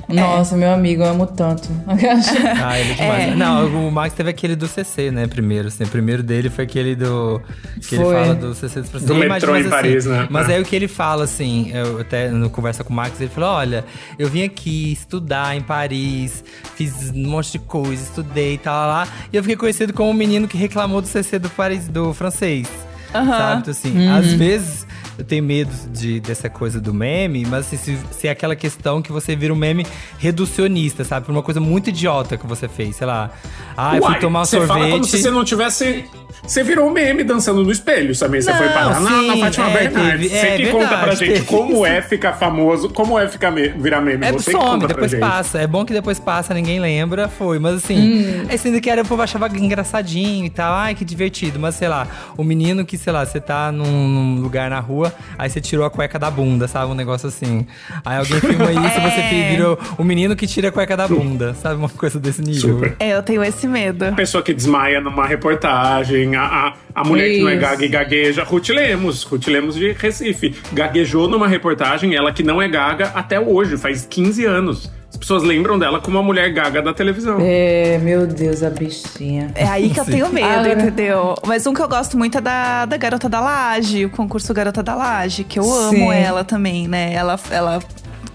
Nossa, 0.08 0.56
meu 0.56 0.72
amigo, 0.72 1.04
eu 1.04 1.08
amo 1.10 1.28
tanto. 1.28 1.68
Ah, 1.88 2.80
ele 2.80 2.92
é 2.92 2.96
demais. 2.96 3.24
É. 3.32 3.36
Não, 3.36 3.88
o 3.88 3.92
Max 3.92 4.14
teve 4.14 4.30
aquele 4.30 4.56
do 4.56 4.68
CC, 4.68 5.12
né? 5.12 5.28
Primeiro, 5.28 5.68
assim. 5.68 5.84
O 5.84 5.88
primeiro 5.88 6.24
dele 6.24 6.50
foi 6.50 6.64
aquele 6.64 6.96
do. 6.96 7.42
Que 7.88 7.96
Foi. 7.98 8.16
ele 8.16 8.24
fala 8.26 8.36
do 8.36 8.56
CC 8.56 8.82
dos 8.82 9.04
Do 9.04 9.16
metrô 9.16 9.56
em 9.56 9.70
Paris, 9.70 10.06
né? 10.06 10.28
Mas 10.30 10.50
É. 10.50 10.56
aí 10.56 10.62
o 10.62 10.66
que 10.66 10.76
ele 10.76 10.88
fala, 10.88 11.24
assim, 11.26 11.72
eu 11.74 12.00
até 12.00 12.30
no 12.30 12.50
conversa 12.50 12.84
com 12.84 12.94
o 12.94 12.96
Max, 12.96 13.20
ele 13.20 13.30
falou: 13.30 13.50
olha, 13.52 13.84
eu 14.18 14.30
vim 14.30 14.44
aqui 14.44 14.92
estudar 14.94 15.56
em 15.56 15.62
Paris, 15.62 16.44
fiz 16.76 17.12
um 17.14 17.28
monte 17.30 17.54
de 17.54 17.60
coisa, 17.60 18.02
estudei 18.02 18.54
e 18.56 18.58
tal, 18.58 18.88
lá. 18.88 19.08
E 19.32 19.36
eu 19.38 19.44
fiquei 19.44 19.58
conhecido 19.58 19.94
como 19.94 20.10
o 20.10 20.14
menino 20.14 20.48
que 20.48 20.58
reclamou 20.58 21.02
do 21.02 21.08
CC 21.08 21.38
do 21.40 21.50
Paris, 21.50 21.88
do 21.88 22.14
francês. 22.14 22.68
Sabe? 23.12 23.62
Então, 23.62 23.72
assim, 23.72 24.10
às 24.10 24.32
vezes 24.34 24.86
eu 25.18 25.24
tenho 25.24 25.44
medo 25.44 25.72
de, 25.92 26.20
dessa 26.20 26.50
coisa 26.50 26.80
do 26.80 26.94
meme, 26.94 27.46
mas 27.46 27.66
assim, 27.66 27.78
se, 27.78 27.98
se 28.12 28.28
é 28.28 28.32
aquela 28.32 28.56
questão 28.56 29.02
que 29.02 29.12
você 29.12 29.36
vira 29.36 29.54
um 29.54 29.58
meme 29.58 29.86
reducionista, 30.20 31.04
sabe? 31.04 31.26
Por 31.26 31.32
uma 31.32 31.44
coisa 31.44 31.60
muito 31.60 31.90
idiota 31.90 32.38
que 32.38 32.46
você 32.46 32.68
fez, 32.68 32.96
sei 32.96 33.08
lá. 33.08 33.32
Ah, 33.76 33.96
eu 33.98 34.04
fui 34.04 34.16
tomar 34.16 34.42
um 34.42 34.46
você 34.46 34.58
sorvete. 34.58 34.78
fala 34.78 34.90
como 34.92 35.04
se 35.06 35.22
você 35.22 35.32
não 35.32 35.44
tivesse. 35.44 36.06
Você 36.44 36.64
virou 36.64 36.88
um 36.88 36.92
meme 36.92 37.24
dançando 37.24 37.64
no 37.64 37.72
espelho, 37.72 38.18
também. 38.18 38.40
Você 38.42 38.52
Não, 38.52 38.58
foi 38.58 38.70
parar 38.70 39.00
na, 39.02 39.10
na 39.10 39.34
sim, 39.34 39.40
Fátima 39.42 39.70
é, 39.70 39.74
Bernardes. 39.74 40.12
teve- 40.12 40.30
você 40.30 40.48
é 40.48 40.58
que 40.58 40.68
conta 40.72 40.88
pra 40.88 40.98
verdade, 40.98 41.20
gente 41.26 41.34
teve. 41.34 41.46
como 41.46 41.86
é 41.86 42.02
ficar 42.02 42.34
famoso, 42.34 42.90
como 42.90 43.20
é 43.20 43.28
ficar 43.28 43.52
me- 43.52 43.68
virar 43.70 44.00
meme. 44.02 44.26
É 44.26 44.32
você 44.32 44.52
some, 44.52 44.64
conta 44.64 44.88
depois 44.88 45.12
pra 45.12 45.20
gente. 45.20 45.30
passa. 45.30 45.60
É 45.60 45.68
bom 45.68 45.84
que 45.84 45.92
depois 45.94 46.20
passa, 46.20 46.54
ninguém 46.54 46.80
lembra, 46.80 47.28
foi. 47.28 47.60
Mas 47.60 47.76
assim, 47.84 47.98
Hum. 47.98 48.46
esse 48.50 48.68
ainda 48.68 48.80
que 48.80 48.90
era, 48.90 49.02
o 49.02 49.06
povo 49.06 49.22
achava 49.22 49.48
engraçadinho 49.58 50.46
e 50.46 50.50
tal. 50.50 50.72
Ai, 50.74 50.96
que 50.96 51.04
divertido. 51.04 51.60
Mas 51.60 51.76
sei 51.76 51.88
lá, 51.90 52.08
o 52.38 52.44
menino 52.44 52.86
que, 52.86 52.98
sei 52.98 53.12
lá, 53.12 53.26
você 53.26 53.42
tá 53.42 53.72
num, 53.72 54.08
num 54.08 54.40
lugar 54.42 54.70
na 54.70 54.80
rua 54.80 55.07
rua, 55.10 55.14
aí 55.38 55.50
você 55.50 55.60
tirou 55.62 55.86
a 55.86 55.90
cueca 55.90 56.18
da 56.20 56.30
bunda, 56.30 56.68
sabe? 56.68 56.92
Um 56.92 56.96
negócio 56.96 57.28
assim. 57.28 57.66
Aí 58.06 58.18
alguém 58.18 58.40
filma 58.40 58.72
isso 58.72 58.98
e 58.98 59.02
você 59.02 59.20
É. 59.22 59.50
virou 59.52 59.80
o 59.98 60.04
menino 60.04 60.36
que 60.36 60.48
tira 60.48 60.70
a 60.70 60.72
cueca 60.72 60.96
da 60.96 61.08
bunda, 61.08 61.54
sabe? 61.56 61.76
Uma 61.76 61.90
coisa 61.90 62.20
desse 62.20 62.42
nível. 62.42 62.76
Super. 62.76 62.96
É, 63.00 63.10
eu 63.16 63.24
tenho 63.24 63.44
esse 63.44 63.68
medo. 63.68 64.06
A 64.06 64.12
pessoa 64.12 64.44
que 64.44 64.54
desmaia 64.54 65.02
numa 65.02 65.26
reportagem, 65.28 66.36
a, 66.36 66.44
a, 66.46 66.74
a 66.96 67.04
mulher 67.04 67.30
que 67.30 67.42
não 67.42 67.50
é 67.50 67.54
Isso. 67.54 67.62
gaga 67.62 67.86
e 67.86 67.88
gagueja. 67.88 68.44
Ruth 68.44 68.70
Lemos, 68.70 69.24
Ruth 69.24 69.48
Lemos 69.48 69.76
de 69.76 69.92
Recife. 69.94 70.56
Gaguejou 70.74 71.28
numa 71.28 71.48
reportagem, 71.48 72.16
ela 72.16 72.32
que 72.32 72.44
não 72.44 72.62
é 72.62 72.68
gaga 72.68 73.12
até 73.16 73.40
hoje, 73.40 73.78
faz 73.78 74.06
15 74.10 74.46
anos. 74.46 74.92
As 75.18 75.20
pessoas 75.20 75.44
lembram 75.44 75.80
dela 75.80 76.00
como 76.00 76.18
uma 76.18 76.24
mulher 76.24 76.54
gaga 76.54 76.80
da 76.82 76.94
televisão. 76.94 77.38
É, 77.42 77.98
meu 77.98 78.28
Deus, 78.28 78.62
a 78.62 78.70
bichinha. 78.70 79.52
É 79.56 79.66
aí 79.66 79.90
que 79.90 80.00
eu 80.00 80.06
tenho 80.06 80.30
medo, 80.32 80.48
Ah, 80.48 80.70
entendeu? 80.72 81.34
Mas 81.46 81.66
um 81.66 81.74
que 81.74 81.82
eu 81.82 81.90
gosto 81.90 82.16
muito 82.18 82.38
é 82.38 82.42
da, 82.42 82.86
da 82.86 82.98
Garota 82.98 83.28
da 83.28 83.40
Laje, 83.42 84.06
o 84.06 84.10
concurso 84.12 84.54
Garota 84.54 84.84
da 84.84 84.94
Laje, 84.96 85.44
que 85.44 85.58
eu 85.60 85.64
amo 85.70 85.90
Sim. 85.98 86.12
ela 86.14 86.44
também, 86.44 86.88
né? 86.88 87.12
Ela, 87.14 87.38
ela 87.50 87.80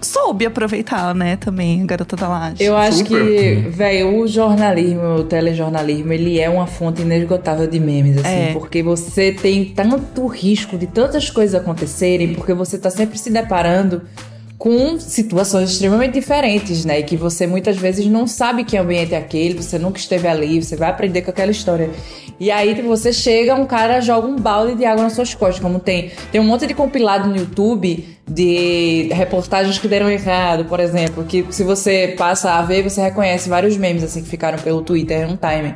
soube 0.01 0.45
aproveitar, 0.45 1.15
né, 1.15 1.37
também, 1.37 1.81
a 1.81 1.85
Garota 1.85 2.17
da 2.17 2.27
Laje. 2.27 2.61
Eu 2.61 2.75
acho 2.75 2.97
Super. 2.97 3.07
que, 3.25 3.69
velho, 3.69 4.17
o 4.19 4.27
jornalismo, 4.27 5.15
o 5.15 5.23
telejornalismo, 5.23 6.11
ele 6.11 6.39
é 6.41 6.49
uma 6.49 6.67
fonte 6.67 7.01
inesgotável 7.01 7.65
de 7.65 7.79
memes, 7.79 8.17
assim, 8.17 8.49
É. 8.49 8.53
porque 8.53 8.83
você 8.83 9.31
tem 9.31 9.63
tanto 9.65 10.27
risco 10.27 10.77
de 10.77 10.85
tantas 10.87 11.29
coisas 11.29 11.55
acontecerem, 11.59 12.33
porque 12.33 12.53
você 12.53 12.77
tá 12.77 12.89
sempre 12.89 13.17
se 13.17 13.31
deparando 13.31 14.01
com 14.63 14.97
situações 14.97 15.71
extremamente 15.71 16.13
diferentes, 16.13 16.85
né? 16.85 17.01
E 17.01 17.03
que 17.03 17.17
você 17.17 17.45
muitas 17.45 17.75
vezes 17.75 18.05
não 18.05 18.25
sabe 18.25 18.63
que 18.63 18.77
ambiente 18.77 19.13
é 19.13 19.17
aquele, 19.17 19.61
você 19.61 19.77
nunca 19.77 19.99
esteve 19.99 20.25
ali, 20.25 20.63
você 20.63 20.77
vai 20.77 20.89
aprender 20.89 21.21
com 21.21 21.31
aquela 21.31 21.51
história. 21.51 21.89
E 22.39 22.49
aí 22.49 22.73
tipo, 22.73 22.87
você 22.87 23.11
chega, 23.11 23.55
um 23.55 23.65
cara 23.65 23.99
joga 23.99 24.25
um 24.25 24.37
balde 24.37 24.75
de 24.75 24.85
água 24.85 25.03
nas 25.03 25.11
suas 25.11 25.35
costas, 25.35 25.61
como 25.61 25.81
tem 25.81 26.11
tem 26.31 26.39
um 26.39 26.45
monte 26.45 26.65
de 26.65 26.73
compilado 26.73 27.27
no 27.27 27.35
YouTube 27.35 28.07
de 28.25 29.09
reportagens 29.11 29.77
que 29.77 29.87
deram 29.89 30.09
errado, 30.09 30.63
por 30.63 30.79
exemplo, 30.79 31.25
que 31.25 31.45
se 31.49 31.65
você 31.65 32.15
passa 32.17 32.53
a 32.53 32.61
ver, 32.61 32.89
você 32.89 33.01
reconhece 33.01 33.49
vários 33.49 33.75
memes 33.75 34.01
assim 34.01 34.23
que 34.23 34.29
ficaram 34.29 34.57
pelo 34.59 34.81
Twitter 34.81 35.29
um 35.29 35.35
time. 35.35 35.75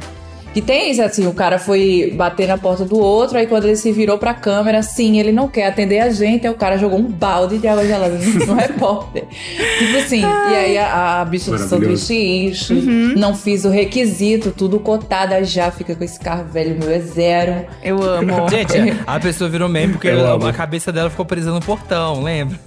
Que 0.57 0.61
tem 0.63 0.89
isso, 0.89 1.03
assim, 1.03 1.27
o 1.27 1.33
cara 1.33 1.59
foi 1.59 2.11
bater 2.15 2.47
na 2.47 2.57
porta 2.57 2.83
do 2.83 2.97
outro, 2.97 3.37
aí 3.37 3.45
quando 3.45 3.65
ele 3.65 3.75
se 3.75 3.91
virou 3.91 4.17
pra 4.17 4.33
câmera, 4.33 4.81
sim, 4.81 5.19
ele 5.19 5.31
não 5.31 5.47
quer 5.47 5.67
atender 5.67 5.99
a 5.99 6.09
gente, 6.09 6.47
aí 6.47 6.51
o 6.51 6.55
cara 6.55 6.79
jogou 6.79 6.97
um 6.97 7.03
balde 7.03 7.59
de 7.59 7.67
água 7.67 7.85
gelada 7.85 8.17
no, 8.17 8.55
repórter. 8.57 9.25
Tipo 9.77 9.97
assim, 9.99 10.21
e 10.21 10.55
aí 10.55 10.77
a, 10.79 11.21
a 11.21 11.25
bicha 11.25 11.51
do 11.51 11.59
sanduíche 11.59 12.15
isso, 12.15 12.73
não 12.73 13.35
fiz 13.35 13.65
o 13.65 13.69
requisito, 13.69 14.49
tudo 14.49 14.79
cotada 14.79 15.43
já, 15.43 15.69
fica 15.69 15.93
com 15.95 16.03
esse 16.03 16.19
carro 16.19 16.45
velho, 16.45 16.75
meu 16.79 16.89
é 16.89 17.01
zero. 17.01 17.67
Eu 17.83 18.01
amo. 18.01 18.49
Gente, 18.49 18.97
a 19.05 19.19
pessoa 19.19 19.47
virou 19.47 19.69
meme 19.69 19.93
porque 19.93 20.07
Eu 20.07 20.43
a, 20.43 20.53
cabeça 20.53 20.91
dela 20.91 21.11
ficou 21.11 21.23
presa 21.23 21.51
no 21.51 21.61
portão, 21.61 22.23
lembra? 22.23 22.59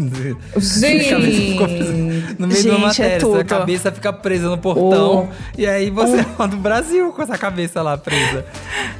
Sim. 0.61 1.01
A 1.11 1.11
cabeça 1.11 1.41
ficou 1.41 1.67
presa 1.67 1.93
no 2.39 2.47
meio 2.47 2.63
de 2.63 2.69
uma 2.71 2.93
Gente, 2.93 3.03
é 3.03 3.05
matéria. 3.05 3.19
tudo. 3.19 3.41
a 3.41 3.45
cabeça 3.45 3.91
fica 3.91 4.13
presa 4.13 4.49
no 4.49 4.59
portão. 4.59 5.29
Oh. 5.29 5.35
E 5.59 5.67
aí 5.67 5.91
você 5.91 6.19
é 6.21 6.47
do 6.47 6.57
Brasil 6.57 7.11
com 7.13 7.23
essa 7.23 7.37
cabeça 7.37 7.80
lá 7.83 7.97
presa. 7.97 8.45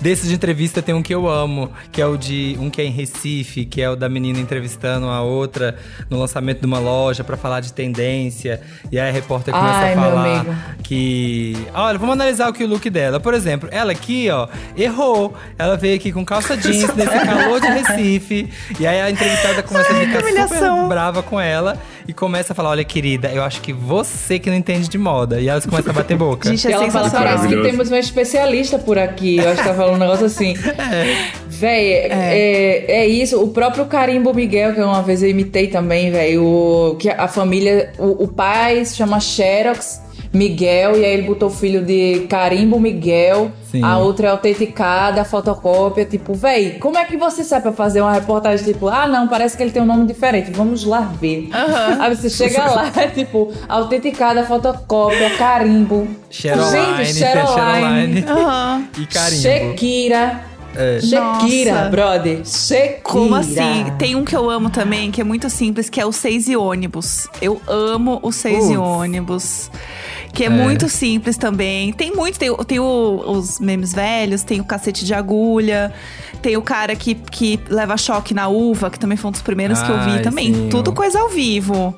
Desses 0.01 0.29
de 0.29 0.35
entrevista 0.35 0.81
tem 0.81 0.95
um 0.95 1.03
que 1.03 1.15
eu 1.15 1.29
amo, 1.29 1.71
que 1.93 2.01
é 2.01 2.07
o 2.07 2.17
de 2.17 2.57
um 2.59 2.71
que 2.71 2.81
é 2.81 2.85
em 2.85 2.91
Recife, 2.91 3.65
que 3.65 3.83
é 3.83 3.91
o 3.91 3.97
da 3.97 4.09
menina 4.09 4.39
entrevistando 4.39 5.07
a 5.09 5.21
outra 5.23 5.77
no 6.09 6.19
lançamento 6.19 6.61
de 6.61 6.67
uma 6.67 6.79
loja 6.79 7.23
pra 7.23 7.37
falar 7.37 7.61
de 7.61 7.73
tendência. 7.73 8.61
E 8.91 8.99
aí 8.99 9.09
a 9.09 9.13
repórter 9.13 9.53
começa 9.53 9.79
Ai, 9.79 9.93
a 9.93 9.97
falar 9.97 10.77
que. 10.83 11.55
Olha, 11.75 11.99
vamos 11.99 12.15
analisar 12.15 12.49
o 12.49 12.53
que 12.53 12.65
o 12.65 12.67
look 12.67 12.89
dela. 12.91 13.21
Por 13.21 13.35
exemplo, 13.35 13.69
ela 13.73 13.93
aqui, 13.93 14.29
ó, 14.31 14.49
errou. 14.77 15.35
Ela 15.59 15.77
veio 15.77 15.97
aqui 15.97 16.13
com 16.13 16.25
calça 16.25 16.57
jeans 16.59 16.95
nesse 16.95 17.19
calor 17.21 17.61
de 17.61 17.67
Recife. 17.67 18.49
E 18.79 18.87
aí 18.87 19.01
a 19.01 19.11
entrevistada 19.11 19.63
começa 19.63 19.93
a 19.93 19.97
ficar 19.97 20.21
super 20.49 20.89
brava 20.89 21.23
com 21.23 21.39
ela 21.41 21.79
e 22.09 22.13
começa 22.13 22.53
a 22.53 22.57
falar: 22.57 22.71
Olha, 22.71 22.85
querida, 22.85 23.29
eu 23.29 23.43
acho 23.43 23.61
que 23.61 23.73
você 23.73 24.39
que 24.39 24.49
não 24.51 24.57
entende 24.57 24.89
de 24.89 24.99
moda. 24.99 25.41
E 25.41 25.49
elas 25.49 25.67
começam 25.67 25.91
a 25.91 25.95
bater 25.95 26.17
boca. 26.17 26.49
Gente, 26.49 26.67
E 26.67 26.73
é 26.73 26.75
ela 26.75 26.91
fala, 26.91 27.11
parece 27.11 27.17
que 27.17 27.35
Maravilhoso. 27.35 27.69
temos 27.71 27.89
uma 27.89 27.99
especialista 27.99 28.79
por 28.79 28.99
aqui. 28.99 29.37
Eu 29.39 29.51
acho 29.51 29.63
que 29.63 29.69
falando 29.75 29.97
um 29.97 29.99
negócio 29.99 30.27
assim. 30.27 30.55
Véi, 31.49 31.93
é. 31.93 32.85
É, 32.89 33.07
isso. 33.07 33.43
O 33.43 33.49
próprio 33.49 33.87
Carimbo 33.87 34.33
Miguel, 34.33 34.75
que 34.75 34.81
uma 34.81 35.03
vez 35.03 35.23
eu 35.23 35.29
imitei 35.29 35.69
também, 35.69 36.11
velho. 36.11 36.97
Que 36.99 37.11
a 37.11 37.29
família. 37.29 37.93
O, 37.99 38.25
o 38.25 38.29
pai 38.29 38.85
se 38.85 38.97
chama 38.97 39.21
Xerox 39.21 40.01
Miguel, 40.33 40.97
e 40.97 41.05
aí 41.05 41.13
ele 41.15 41.23
botou 41.23 41.49
o 41.49 41.53
filho 41.53 41.85
de 41.85 42.27
Carimbo 42.29 42.79
Miguel. 42.79 43.51
Sim. 43.71 43.83
A 43.85 43.99
outra 43.99 44.29
é 44.29 44.31
autenticada, 44.31 45.25
fotocópia. 45.25 46.05
Tipo, 46.05 46.35
véi, 46.35 46.79
como 46.81 46.99
é 46.99 47.05
que 47.05 47.17
você 47.17 47.45
sai 47.45 47.61
pra 47.61 47.73
fazer 47.73 48.01
uma 48.01 48.13
reportagem 48.13 48.65
tipo, 48.65 48.89
ah, 48.89 49.07
não, 49.07 49.29
parece 49.29 49.57
que 49.57 49.63
ele 49.63 49.71
tem 49.71 49.83
um 49.83 49.87
nome 49.87 50.07
diferente. 50.07 50.51
Vamos 50.51 50.85
lá 50.85 51.01
ver. 51.21 51.49
Aí 52.01 52.15
você 52.15 52.29
chega 52.29 52.65
lá, 52.65 52.91
é 52.97 53.07
tipo, 53.15 53.53
autenticada, 53.69 54.45
fotocópia, 54.45 55.31
carimbo. 55.37 56.09
Cheroline, 56.29 57.05
Gente, 57.05 57.19
Cheroline. 57.19 58.25
Aham. 58.29 58.85
E 58.99 59.07
carimbo. 59.07 59.43
Shakira. 59.43 60.50
É. 60.75 61.01
Shakira, 61.01 61.75
Nossa. 61.75 61.89
brother. 61.91 62.47
Shakira. 62.47 63.01
Como 63.03 63.35
assim? 63.35 63.85
Tem 63.99 64.15
um 64.15 64.25
que 64.25 64.35
eu 64.37 64.49
amo 64.49 64.71
também, 64.71 65.11
que 65.11 65.21
é 65.21 65.25
muito 65.25 65.51
simples, 65.51 65.91
que 65.91 66.01
é 66.01 66.07
o 66.07 66.13
Seis 66.13 66.49
e 66.49 66.57
ônibus. 66.57 67.27
Eu 67.43 67.61
amo 67.67 68.21
o 68.23 68.31
Seis 68.33 68.71
e 68.71 68.77
ônibus. 68.77 69.71
Que 70.33 70.45
é, 70.45 70.47
É. 70.47 70.51
muito 70.51 70.89
simples 70.89 71.37
também. 71.37 71.93
Tem 71.93 72.15
muito, 72.15 72.39
tem, 72.39 72.55
tem 72.65 72.79
o- 72.79 73.23
os 73.27 73.59
memes 73.59 73.93
velhos, 73.93 74.45
tem 74.45 74.61
o 74.61 74.65
cacete 74.65 75.05
de 75.05 75.13
agulha, 75.13 75.93
tem 76.41 76.57
o 76.57 76.63
cara 76.63 76.95
que, 76.95 77.17
que 77.17 77.59
leva 77.69 77.97
choque 77.97 78.33
na 78.33 78.47
uva, 78.47 78.91
que 78.91 78.99
também 78.99 79.17
foi 79.19 79.29
um 79.29 79.33
dos 79.33 79.43
primeiros 79.43 79.83
que 79.83 79.91
eu 79.91 80.01
vi 80.05 80.23
também. 80.23 80.55
sim, 80.55 80.69
Tudo 80.71 80.93
coisa 80.93 81.19
ao 81.21 81.29
vivo. 81.29 81.93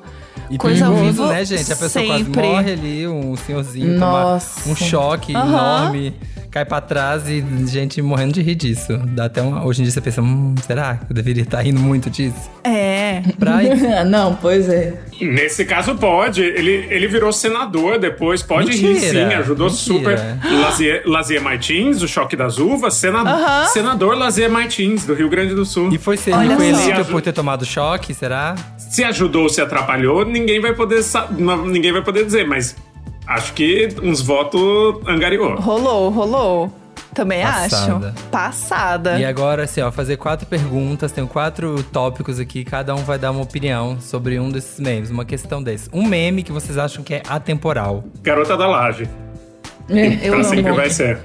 E 0.49 0.57
Coisa 0.57 0.87
ao 0.87 0.95
vivo 0.95 1.27
né, 1.27 1.45
gente? 1.45 1.71
A 1.71 1.75
pessoa 1.75 1.89
sempre. 1.89 2.33
quase 2.33 2.47
morre 2.49 2.71
ali, 2.73 3.07
um 3.07 3.35
senhorzinho 3.35 3.99
toma 3.99 4.23
Nossa. 4.23 4.67
um 4.69 4.75
choque 4.75 5.35
Aham. 5.35 5.47
enorme, 5.47 6.13
cai 6.53 6.63
pra 6.63 6.79
trás 6.79 7.27
e 7.27 7.43
gente 7.65 7.99
morrendo 7.99 8.33
de 8.33 8.41
rir 8.43 8.53
disso. 8.53 8.95
Dá 9.07 9.25
até 9.25 9.41
uma, 9.41 9.65
hoje 9.65 9.81
em 9.81 9.85
dia 9.85 9.91
você 9.91 9.99
pensa, 9.99 10.21
hum, 10.21 10.53
será 10.67 10.97
que 10.97 11.11
eu 11.11 11.15
deveria 11.15 11.41
estar 11.41 11.61
rindo 11.61 11.79
muito 11.79 12.11
disso? 12.11 12.47
É. 12.63 13.23
Pra 13.39 13.57
Não, 14.05 14.35
pois 14.35 14.69
é. 14.69 15.01
Nesse 15.19 15.65
caso, 15.65 15.95
pode. 15.95 16.43
Ele, 16.43 16.85
ele 16.91 17.07
virou 17.07 17.33
senador 17.33 17.97
depois. 17.97 18.43
Pode 18.43 18.71
rir, 18.71 18.93
Mentira, 18.93 19.29
sim. 19.29 19.35
Ajudou 19.35 19.67
mentira. 19.67 19.83
super. 19.83 20.19
Lazier, 20.61 21.01
Lazier 21.05 21.41
Martins, 21.41 22.03
o 22.03 22.07
choque 22.07 22.35
das 22.35 22.59
uvas. 22.59 22.93
Sena, 22.93 23.21
Aham. 23.21 23.67
Senador 23.69 24.15
Lazier 24.15 24.49
Martins, 24.49 25.05
do 25.05 25.15
Rio 25.15 25.29
Grande 25.29 25.55
do 25.55 25.65
Sul. 25.65 25.91
E 25.91 25.97
foi, 25.97 26.17
ser, 26.17 26.33
Olha 26.33 26.45
ele 26.45 26.55
foi 26.55 26.73
só. 26.73 26.81
eleito 26.91 27.05
por 27.05 27.21
ter 27.21 27.33
tomado 27.33 27.65
choque, 27.65 28.13
será? 28.13 28.53
Se 28.77 29.03
ajudou 29.03 29.43
ou 29.43 29.49
se 29.49 29.59
atrapalhou, 29.59 30.23
ninguém 30.23 30.61
vai 30.61 30.73
poder 30.73 31.01
ninguém 31.65 31.91
vai 31.91 32.03
poder 32.03 32.25
dizer, 32.25 32.45
mas 32.45 32.75
acho 33.27 33.53
que 33.53 33.89
uns 34.01 34.21
votos 34.21 34.61
angariou. 35.07 35.55
Rolou, 35.55 36.09
rolou. 36.09 36.73
Também 37.13 37.43
Passada. 37.43 38.09
acho. 38.09 38.29
Passada. 38.29 39.19
E 39.19 39.25
agora, 39.25 39.63
assim, 39.63 39.81
ó, 39.81 39.91
fazer 39.91 40.17
quatro 40.17 40.47
perguntas. 40.47 41.11
Tenho 41.11 41.27
quatro 41.27 41.83
tópicos 41.83 42.39
aqui. 42.39 42.63
Cada 42.65 42.95
um 42.95 43.03
vai 43.03 43.19
dar 43.19 43.29
uma 43.31 43.43
opinião 43.43 43.99
sobre 44.01 44.39
um 44.39 44.49
desses 44.49 44.79
memes, 44.79 45.11
uma 45.11 45.23
questão 45.23 45.61
desses. 45.61 45.87
Um 45.93 46.07
meme 46.07 46.41
que 46.41 46.51
vocês 46.51 46.75
acham 46.77 47.03
que 47.03 47.13
é 47.13 47.23
atemporal. 47.27 48.03
Garota 48.23 48.57
da 48.57 48.65
Laje. 48.67 49.07
Eu 49.87 50.33
pra 50.33 50.43
sempre 50.43 50.67
amo. 50.69 50.75
vai 50.75 50.89
ser. 50.89 51.19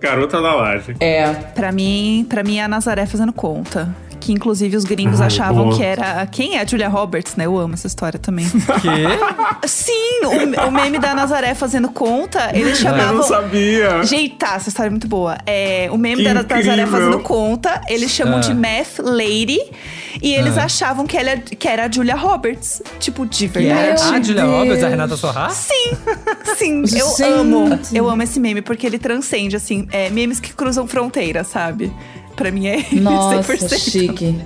Garota 0.00 0.42
da 0.42 0.54
Laje. 0.54 0.96
É. 0.98 1.32
Pra 1.32 1.70
mim, 1.70 2.26
pra 2.28 2.42
mim 2.42 2.58
é 2.58 2.64
a 2.64 2.68
Nazaré 2.68 3.06
fazendo 3.06 3.32
conta. 3.32 3.94
Que 4.24 4.32
inclusive 4.32 4.74
os 4.74 4.84
gringos 4.84 5.20
Ai, 5.20 5.26
achavam 5.26 5.64
boa. 5.64 5.76
que 5.76 5.82
era. 5.82 6.26
Quem 6.32 6.56
é 6.56 6.62
a 6.62 6.66
Julia 6.66 6.88
Roberts, 6.88 7.36
né? 7.36 7.44
Eu 7.44 7.58
amo 7.58 7.74
essa 7.74 7.86
história 7.86 8.18
também. 8.18 8.46
Que? 8.80 9.68
Sim, 9.68 10.20
o, 10.24 10.68
o 10.68 10.70
meme 10.72 10.98
da 10.98 11.14
Nazaré 11.14 11.54
fazendo 11.54 11.90
conta, 11.90 12.50
eles 12.54 12.70
Eu 12.78 12.84
chamavam. 12.90 13.16
não 13.16 13.22
sabia. 13.22 14.02
Gente, 14.04 14.36
tá, 14.36 14.54
essa 14.54 14.70
história 14.70 14.88
é 14.88 14.90
muito 14.90 15.06
boa. 15.06 15.36
É, 15.46 15.88
o 15.92 15.98
meme 15.98 16.22
Que 16.22 16.28
da 16.32 16.34
Nazaré 16.42 16.60
incrível. 16.82 16.86
fazendo 16.88 17.18
conta, 17.20 17.82
eles 17.86 18.10
chamam 18.10 18.38
Ah. 18.38 18.40
de 18.40 18.54
Math 18.54 18.98
Lady. 18.98 19.60
E 20.22 20.32
eles 20.32 20.56
Ah. 20.56 20.64
achavam 20.64 21.06
que, 21.06 21.18
ela, 21.18 21.36
que 21.36 21.68
era 21.68 21.84
a 21.84 21.90
Julia 21.90 22.16
Roberts. 22.16 22.80
Tipo, 22.98 23.26
de 23.26 23.44
é 23.44 23.48
verdade. 23.48 24.02
a 24.02 24.22
Julia 24.22 24.42
Deus. 24.42 24.54
Roberts, 24.54 24.84
a 24.84 24.88
Renata 24.88 25.16
Sorra? 25.18 25.50
Sim, 25.50 25.90
sim, 26.56 26.80
eu 26.98 27.08
Gente. 27.10 27.22
amo. 27.24 27.78
Eu 27.92 28.08
amo 28.08 28.22
esse 28.22 28.40
meme, 28.40 28.62
porque 28.62 28.86
ele 28.86 28.98
transcende, 28.98 29.54
assim, 29.56 29.86
é, 29.92 30.08
memes 30.08 30.40
que 30.40 30.54
cruzam 30.54 30.86
fronteiras, 30.86 31.48
sabe? 31.48 31.92
Pra 32.36 32.50
mim 32.50 32.66
é 32.66 32.84
Nossa, 33.00 33.54
100%. 33.54 33.78
chique. 33.78 34.36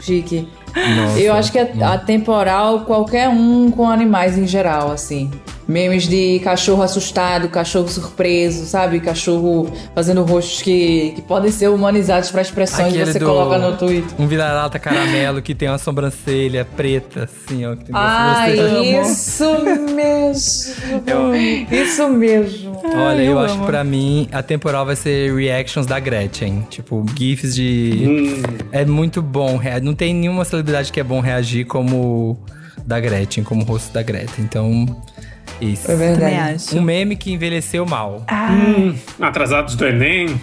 Chique. 0.00 0.48
Nossa. 0.74 1.18
Eu 1.18 1.34
acho 1.34 1.50
que 1.52 1.58
é 1.58 1.72
atemporal 1.82 2.80
qualquer 2.80 3.28
um 3.28 3.70
com 3.70 3.88
animais 3.88 4.36
em 4.36 4.46
geral, 4.46 4.90
assim. 4.92 5.30
Memes 5.68 6.06
de 6.08 6.38
cachorro 6.44 6.82
assustado, 6.82 7.48
cachorro 7.48 7.88
surpreso, 7.88 8.66
sabe? 8.66 9.00
Cachorro 9.00 9.68
fazendo 9.94 10.22
rostos 10.22 10.62
que, 10.62 11.12
que 11.16 11.22
podem 11.22 11.50
ser 11.50 11.68
humanizados 11.68 12.30
para 12.30 12.40
expressões 12.42 12.92
que 12.92 12.98
Aquele 13.00 13.12
você 13.12 13.18
do- 13.18 13.26
coloca 13.26 13.58
no 13.58 13.76
Twitter. 13.76 14.14
Um 14.18 14.28
vira-lata 14.28 14.78
caramelo 14.78 15.42
que 15.42 15.54
tem 15.56 15.68
uma 15.68 15.78
sobrancelha 15.78 16.64
preta, 16.76 17.24
assim, 17.24 17.66
ó. 17.66 17.74
Que 17.74 17.84
tem 17.86 17.94
sobrancelha. 17.94 19.02
isso 19.02 19.94
mesmo. 19.94 21.66
Isso 21.70 22.08
mesmo. 22.08 22.80
Olha, 22.84 23.22
eu, 23.22 23.32
eu 23.32 23.38
acho 23.40 23.58
que 23.58 23.66
pra 23.66 23.82
mim 23.84 24.28
a 24.32 24.42
temporal 24.42 24.86
vai 24.86 24.96
ser 24.96 25.34
reactions 25.34 25.86
da 25.86 25.98
Gretchen. 25.98 26.66
Tipo, 26.70 27.04
GIFs 27.18 27.54
de. 27.54 28.40
É 28.72 28.84
muito 28.84 29.20
bom. 29.20 29.58
Não 29.82 29.94
tem 29.94 30.14
nenhuma 30.14 30.44
celebridade 30.44 30.92
que 30.92 31.00
é 31.00 31.04
bom 31.04 31.20
reagir 31.20 31.64
como 31.66 32.38
da 32.86 33.00
Gretchen, 33.00 33.42
como 33.44 33.62
o 33.62 33.64
rosto 33.64 33.92
da 33.92 34.02
Gretchen. 34.02 34.44
Então, 34.44 34.86
isso. 35.60 35.90
É 35.90 35.94
verdade. 35.96 36.64
Um 36.74 36.82
meme 36.82 37.16
que 37.16 37.32
envelheceu 37.32 37.84
mal. 37.86 38.24
Hum, 38.50 38.94
atrasados 39.20 39.74
do 39.74 39.86
Enem. 39.86 40.40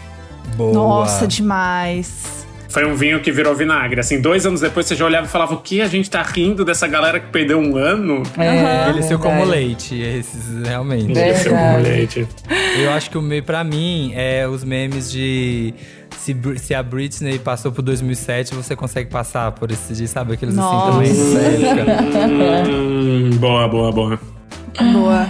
Boa. 0.56 0.74
Nossa, 0.74 1.28
demais. 1.28 2.44
Foi 2.70 2.86
um 2.86 2.96
vinho 2.96 3.20
que 3.20 3.32
virou 3.32 3.54
vinagre. 3.54 4.00
Assim, 4.00 4.20
dois 4.20 4.48
anos 4.48 4.62
depois 4.62 4.88
você 4.88 4.96
já 4.96 5.06
olhava 5.06 5.28
e 5.28 5.30
falava: 5.30 5.54
o 5.54 5.58
que 5.58 5.80
a 5.80 5.88
gente 5.88 6.10
tá 6.10 6.24
rindo 6.24 6.66
dessa 6.66 6.88
galera 6.88 7.20
que 7.20 7.28
perdeu 7.28 7.60
um 7.60 7.78
ano? 7.78 8.24
É, 8.36 8.90
Envelheceu 8.90 9.20
como 9.20 9.36
verdade. 9.36 9.52
leite, 9.52 9.96
esses, 10.02 10.66
realmente. 10.66 11.12
Envelheceu 11.12 11.54
como 11.54 11.78
leite. 11.78 12.28
Eu 12.80 12.92
acho 12.92 13.12
que 13.12 13.18
o 13.18 13.22
meio 13.22 13.44
pra 13.44 13.64
mim 13.64 14.12
é 14.16 14.48
os 14.48 14.64
memes 14.64 15.12
de 15.12 15.72
se, 16.18 16.36
se 16.58 16.74
a 16.74 16.82
Britney 16.82 17.38
passou 17.38 17.72
por 17.72 17.82
2007, 17.82 18.56
você 18.56 18.76
consegue 18.76 19.10
passar 19.10 19.52
por 19.52 19.70
esse 19.70 19.94
dia, 19.94 20.08
sabe? 20.08 20.34
Aqueles 20.34 20.56
Nossa. 20.56 21.02
assim 21.02 21.62
também. 21.62 22.74
Hum, 22.74 23.30
boa, 23.38 23.68
boa, 23.68 23.92
boa. 23.92 24.20
Boa. 24.94 25.28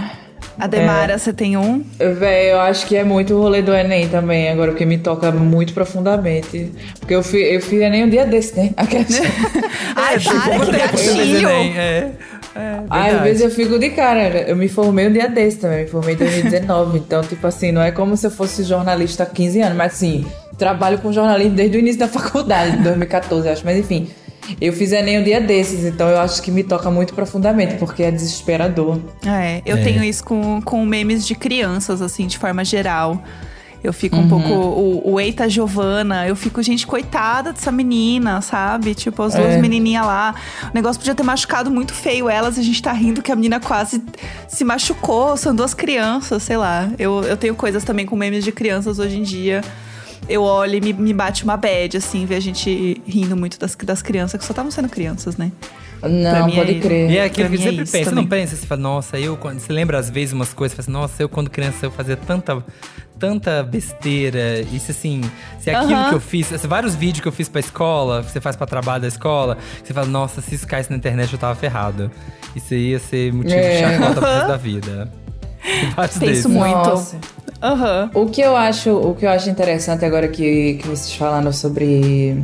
Ademara, 0.58 1.18
você 1.18 1.32
tem 1.32 1.56
um? 1.56 1.84
Véi, 1.98 2.52
eu 2.52 2.60
acho 2.60 2.86
que 2.86 2.96
é 2.96 3.02
muito 3.02 3.34
o 3.34 3.40
rolê 3.40 3.60
do 3.60 3.74
Enem 3.74 4.08
também, 4.08 4.48
agora, 4.48 4.70
porque 4.70 4.86
me 4.86 4.98
toca 4.98 5.32
muito 5.32 5.72
profundamente. 5.74 6.72
Porque 7.00 7.14
eu 7.14 7.22
fui, 7.22 7.42
eu 7.42 7.60
fui 7.60 7.82
Enem 7.82 8.04
um 8.04 8.08
dia 8.08 8.24
desse, 8.24 8.56
né? 8.56 8.70
Ai, 9.96 10.20
para, 10.20 10.64
que 10.64 10.72
gatilho. 10.72 11.48
É, 11.48 12.12
é, 12.54 12.84
às 12.88 13.22
vezes 13.22 13.42
eu 13.42 13.50
fico 13.50 13.78
de 13.78 13.90
cara. 13.90 14.42
Eu 14.42 14.54
me 14.54 14.68
formei 14.68 15.08
um 15.08 15.12
dia 15.12 15.28
desse 15.28 15.58
também, 15.58 15.84
me 15.84 15.90
formei 15.90 16.14
em 16.14 16.18
2019. 16.18 16.98
então, 16.98 17.22
tipo 17.22 17.44
assim, 17.46 17.72
não 17.72 17.82
é 17.82 17.90
como 17.90 18.16
se 18.16 18.26
eu 18.26 18.30
fosse 18.30 18.62
jornalista 18.62 19.24
há 19.24 19.26
15 19.26 19.60
anos, 19.60 19.76
mas 19.76 19.94
assim, 19.94 20.24
trabalho 20.56 20.98
com 20.98 21.12
jornalismo 21.12 21.56
desde 21.56 21.76
o 21.76 21.80
início 21.80 21.98
da 21.98 22.08
faculdade, 22.08 22.76
em 22.76 22.82
2014, 22.82 23.46
eu 23.46 23.52
acho. 23.52 23.64
Mas 23.64 23.78
enfim, 23.78 24.08
eu 24.60 24.72
fiz 24.72 24.92
Enem 24.92 25.20
um 25.20 25.24
dia 25.24 25.40
desses, 25.40 25.84
então 25.84 26.08
eu 26.08 26.18
acho 26.20 26.42
que 26.42 26.50
me 26.50 26.62
toca 26.64 26.90
muito 26.90 27.14
profundamente, 27.14 27.74
porque 27.76 28.02
é 28.02 28.10
desesperador. 28.10 28.98
É, 29.26 29.62
eu 29.64 29.76
É. 29.76 29.82
tenho 29.82 30.02
isso 30.04 30.24
com, 30.24 30.60
com 30.62 30.84
memes 30.84 31.26
de 31.26 31.34
crianças, 31.34 32.00
assim, 32.02 32.26
de 32.26 32.38
forma 32.38 32.64
geral. 32.64 33.22
Eu 33.82 33.92
fico 33.92 34.16
um 34.16 34.20
Uhum. 34.22 34.28
pouco. 34.30 34.48
O, 34.48 35.12
o 35.12 35.20
Eita 35.20 35.46
Giovana, 35.46 36.26
eu 36.26 36.34
fico, 36.34 36.62
gente, 36.62 36.86
coitada 36.86 37.52
dessa 37.52 37.70
menina, 37.70 38.40
sabe? 38.40 38.94
Tipo, 38.94 39.22
as 39.24 39.34
duas 39.34 39.52
É. 39.52 39.58
menininhas 39.60 40.06
lá. 40.06 40.34
O 40.70 40.74
negócio 40.74 40.98
podia 40.98 41.14
ter 41.14 41.22
machucado 41.22 41.70
muito 41.70 41.92
feio 41.92 42.30
elas, 42.30 42.56
e 42.56 42.60
a 42.60 42.62
gente 42.62 42.80
tá 42.80 42.92
rindo 42.94 43.20
que 43.20 43.30
a 43.30 43.36
menina 43.36 43.60
quase 43.60 44.02
se 44.48 44.64
machucou. 44.64 45.36
São 45.36 45.54
duas 45.54 45.74
crianças, 45.74 46.42
sei 46.44 46.56
lá. 46.56 46.88
Eu, 46.98 47.24
eu 47.24 47.36
tenho 47.36 47.54
coisas 47.54 47.84
também 47.84 48.06
com 48.06 48.16
memes 48.16 48.42
de 48.42 48.52
crianças 48.52 48.98
hoje 48.98 49.18
em 49.18 49.22
dia. 49.22 49.60
Eu 50.28 50.42
olho 50.42 50.76
e 50.76 50.80
me, 50.80 50.92
me 50.92 51.12
bate 51.12 51.44
uma 51.44 51.56
bad, 51.56 51.96
assim, 51.96 52.24
ver 52.26 52.36
a 52.36 52.40
gente 52.40 53.00
rindo 53.06 53.36
muito 53.36 53.58
das, 53.58 53.74
das 53.74 54.00
crianças, 54.02 54.38
que 54.38 54.44
só 54.46 54.52
estavam 54.52 54.70
sendo 54.70 54.88
crianças, 54.88 55.36
né? 55.36 55.52
Não, 56.02 56.50
pode 56.50 56.76
é- 56.76 56.80
crer. 56.80 57.10
E 57.10 57.16
é 57.18 57.24
aquilo 57.24 57.48
Pra 57.48 57.56
que 57.56 57.62
é 57.62 57.64
você 57.64 57.70
sempre 57.70 57.82
isso 57.84 57.92
pensa, 57.92 58.10
também. 58.10 58.24
não 58.24 58.28
pensa? 58.28 58.56
Você 58.56 58.66
fala, 58.66 58.80
nossa, 58.80 59.18
eu 59.18 59.36
quando. 59.38 59.58
Você 59.58 59.72
lembra 59.72 59.98
às 59.98 60.10
vezes 60.10 60.32
umas 60.34 60.52
coisas, 60.52 60.76
você 60.76 60.82
fala 60.82 60.98
assim, 60.98 61.02
nossa, 61.12 61.22
eu 61.22 61.28
quando 61.30 61.48
criança 61.48 61.86
eu 61.86 61.90
fazia 61.90 62.14
tanta, 62.16 62.62
tanta 63.18 63.62
besteira. 63.62 64.60
Isso 64.70 64.90
assim, 64.90 65.22
se 65.58 65.70
aquilo 65.70 65.94
Aham. 65.94 66.08
que 66.10 66.14
eu 66.16 66.20
fiz, 66.20 66.52
assim, 66.52 66.68
vários 66.68 66.94
vídeos 66.94 67.20
que 67.22 67.28
eu 67.28 67.32
fiz 67.32 67.48
pra 67.48 67.58
escola, 67.60 68.22
que 68.22 68.30
você 68.30 68.40
faz 68.40 68.54
pra 68.54 68.66
trabalho 68.66 69.00
da 69.00 69.08
escola, 69.08 69.56
você 69.82 69.94
fala, 69.94 70.06
nossa, 70.06 70.42
se 70.42 70.54
isso 70.54 70.66
caísse 70.66 70.90
na 70.90 70.96
internet 70.96 71.32
eu 71.32 71.38
tava 71.38 71.54
ferrado. 71.54 72.10
Isso 72.54 72.74
ia 72.74 72.98
ser 72.98 73.32
motivo 73.32 73.54
de 73.54 73.58
É. 73.60 73.80
chacota 73.98 74.20
pro 74.20 74.30
resto 74.30 74.48
da 74.48 74.56
vida. 74.58 75.12
Vários 75.96 76.18
Penso 76.18 76.26
desses. 76.28 76.46
muito. 76.46 77.04
Aham. 77.62 78.10
O 78.14 78.26
que 78.26 78.40
eu 78.40 78.54
acho, 78.56 78.90
o 78.90 79.14
que 79.14 79.24
eu 79.24 79.30
acho 79.30 79.48
interessante 79.48 80.04
agora 80.04 80.28
que, 80.28 80.74
que 80.74 80.86
vocês 80.86 81.14
falaram 81.14 81.52
sobre 81.52 82.36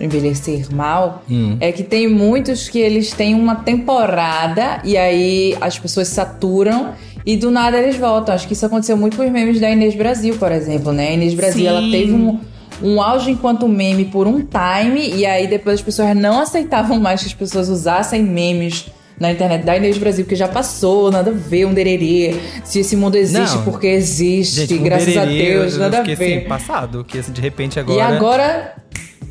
envelhecer 0.00 0.66
mal, 0.74 1.22
Hum. 1.30 1.56
é 1.60 1.70
que 1.70 1.82
tem 1.82 2.08
muitos 2.08 2.68
que 2.68 2.78
eles 2.78 3.12
têm 3.12 3.34
uma 3.34 3.56
temporada 3.56 4.80
e 4.84 4.96
aí 4.96 5.56
as 5.60 5.78
pessoas 5.78 6.08
saturam 6.08 6.90
e 7.24 7.36
do 7.36 7.50
nada 7.50 7.78
eles 7.78 7.96
voltam. 7.96 8.34
Acho 8.34 8.46
que 8.46 8.52
isso 8.52 8.66
aconteceu 8.66 8.96
muito 8.96 9.16
com 9.16 9.24
os 9.24 9.30
memes 9.30 9.60
da 9.60 9.70
Inês 9.70 9.94
Brasil, 9.94 10.36
por 10.38 10.50
exemplo, 10.50 10.92
né? 10.92 11.08
A 11.08 11.12
Inês 11.12 11.34
Brasil, 11.34 11.62
Sim. 11.62 11.66
ela 11.68 11.80
teve 11.82 12.12
um, 12.12 12.40
um 12.82 13.00
auge 13.00 13.30
enquanto 13.30 13.68
meme 13.68 14.06
por 14.06 14.26
um 14.26 14.40
time 14.40 15.08
e 15.14 15.24
aí 15.24 15.46
depois 15.46 15.76
as 15.76 15.82
pessoas 15.82 16.16
não 16.16 16.40
aceitavam 16.42 16.98
mais 16.98 17.20
que 17.20 17.28
as 17.28 17.34
pessoas 17.34 17.68
usassem 17.68 18.22
memes 18.24 18.86
na 19.22 19.30
internet 19.30 19.64
da 19.64 19.76
Inês 19.76 19.96
Brasil, 19.96 20.24
que 20.24 20.34
já 20.34 20.48
passou, 20.48 21.08
nada 21.08 21.30
a 21.30 21.32
ver, 21.32 21.64
um 21.64 21.72
dererê. 21.72 22.34
Se 22.64 22.80
esse 22.80 22.96
mundo 22.96 23.14
existe 23.14 23.54
Não. 23.54 23.62
porque 23.62 23.86
existe, 23.86 24.66
Gente, 24.66 24.78
graças 24.78 25.16
a 25.16 25.24
Dererê, 25.24 25.52
Deus, 25.54 25.74
eu 25.74 25.78
nada 25.78 25.98
a 25.98 26.00
fiquei 26.00 26.16
ver. 26.16 26.38
assim, 26.38 26.48
passado, 26.48 27.04
que 27.04 27.18
assim, 27.18 27.30
de 27.30 27.40
repente 27.40 27.78
agora. 27.78 27.98
E 27.98 28.00
agora 28.00 28.74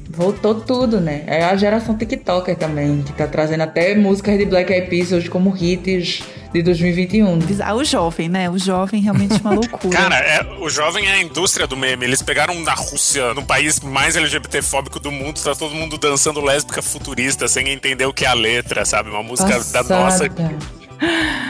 voltou 0.09 0.55
tudo, 0.55 1.01
né? 1.01 1.23
É 1.27 1.43
a 1.43 1.55
geração 1.57 1.97
TikToker 1.97 2.55
também, 2.55 3.01
que 3.01 3.11
tá 3.11 3.27
trazendo 3.27 3.63
até 3.63 3.93
músicas 3.93 4.37
de 4.37 4.45
Black 4.45 4.71
Eyed 4.71 4.87
Peas 4.87 5.11
hoje 5.11 5.29
como 5.29 5.53
hits 5.59 6.23
de 6.53 6.61
2021. 6.61 7.39
Ah, 7.63 7.73
o 7.73 7.83
jovem, 7.83 8.29
né? 8.29 8.49
O 8.49 8.57
jovem 8.57 9.01
realmente 9.01 9.33
é 9.33 9.37
uma 9.39 9.53
loucura. 9.55 9.97
Cara, 9.97 10.15
é, 10.15 10.57
o 10.59 10.69
jovem 10.69 11.05
é 11.07 11.13
a 11.13 11.21
indústria 11.21 11.65
do 11.65 11.77
meme. 11.77 12.05
Eles 12.05 12.21
pegaram 12.21 12.59
na 12.61 12.73
Rússia, 12.73 13.33
no 13.33 13.43
país 13.43 13.79
mais 13.79 14.15
LGBTfóbico 14.15 14.99
do 14.99 15.11
mundo, 15.11 15.41
tá 15.41 15.55
todo 15.55 15.73
mundo 15.73 15.97
dançando 15.97 16.41
lésbica 16.41 16.81
futurista 16.81 17.47
sem 17.47 17.69
entender 17.69 18.05
o 18.05 18.13
que 18.13 18.25
é 18.25 18.27
a 18.27 18.33
letra, 18.33 18.85
sabe? 18.85 19.09
Uma 19.09 19.23
música 19.23 19.63
da 19.71 19.83
nossa. 19.83 20.25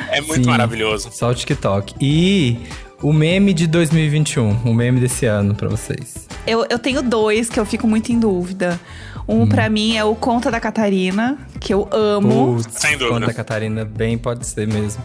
É 0.10 0.22
muito 0.22 0.44
Sim, 0.44 0.50
maravilhoso. 0.50 1.10
Só 1.12 1.30
o 1.30 1.36
TikTok. 1.36 1.96
E 2.00 2.58
o 3.02 3.12
meme 3.12 3.54
de 3.54 3.68
2021, 3.68 4.62
o 4.66 4.74
meme 4.74 5.00
desse 5.00 5.26
ano 5.26 5.56
pra 5.56 5.68
vocês. 5.68 6.28
Eu, 6.46 6.66
eu 6.70 6.80
tenho 6.80 7.02
dois 7.02 7.50
que 7.50 7.60
eu 7.60 7.66
fico 7.66 7.88
muito 7.88 8.12
em 8.12 8.20
dúvida. 8.20 8.80
Um 9.28 9.48
pra 9.48 9.70
mim 9.70 9.96
é 9.96 10.04
o 10.04 10.16
Conta 10.16 10.50
da 10.50 10.60
Catarina, 10.60 11.38
que 11.60 11.74
eu 11.74 11.88
amo. 11.92 12.56
Putz, 12.56 12.80
Sem 12.80 12.98
dúvida. 12.98 13.20
Conta 13.20 13.34
Catarina, 13.34 13.86
bem 13.86 14.18
pode 14.18 14.46
ser 14.46 14.68
mesmo. 14.68 15.02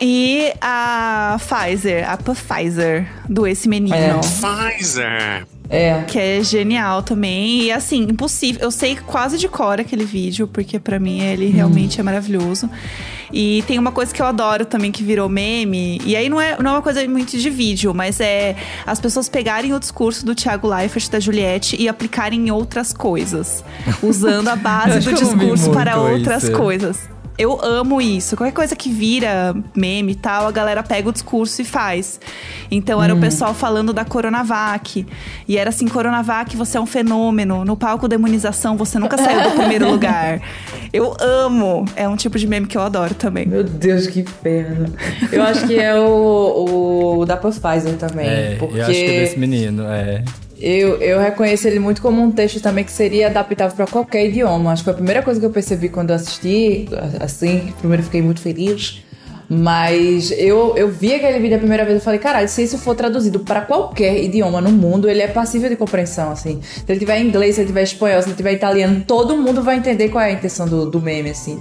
E 0.00 0.52
a 0.60 1.38
Pfizer, 1.38 2.08
a 2.08 2.16
Pfizer, 2.16 3.06
do 3.28 3.46
Esse 3.46 3.68
Menino. 3.68 4.20
Pfizer. 4.20 5.46
É. 5.68 6.02
Que 6.02 6.18
é 6.18 6.42
genial 6.42 7.02
também. 7.02 7.62
E 7.62 7.72
assim, 7.72 8.02
impossível. 8.02 8.62
Eu 8.62 8.70
sei 8.70 8.96
quase 8.96 9.38
de 9.38 9.48
cor 9.48 9.78
aquele 9.78 10.04
vídeo, 10.04 10.48
porque 10.48 10.78
pra 10.80 10.98
mim 10.98 11.20
ele 11.20 11.48
realmente 11.48 12.00
é 12.00 12.02
maravilhoso. 12.02 12.68
E 13.32 13.62
tem 13.66 13.78
uma 13.78 13.92
coisa 13.92 14.12
que 14.12 14.20
eu 14.20 14.26
adoro 14.26 14.64
também 14.64 14.90
que 14.90 15.02
virou 15.02 15.28
meme. 15.28 16.00
E 16.04 16.16
aí 16.16 16.28
não 16.28 16.40
é, 16.40 16.56
não 16.60 16.70
é 16.70 16.74
uma 16.74 16.82
coisa 16.82 17.06
muito 17.08 17.36
de 17.36 17.50
vídeo, 17.50 17.94
mas 17.94 18.20
é 18.20 18.56
as 18.86 19.00
pessoas 19.00 19.28
pegarem 19.28 19.72
o 19.72 19.80
discurso 19.80 20.24
do 20.24 20.34
Thiago 20.34 20.68
Leifert 20.68 21.10
da 21.10 21.20
Juliette 21.20 21.76
e 21.80 21.88
aplicarem 21.88 22.48
em 22.48 22.50
outras 22.50 22.92
coisas. 22.92 23.64
Usando 24.02 24.48
a 24.48 24.56
base 24.56 25.00
do 25.00 25.14
discurso 25.14 25.70
para 25.70 25.98
outras 25.98 26.44
isso. 26.44 26.52
coisas. 26.52 27.08
Eu 27.40 27.58
amo 27.64 28.02
isso. 28.02 28.36
Qualquer 28.36 28.52
coisa 28.52 28.76
que 28.76 28.90
vira 28.90 29.56
meme 29.74 30.12
e 30.12 30.14
tal, 30.14 30.46
a 30.46 30.52
galera 30.52 30.82
pega 30.82 31.08
o 31.08 31.12
discurso 31.12 31.62
e 31.62 31.64
faz. 31.64 32.20
Então 32.70 33.02
era 33.02 33.14
o 33.14 33.18
pessoal 33.18 33.54
falando 33.54 33.94
da 33.94 34.04
Coronavac. 34.04 35.06
E 35.48 35.56
era 35.56 35.70
assim: 35.70 35.88
Coronavac, 35.88 36.54
você 36.54 36.76
é 36.76 36.80
um 36.80 36.84
fenômeno. 36.84 37.64
No 37.64 37.78
palco 37.78 38.06
da 38.06 38.14
imunização, 38.14 38.76
você 38.76 38.98
nunca 38.98 39.16
saiu 39.16 39.42
do 39.48 39.56
primeiro 39.56 39.88
lugar. 39.90 40.42
Eu 40.92 41.16
amo. 41.18 41.86
É 41.96 42.06
um 42.06 42.14
tipo 42.14 42.38
de 42.38 42.46
meme 42.46 42.66
que 42.66 42.76
eu 42.76 42.82
adoro 42.82 43.14
também. 43.14 43.46
Meu 43.46 43.64
Deus, 43.64 44.06
que 44.06 44.20
inferno. 44.20 44.92
Eu 45.32 45.42
acho 45.42 45.66
que 45.66 45.80
é 45.80 45.98
o, 45.98 47.20
o 47.20 47.24
da 47.24 47.38
Pfizer 47.38 47.96
também. 47.96 48.28
É, 48.28 48.56
porque 48.58 48.76
eu 48.76 48.82
acho 48.82 48.92
que 48.92 49.04
é 49.06 49.20
desse 49.20 49.38
menino, 49.38 49.84
é. 49.84 50.22
Eu, 50.60 51.00
eu 51.00 51.18
reconheço 51.18 51.66
ele 51.66 51.78
muito 51.78 52.02
como 52.02 52.22
um 52.22 52.30
texto 52.30 52.60
também 52.60 52.84
que 52.84 52.92
seria 52.92 53.28
adaptável 53.28 53.74
para 53.74 53.86
qualquer 53.86 54.26
idioma. 54.28 54.72
Acho 54.72 54.82
que 54.82 54.84
foi 54.84 54.92
a 54.92 54.96
primeira 54.96 55.22
coisa 55.22 55.40
que 55.40 55.46
eu 55.46 55.50
percebi 55.50 55.88
quando 55.88 56.10
eu 56.10 56.16
assisti, 56.16 56.86
assim, 57.18 57.72
primeiro 57.78 58.02
fiquei 58.02 58.20
muito 58.20 58.42
feliz. 58.42 59.02
Mas 59.52 60.30
eu, 60.30 60.76
eu 60.76 60.88
vi 60.88 61.12
aquele 61.12 61.40
vídeo 61.40 61.56
a 61.56 61.58
primeira 61.58 61.84
vez 61.84 62.00
e 62.00 62.04
falei, 62.04 62.20
caralho, 62.20 62.48
se 62.48 62.62
isso 62.62 62.78
for 62.78 62.94
traduzido 62.94 63.40
para 63.40 63.62
qualquer 63.62 64.22
idioma 64.22 64.60
no 64.60 64.70
mundo, 64.70 65.10
ele 65.10 65.22
é 65.22 65.26
passível 65.26 65.68
de 65.68 65.74
compreensão, 65.74 66.30
assim. 66.30 66.60
Se 66.62 66.84
ele 66.88 67.00
tiver 67.00 67.18
inglês, 67.20 67.56
se 67.56 67.62
ele 67.62 67.66
tiver 67.66 67.82
espanhol, 67.82 68.22
se 68.22 68.28
ele 68.28 68.36
tiver 68.36 68.52
italiano, 68.52 69.02
todo 69.04 69.36
mundo 69.36 69.60
vai 69.60 69.76
entender 69.76 70.08
qual 70.08 70.22
é 70.22 70.28
a 70.28 70.32
intenção 70.32 70.68
do, 70.68 70.88
do 70.88 71.00
meme, 71.00 71.30
assim. 71.30 71.60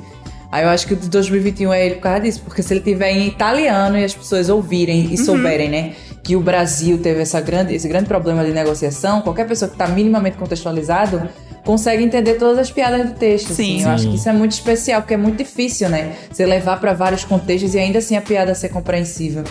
Aí 0.51 0.63
eu 0.63 0.69
acho 0.69 0.85
que 0.85 0.93
o 0.93 0.97
de 0.97 1.09
2021 1.09 1.73
é 1.73 1.85
ele 1.85 1.95
por 1.95 2.01
causa 2.01 2.19
disso, 2.19 2.41
porque 2.43 2.61
se 2.61 2.73
ele 2.73 2.81
tiver 2.81 3.11
em 3.11 3.27
italiano 3.27 3.97
e 3.97 4.03
as 4.03 4.13
pessoas 4.13 4.49
ouvirem 4.49 5.11
e 5.11 5.17
souberem, 5.17 5.69
né, 5.69 5.93
que 6.30 6.36
o 6.36 6.39
Brasil 6.41 6.99
teve 6.99 7.23
essa 7.23 7.41
grande, 7.41 7.73
esse 7.73 7.88
grande 7.88 8.05
problema 8.05 8.45
de 8.45 8.51
negociação, 8.51 9.19
qualquer 9.21 9.47
pessoa 9.47 9.67
que 9.71 9.75
tá 9.75 9.88
minimamente 9.88 10.38
contextualizado 10.38 11.27
consegue 11.65 12.03
entender 12.03 12.36
todas 12.36 12.59
as 12.59 12.69
piadas 12.69 13.03
do 13.09 13.15
texto. 13.15 13.51
Sim. 13.51 13.77
Assim. 13.77 13.82
Eu 13.84 13.89
acho 13.89 14.07
que 14.09 14.15
isso 14.15 14.30
é 14.30 14.34
muito 14.34 14.51
especial, 14.51 15.01
porque 15.01 15.15
é 15.15 15.17
muito 15.17 15.38
difícil, 15.39 15.89
né? 15.89 16.13
Você 16.32 16.45
levar 16.45 16.80
pra 16.80 16.93
vários 16.93 17.23
contextos 17.25 17.73
e 17.73 17.80
ainda 17.80 17.97
assim 17.97 18.15
a 18.15 18.21
piada 18.21 18.53
ser 18.53 18.69
compreensível. 18.69 19.43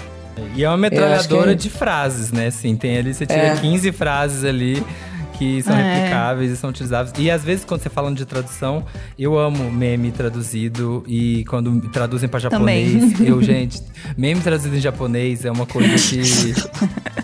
E 0.55 0.62
é 0.62 0.68
uma 0.68 0.74
acho 0.74 0.81
metralhadora 0.83 1.51
que- 1.51 1.62
de 1.62 1.68
frases, 1.68 2.31
né? 2.31 2.47
Assim, 2.47 2.76
tem 2.76 2.97
ali, 2.97 3.12
você 3.12 3.26
tira 3.26 3.41
É. 3.41 3.57
15 3.57 3.91
frases 3.91 4.45
ali 4.45 4.81
que 5.39 5.62
são 5.62 5.74
É. 5.76 5.95
replicáveis 5.95 6.51
e 6.53 6.57
são 6.57 6.70
utilizáveis. 6.70 7.12
E 7.18 7.30
às 7.30 7.45
vezes, 7.45 7.64
quando 7.64 7.80
você 7.82 7.89
falando 7.89 8.16
de 8.16 8.24
tradução, 8.26 8.84
eu 9.18 9.39
amo 9.39 9.70
meme 9.70 10.11
traduzido. 10.11 11.05
E 11.07 11.45
quando 11.45 11.80
traduzem 11.91 12.28
pra 12.28 12.41
japonês, 12.41 13.12
Também. 13.12 13.28
eu, 13.28 13.41
gente, 13.43 13.80
meme 14.16 14.41
traduzido 14.41 14.76
em 14.76 14.80
japonês 14.80 15.45
é 15.45 15.51
uma 15.51 15.66
coisa 15.66 15.95
que. 15.95 16.18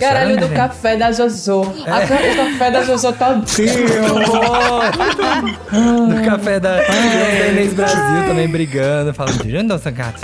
Chorando, 0.00 0.40
do 0.40 0.48
né? 0.48 0.56
café 0.56 0.96
da 0.96 1.12
Jojo. 1.12 1.62
A 1.86 2.00
ca- 2.06 2.14
O 2.14 2.36
café 2.52 2.70
da 2.70 2.82
Jojo 2.82 3.12
tá 3.12 3.42
No 5.72 6.24
café 6.24 6.60
da, 6.60 6.76
da 6.76 7.48
Inês 7.52 7.72
Brasil 7.74 8.26
também 8.26 8.48
brigando, 8.48 9.12
falando 9.14 9.42
de 9.44 9.62
nossa 9.62 9.90
gata. 9.90 10.20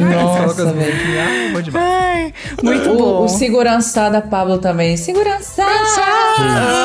Nossa, 0.00 0.72
velho. 0.72 0.94
Ah, 1.18 1.50
bom 1.52 1.60
demais. 1.62 1.84
Ai, 1.88 2.32
muito 2.62 2.90
o, 2.90 2.96
bom. 2.96 3.24
O 3.24 3.28
segurança 3.28 4.08
da 4.10 4.20
Pablo 4.20 4.58
também. 4.58 4.96
Segurança! 4.96 5.64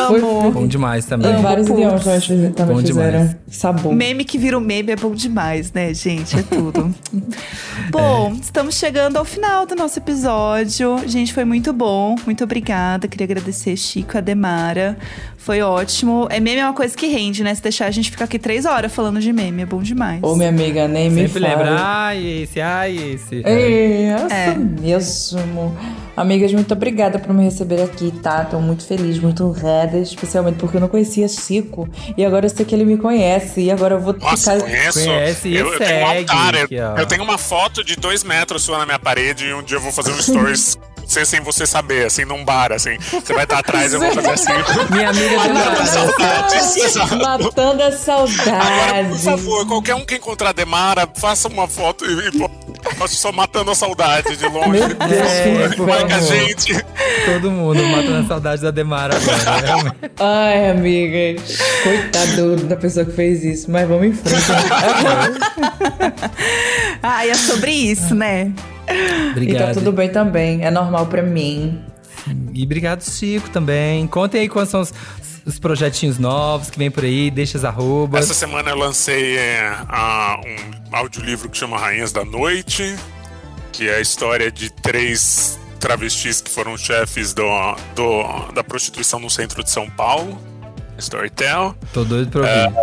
Foi, 0.07 0.19
foi, 0.19 0.51
Bom 0.51 0.67
demais 0.67 1.05
também. 1.05 1.31
Em 1.33 1.41
vários 1.41 1.67
Amo. 1.67 1.77
idiomas 1.79 2.03
também 2.03 2.75
Bom 2.75 2.77
fizeram. 2.79 3.11
demais. 3.19 3.35
Sabor. 3.49 3.93
Meme 3.93 4.25
que 4.25 4.37
vira 4.37 4.57
um 4.57 4.61
meme 4.61 4.91
é 4.91 4.95
bom 4.95 5.11
demais, 5.13 5.71
né, 5.71 5.93
gente? 5.93 6.37
É 6.39 6.41
tudo. 6.43 6.93
bom, 7.91 8.35
estamos 8.41 8.75
chegando 8.75 9.17
ao 9.17 9.25
final 9.25 9.65
do 9.65 9.75
nosso 9.75 9.82
episódio. 9.99 10.97
Gente, 11.07 11.33
foi 11.33 11.43
muito 11.43 11.73
bom. 11.73 12.15
Muito 12.25 12.43
obrigada. 12.43 13.07
Queria 13.07 13.25
agradecer 13.25 13.75
Chico 13.75 14.15
e 14.15 14.17
a 14.17 14.21
Demara. 14.21 14.97
Foi 15.43 15.61
ótimo. 15.61 16.25
É 16.29 16.39
meme 16.39 16.59
é 16.61 16.63
uma 16.65 16.73
coisa 16.73 16.95
que 16.95 17.05
rende, 17.07 17.43
né? 17.43 17.53
Se 17.53 17.61
deixar 17.61 17.87
a 17.87 17.91
gente 17.91 18.09
ficar 18.09 18.23
aqui 18.23 18.39
três 18.39 18.63
horas 18.65 18.93
falando 18.93 19.19
de 19.19 19.33
meme, 19.33 19.63
é 19.63 19.65
bom 19.65 19.81
demais. 19.83 20.23
Ô, 20.23 20.37
minha 20.37 20.47
amiga, 20.47 20.87
nem 20.87 21.09
me 21.09 21.27
Sempre 21.27 21.41
fala. 21.41 21.55
lembra, 21.55 21.75
ai, 21.81 22.25
esse, 22.43 22.61
ai, 22.61 22.95
esse. 22.95 23.41
É, 23.45 24.15
isso 24.15 24.33
É. 24.33 24.55
mesmo. 24.55 25.77
Amigas, 26.15 26.53
muito 26.53 26.71
obrigada 26.73 27.19
por 27.19 27.33
me 27.33 27.43
receber 27.43 27.81
aqui, 27.81 28.11
tá? 28.23 28.45
Tô 28.45 28.59
muito 28.59 28.85
feliz, 28.87 29.19
muito 29.19 29.43
honrada, 29.43 29.97
especialmente 29.97 30.55
porque 30.59 30.77
eu 30.77 30.81
não 30.81 30.87
conhecia 30.87 31.27
Chico. 31.27 31.89
E 32.15 32.23
agora 32.23 32.45
eu 32.45 32.49
sei 32.49 32.65
que 32.65 32.73
ele 32.73 32.85
me 32.85 32.95
conhece. 32.97 33.61
E 33.61 33.71
agora 33.71 33.95
eu 33.95 33.99
vou 33.99 34.13
Nossa, 34.13 34.53
ficar. 34.53 34.63
conheço. 34.65 35.03
Conhece 35.03 35.47
e 35.49 35.55
eu, 35.57 35.73
eu 35.73 35.77
tenho 35.77 35.89
um 36.05 36.07
segue 36.07 36.19
altar. 36.31 36.55
Eu, 36.55 36.63
aqui, 36.63 36.79
ó. 36.79 36.97
eu 36.99 37.05
tenho 37.05 37.23
uma 37.23 37.37
foto 37.37 37.83
de 37.83 37.97
dois 37.97 38.23
metros 38.23 38.61
sua 38.63 38.77
na 38.77 38.85
minha 38.85 38.99
parede 38.99 39.45
e 39.47 39.53
um 39.53 39.61
dia 39.61 39.75
eu 39.75 39.81
vou 39.81 39.91
fazer 39.91 40.11
um 40.11 40.21
stories. 40.21 40.77
Você 41.13 41.25
sem 41.25 41.41
você 41.41 41.67
saber, 41.67 42.07
assim, 42.07 42.25
num 42.25 42.43
bar, 42.43 42.71
assim. 42.71 42.97
Você 42.97 43.33
vai 43.35 43.43
estar 43.43 43.59
atrás, 43.59 43.93
eu 43.93 43.99
vou 43.99 44.11
fazer 44.13 44.31
assim. 44.31 44.51
Minha 44.89 45.09
amiga 45.09 45.35
Matando 45.35 45.53
Demara. 45.53 45.83
a 45.83 45.85
saudade. 45.85 46.55
exato. 46.79 47.15
Matando 47.17 47.83
a 47.83 47.91
saudade. 47.91 48.49
Agora, 48.49 49.05
por 49.09 49.19
favor, 49.19 49.67
qualquer 49.67 49.93
um 49.93 50.03
que 50.05 50.15
encontrar 50.15 50.49
a 50.49 50.53
Demara, 50.53 51.07
faça 51.15 51.47
uma 51.49 51.67
foto 51.67 52.03
e, 52.03 52.29
e 52.29 53.07
só 53.09 53.31
matando 53.31 53.69
a 53.69 53.75
saudade 53.75 54.35
de 54.35 54.47
longe. 54.47 54.69
Meu 54.71 54.87
Deus, 54.89 55.11
É, 55.11 55.69
por 55.77 55.85
Marca 55.87 56.15
a 56.15 56.19
gente. 56.19 56.83
Todo 57.25 57.51
mundo 57.51 57.83
matando 57.83 58.17
a 58.17 58.25
saudade 58.27 58.63
da 58.63 58.71
Demara 58.71 59.15
agora. 59.15 59.37
né? 59.37 59.61
realmente. 59.67 59.95
Ai, 60.19 60.69
amiga. 60.71 61.39
Coitado 61.83 62.55
da 62.65 62.75
pessoa 62.75 63.05
que 63.05 63.11
fez 63.11 63.43
isso. 63.43 63.69
Mas 63.69 63.87
vamos 63.87 64.07
em 64.07 64.13
frente. 64.13 64.45
Ah, 67.05 67.25
e 67.25 67.31
é 67.31 67.35
sobre 67.35 67.69
isso, 67.69 68.15
né? 68.15 68.49
E 68.89 69.31
Obrigado. 69.31 69.67
tá 69.67 69.73
tudo 69.73 69.91
bem 69.91 70.09
também. 70.09 70.63
É 70.63 70.71
normal 70.71 71.05
pra 71.07 71.21
mim. 71.21 71.81
E 72.53 72.63
obrigado, 72.63 73.01
Chico, 73.03 73.49
também. 73.49 74.07
Contem 74.07 74.41
aí 74.41 74.49
quais 74.49 74.69
são 74.69 74.81
os, 74.81 74.93
os 75.45 75.59
projetinhos 75.59 76.17
novos 76.17 76.69
que 76.69 76.77
vem 76.77 76.89
por 76.89 77.03
aí, 77.03 77.29
deixa 77.29 77.57
as 77.57 77.65
arrobas. 77.65 78.23
Essa 78.25 78.33
semana 78.33 78.69
eu 78.69 78.77
lancei 78.77 79.37
é, 79.37 79.67
a- 79.89 80.39
um 80.91 80.95
audiolivro 80.95 81.49
que 81.49 81.57
chama 81.57 81.77
Rainhas 81.77 82.11
da 82.11 82.23
Noite, 82.23 82.95
que 83.71 83.89
é 83.89 83.95
a 83.95 83.99
história 83.99 84.51
de 84.51 84.69
três 84.71 85.59
travestis 85.79 86.39
que 86.39 86.49
foram 86.49 86.77
chefes 86.77 87.33
do, 87.33 87.43
do- 87.95 88.51
da 88.53 88.63
prostituição 88.63 89.19
no 89.19 89.29
centro 89.29 89.61
de 89.63 89.69
São 89.69 89.89
Paulo. 89.89 90.39
Storytel. 90.97 91.75
Tô 91.91 92.03
doido 92.05 92.29
pra 92.29 92.41
ouvir. 92.41 92.73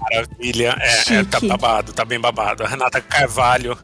Maravilha. 0.00 0.76
É, 0.80 1.14
é, 1.16 1.24
tá 1.24 1.40
babado, 1.40 1.92
tá 1.92 2.04
bem 2.04 2.18
babado. 2.20 2.62
A 2.62 2.68
Renata 2.68 3.00
Carvalho, 3.00 3.76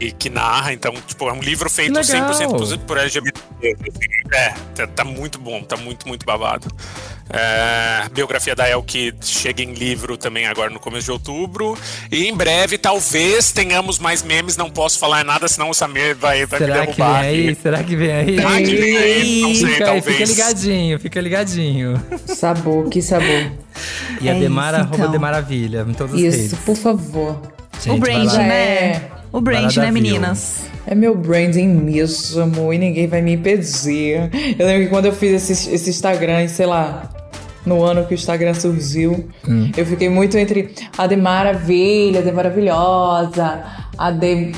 e 0.00 0.10
que 0.12 0.28
narra, 0.28 0.72
então, 0.72 0.92
tipo, 1.06 1.28
é 1.28 1.32
um 1.32 1.40
livro 1.40 1.70
feito 1.70 1.92
Que 2.00 2.12
legal. 2.12 2.30
100% 2.30 2.78
por, 2.80 2.98
LGBT. 2.98 3.40
é, 4.32 4.54
tá, 4.74 4.86
tá 4.88 5.04
muito 5.04 5.38
bom, 5.38 5.62
tá 5.62 5.76
muito, 5.76 6.06
muito 6.08 6.26
babado. 6.26 6.66
É, 7.30 8.06
biografia 8.12 8.54
da 8.54 8.68
El 8.68 8.82
que 8.82 9.14
chega 9.22 9.62
em 9.62 9.72
livro 9.72 10.16
também 10.16 10.46
agora 10.46 10.68
no 10.70 10.78
começo 10.78 11.04
de 11.06 11.10
outubro. 11.12 11.76
E 12.12 12.26
em 12.26 12.34
breve, 12.36 12.76
talvez, 12.76 13.50
tenhamos 13.50 13.98
mais 13.98 14.22
memes. 14.22 14.56
Não 14.56 14.68
posso 14.70 14.98
falar 14.98 15.24
nada, 15.24 15.48
senão 15.48 15.70
o 15.70 15.74
Samir 15.74 16.14
vai, 16.16 16.44
vai 16.44 16.60
me 16.60 16.66
Será 16.66 16.86
que 16.86 16.86
vem 16.86 16.96
derrubar. 16.96 17.20
aí? 17.22 17.54
Será 17.54 17.82
que 17.84 17.96
vem 17.96 18.12
aí? 18.12 18.36
Será 18.36 18.56
que 18.58 18.76
vem 18.76 18.96
aí? 18.98 19.40
Não 19.40 19.54
sei, 19.54 19.66
Fica, 19.68 19.84
talvez. 19.86 20.16
fica 20.16 20.24
ligadinho, 20.26 20.98
fica 21.00 21.20
ligadinho. 21.20 22.02
Sabor, 22.26 22.88
que 22.90 23.00
sabor. 23.00 23.50
E 24.20 24.28
a 24.28 24.34
É 24.36 24.38
Demara, 24.40 24.78
isso, 24.78 24.86
arroba 24.86 24.96
então. 24.98 25.10
Demaravilha, 25.10 25.86
em 25.88 25.94
todas 25.94 26.14
as 26.14 26.20
Isso, 26.20 26.36
redes. 26.36 26.58
por 26.60 26.76
favor. 26.76 27.40
Gente, 27.82 27.96
o 27.96 27.98
brand, 27.98 28.32
né? 28.34 29.10
O 29.34 29.40
brand, 29.40 29.76
né, 29.76 29.90
meninas? 29.90 30.66
É 30.86 30.94
meu 30.94 31.12
branding 31.12 31.66
mesmo 31.66 32.72
e 32.72 32.78
ninguém 32.78 33.08
vai 33.08 33.20
me 33.20 33.32
impedir. 33.32 34.30
Eu 34.56 34.64
lembro 34.64 34.84
que 34.84 34.90
quando 34.90 35.06
eu 35.06 35.12
fiz 35.12 35.50
esse, 35.50 35.74
esse 35.74 35.90
Instagram, 35.90 36.46
sei 36.46 36.66
lá, 36.66 37.10
no 37.66 37.82
ano 37.82 38.06
que 38.06 38.12
o 38.12 38.16
Instagram 38.16 38.54
surgiu, 38.54 39.28
eu 39.76 39.84
fiquei 39.84 40.08
muito 40.08 40.38
entre 40.38 40.72
a 40.96 41.08
de 41.08 41.16
maravilha, 41.16 42.20
a 42.20 42.22
de 42.22 42.30
maravilhosa, 42.30 43.64
a 43.96 44.10
de 44.10 44.52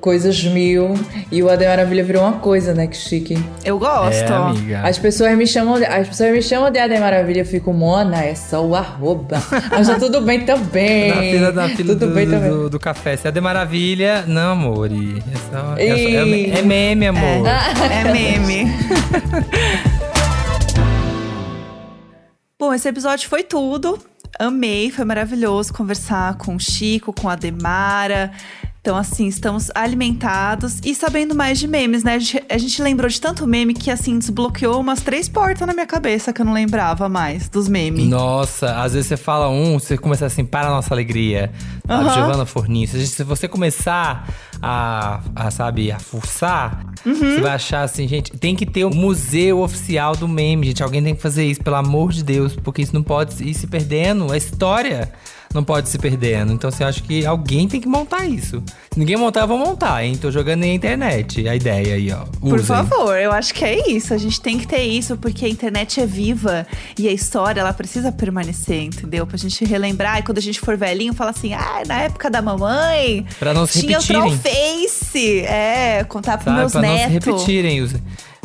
coisas 0.00 0.42
mil 0.44 0.94
e 1.32 1.42
o 1.42 1.48
a 1.48 1.56
de 1.56 1.66
maravilha 1.66 2.04
virou 2.04 2.22
uma 2.22 2.34
coisa, 2.34 2.74
né? 2.74 2.86
Que 2.86 2.96
chique. 2.96 3.36
Eu 3.64 3.78
gosto. 3.78 4.14
É, 4.14 4.26
amiga. 4.36 4.80
As 4.82 4.98
pessoas 4.98 5.36
me 5.36 5.46
chamam 5.46 5.78
de, 5.78 5.84
as 5.86 6.08
pessoas 6.08 6.32
me 6.32 6.42
chamam 6.42 6.70
de 6.70 6.78
Ade 6.78 6.98
Maravilha, 6.98 7.40
eu 7.40 7.46
fico 7.46 7.72
Mona, 7.72 8.22
é 8.24 8.34
só 8.34 8.64
o 8.64 8.74
arroba. 8.74 9.42
Mas 9.70 9.86
tá 9.88 9.98
tudo 9.98 10.20
bem 10.20 10.40
também. 10.44 11.08
Na 11.10 11.20
fila, 11.22 11.52
na 11.52 11.68
fila 11.68 11.94
tudo 11.94 12.08
do, 12.08 12.14
bem 12.14 12.26
do, 12.26 12.32
também. 12.32 12.50
do, 12.50 12.70
do 12.70 12.78
café. 12.80 13.16
Se 13.16 13.28
é 13.28 13.30
de 13.30 13.40
maravilha, 13.40 14.24
não, 14.26 14.52
amor. 14.52 14.90
e 14.92 15.18
É, 15.18 15.36
só, 15.50 15.74
é, 15.76 15.88
só- 15.88 15.94
é, 16.56 16.58
é 16.58 16.62
meme, 16.62 17.06
amor. 17.06 17.46
É 17.90 18.12
meme. 18.12 18.66
Bom, 22.58 22.72
esse 22.72 22.88
episódio 22.88 23.28
foi 23.28 23.42
tudo. 23.42 23.98
Amei, 24.38 24.90
foi 24.90 25.04
maravilhoso 25.04 25.72
conversar 25.72 26.36
com 26.36 26.56
o 26.56 26.60
Chico, 26.60 27.12
com 27.12 27.28
a 27.28 27.36
Demara. 27.36 28.32
Então, 28.86 28.96
assim, 28.96 29.26
estamos 29.26 29.68
alimentados 29.74 30.78
e 30.84 30.94
sabendo 30.94 31.34
mais 31.34 31.58
de 31.58 31.66
memes, 31.66 32.04
né? 32.04 32.14
A 32.14 32.18
gente, 32.20 32.44
a 32.48 32.56
gente 32.56 32.80
lembrou 32.80 33.08
de 33.10 33.20
tanto 33.20 33.44
meme 33.44 33.74
que, 33.74 33.90
assim, 33.90 34.16
desbloqueou 34.16 34.78
umas 34.80 35.00
três 35.00 35.28
portas 35.28 35.66
na 35.66 35.74
minha 35.74 35.86
cabeça 35.88 36.32
que 36.32 36.40
eu 36.40 36.46
não 36.46 36.52
lembrava 36.52 37.08
mais 37.08 37.48
dos 37.48 37.66
memes. 37.68 38.06
Nossa, 38.08 38.80
às 38.80 38.92
vezes 38.92 39.08
você 39.08 39.16
fala 39.16 39.48
um, 39.48 39.76
você 39.76 39.98
começa 39.98 40.24
assim, 40.24 40.44
para 40.44 40.68
a 40.68 40.70
nossa 40.70 40.94
alegria. 40.94 41.50
Sabe. 41.84 42.04
Se, 42.86 42.96
a 42.96 43.00
gente- 43.00 43.06
se 43.08 43.24
você 43.24 43.48
começar 43.48 44.28
a, 44.62 45.20
a, 45.34 45.50
sabe, 45.50 45.90
a 45.90 45.98
fuçar, 45.98 46.86
Uhum. 47.04 47.14
você 47.14 47.40
vai 47.40 47.52
achar 47.52 47.82
assim, 47.82 48.06
gente, 48.06 48.32
tem 48.32 48.54
que 48.54 48.64
ter 48.66 48.84
o 48.84 48.90
museu 48.94 49.60
oficial 49.62 50.14
do 50.16 50.28
meme, 50.28 50.66
gente. 50.68 50.82
Alguém 50.82 51.02
tem 51.02 51.14
que 51.14 51.22
fazer 51.22 51.44
isso, 51.44 51.60
pelo 51.62 51.76
amor 51.76 52.12
de 52.12 52.22
Deus, 52.22 52.54
porque 52.56 52.82
isso 52.82 52.94
não 52.94 53.02
pode 53.02 53.42
ir 53.42 53.54
se 53.54 53.66
perdendo. 53.66 54.30
A 54.32 54.36
história 54.36 55.12
não 55.52 55.64
pode 55.64 55.88
se 55.88 55.98
perdendo. 55.98 56.52
Então, 56.52 56.70
você 56.70 56.84
acha 56.84 57.02
que 57.02 57.24
alguém 57.24 57.66
tem 57.68 57.80
que 57.80 57.88
montar 57.88 58.26
isso. 58.26 58.62
Se 58.92 58.98
ninguém 58.98 59.16
montar, 59.16 59.40
eu 59.42 59.48
vou 59.48 59.58
montar, 59.58 60.04
hein? 60.04 60.16
Tô 60.16 60.30
jogando 60.30 60.60
na 60.60 60.66
internet 60.68 61.48
a 61.48 61.54
ideia 61.54 61.94
aí, 61.94 62.12
ó. 62.12 62.24
Por 62.40 62.54
Usem. 62.60 62.66
favor, 62.66 63.16
eu 63.16 63.32
acho 63.32 63.52
que 63.54 63.64
é 63.64 63.90
isso. 63.90 64.12
A 64.14 64.18
gente 64.18 64.40
tem 64.40 64.58
que 64.58 64.66
ter 64.66 64.82
isso, 64.82 65.16
porque 65.16 65.44
a 65.44 65.48
internet 65.48 66.00
é 66.00 66.06
viva 66.06 66.66
e 66.98 67.08
a 67.08 67.12
história, 67.12 67.60
ela 67.60 67.72
precisa 67.72 68.12
permanecer, 68.12 68.82
entendeu? 68.82 69.26
Pra 69.26 69.36
gente 69.36 69.64
relembrar. 69.64 70.18
E 70.18 70.22
quando 70.22 70.38
a 70.38 70.42
gente 70.42 70.60
for 70.60 70.76
velhinho, 70.76 71.12
fala 71.14 71.30
assim: 71.30 71.54
ah, 71.54 71.82
na 71.86 72.02
época 72.02 72.30
da 72.30 72.40
mamãe. 72.42 73.26
Pra 73.38 73.52
não 73.54 73.66
se 73.66 73.80
tinha 73.80 73.98
repetirem. 73.98 74.22
o 74.22 74.24
Trollface. 74.26 75.40
É, 75.40 76.04
contar 76.04 76.38
pros 76.38 76.44
Sabe, 76.46 76.58
meus 76.58 76.72
pra 76.72 76.82
não 76.82 76.88
se 76.88 77.06
netos. 77.08 77.12
repetirem. 77.26 77.80
Os, 77.82 77.94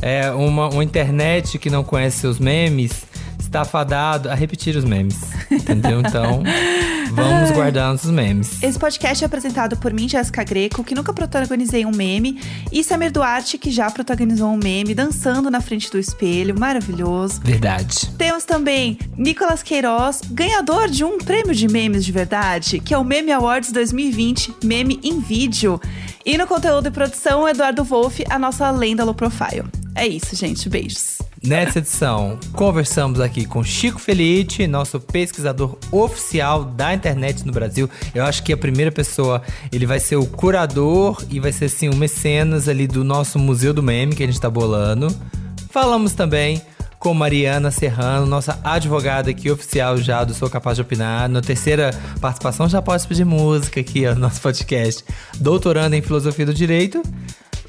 é, 0.01 0.31
uma, 0.31 0.69
uma 0.69 0.83
internet 0.83 1.59
que 1.59 1.69
não 1.69 1.83
conhece 1.83 2.19
seus 2.19 2.39
memes 2.39 2.91
está 3.39 3.63
fadado 3.65 4.29
a 4.29 4.33
repetir 4.33 4.75
os 4.75 4.83
memes. 4.83 5.19
Entendeu? 5.51 5.99
Então, 6.01 6.41
vamos 7.11 7.51
guardar 7.51 7.91
nossos 7.91 8.09
memes. 8.09 8.61
Esse 8.63 8.79
podcast 8.79 9.23
é 9.23 9.27
apresentado 9.27 9.75
por 9.77 9.93
mim, 9.93 10.07
Jéssica 10.07 10.43
Greco, 10.43 10.83
que 10.83 10.95
nunca 10.95 11.13
protagonizei 11.13 11.85
um 11.85 11.91
meme, 11.91 12.41
e 12.71 12.83
Samir 12.83 13.11
Duarte, 13.11 13.57
que 13.57 13.69
já 13.69 13.89
protagonizou 13.91 14.49
um 14.49 14.57
meme 14.57 14.95
dançando 14.95 15.51
na 15.51 15.61
frente 15.61 15.91
do 15.91 15.99
espelho, 15.99 16.57
maravilhoso. 16.57 17.41
Verdade. 17.43 18.09
Temos 18.17 18.45
também 18.45 18.97
Nicolas 19.17 19.61
Queiroz, 19.61 20.21
ganhador 20.31 20.87
de 20.87 21.03
um 21.03 21.17
prêmio 21.17 21.53
de 21.53 21.67
memes 21.67 22.05
de 22.05 22.11
verdade, 22.11 22.79
que 22.79 22.93
é 22.93 22.97
o 22.97 23.03
Meme 23.03 23.31
Awards 23.31 23.71
2020, 23.71 24.55
meme 24.63 24.99
em 25.03 25.19
vídeo. 25.19 25.79
E 26.25 26.37
no 26.37 26.47
conteúdo 26.47 26.87
e 26.87 26.91
produção, 26.91 27.47
Eduardo 27.47 27.83
Wolff, 27.83 28.23
a 28.29 28.39
nossa 28.39 28.69
lenda 28.71 29.03
low 29.03 29.13
profile. 29.13 29.65
É 29.95 30.07
isso, 30.07 30.35
gente. 30.35 30.69
Beijos. 30.69 31.30
Nessa 31.43 31.79
edição, 31.79 32.37
conversamos 32.53 33.19
aqui 33.19 33.47
com 33.47 33.63
Chico 33.63 33.99
Felice, 33.99 34.67
nosso 34.67 34.99
pesquisador 34.99 35.75
oficial 35.91 36.63
da 36.63 36.93
internet 36.93 37.43
no 37.47 37.51
Brasil. 37.51 37.89
Eu 38.13 38.23
acho 38.25 38.43
que 38.43 38.53
a 38.53 38.57
primeira 38.57 38.91
pessoa, 38.91 39.41
ele 39.71 39.87
vai 39.87 39.99
ser 39.99 40.17
o 40.17 40.25
curador 40.27 41.19
e 41.31 41.39
vai 41.39 41.51
ser 41.51 41.65
assim 41.65 41.89
o 41.89 41.95
mecenas 41.95 42.69
ali 42.69 42.85
do 42.85 43.03
nosso 43.03 43.39
Museu 43.39 43.73
do 43.73 43.81
Meme 43.81 44.15
que 44.15 44.21
a 44.23 44.27
gente 44.27 44.39
tá 44.39 44.51
bolando. 44.51 45.07
Falamos 45.71 46.13
também 46.13 46.61
com 46.99 47.11
Mariana 47.11 47.71
Serrano, 47.71 48.27
nossa 48.27 48.59
advogada 48.63 49.31
aqui 49.31 49.49
oficial 49.49 49.97
já 49.97 50.23
do 50.23 50.35
Sou 50.35 50.47
Capaz 50.47 50.75
de 50.75 50.83
Opinar. 50.83 51.27
Na 51.27 51.41
terceira 51.41 51.89
participação 52.19 52.69
já 52.69 52.83
pode 52.83 53.07
pedir 53.07 53.25
música 53.25 53.79
aqui 53.79 54.05
no 54.05 54.13
nosso 54.15 54.39
podcast. 54.41 55.03
Doutoranda 55.39 55.97
em 55.97 56.03
Filosofia 56.03 56.45
do 56.45 56.53
Direito. 56.53 57.01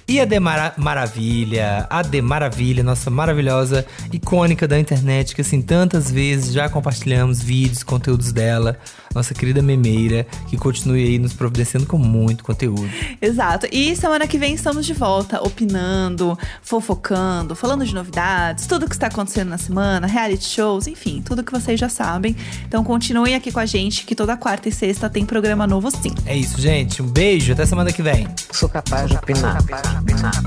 E 0.07 0.21
a 0.21 0.25
De 0.25 0.39
Mara 0.41 0.75
Maravilha, 0.77 1.87
a 1.89 2.03
De 2.03 2.21
Maravilha, 2.21 2.83
nossa 2.83 3.09
maravilhosa 3.09 3.87
icônica 4.13 4.67
da 4.67 4.79
internet, 4.79 5.35
que 5.35 5.41
assim 5.41 5.63
tantas 5.63 6.11
vezes 6.11 6.53
já 6.53 6.69
compartilhamos 6.69 7.41
vídeos, 7.41 7.83
conteúdos 7.83 8.33
dela, 8.33 8.79
nossa 9.15 9.35
querida 9.35 9.63
memeira, 9.63 10.27
que 10.49 10.57
continue 10.57 11.05
aí 11.05 11.19
nos 11.19 11.33
providenciando 11.33 11.87
com 11.87 11.99
muito 11.99 12.45
conteúdo. 12.45 12.89
Exato. 13.21 13.67
E 13.71 13.95
semana 13.97 14.27
que 14.27 14.39
vem 14.39 14.55
estamos 14.55 14.87
de 14.87 14.95
volta, 14.95 15.43
opinando, 15.43 16.39
fofocando, 16.63 17.55
falando 17.55 17.85
de 17.85 17.95
novidades, 17.95 18.67
tudo 18.67 18.89
que 18.89 18.95
está 18.95 19.07
acontecendo 19.07 19.49
na 19.49 19.59
semana, 19.59 20.07
reality 20.07 20.45
shows, 20.45 20.87
enfim, 20.87 21.23
tudo 21.25 21.43
que 21.43 21.53
vocês 21.53 21.79
já 21.79 21.89
sabem. 21.89 22.37
Então 22.67 22.83
continuem 22.85 23.35
aqui 23.35 23.51
com 23.53 23.61
a 23.61 23.67
gente, 23.67 24.05
que 24.05 24.15
toda 24.15 24.37
quarta 24.37 24.69
e 24.69 24.73
sexta 24.73 25.09
tem 25.09 25.25
programa 25.25 25.67
novo 25.67 25.91
sim. 25.91 26.15
É 26.27 26.37
isso, 26.37 26.61
gente. 26.61 27.03
Um 27.03 27.07
beijo, 27.07 27.53
até 27.53 27.67
semana 27.67 27.93
que 27.93 28.03
vem. 28.03 28.27
Sou 28.53 28.69
capaz 28.69 29.11
de 29.11 29.17
opinar. 29.17 29.61
Sou 29.61 29.69
capaz 29.69 29.91
de 29.91 29.99
opinar. 29.99 30.43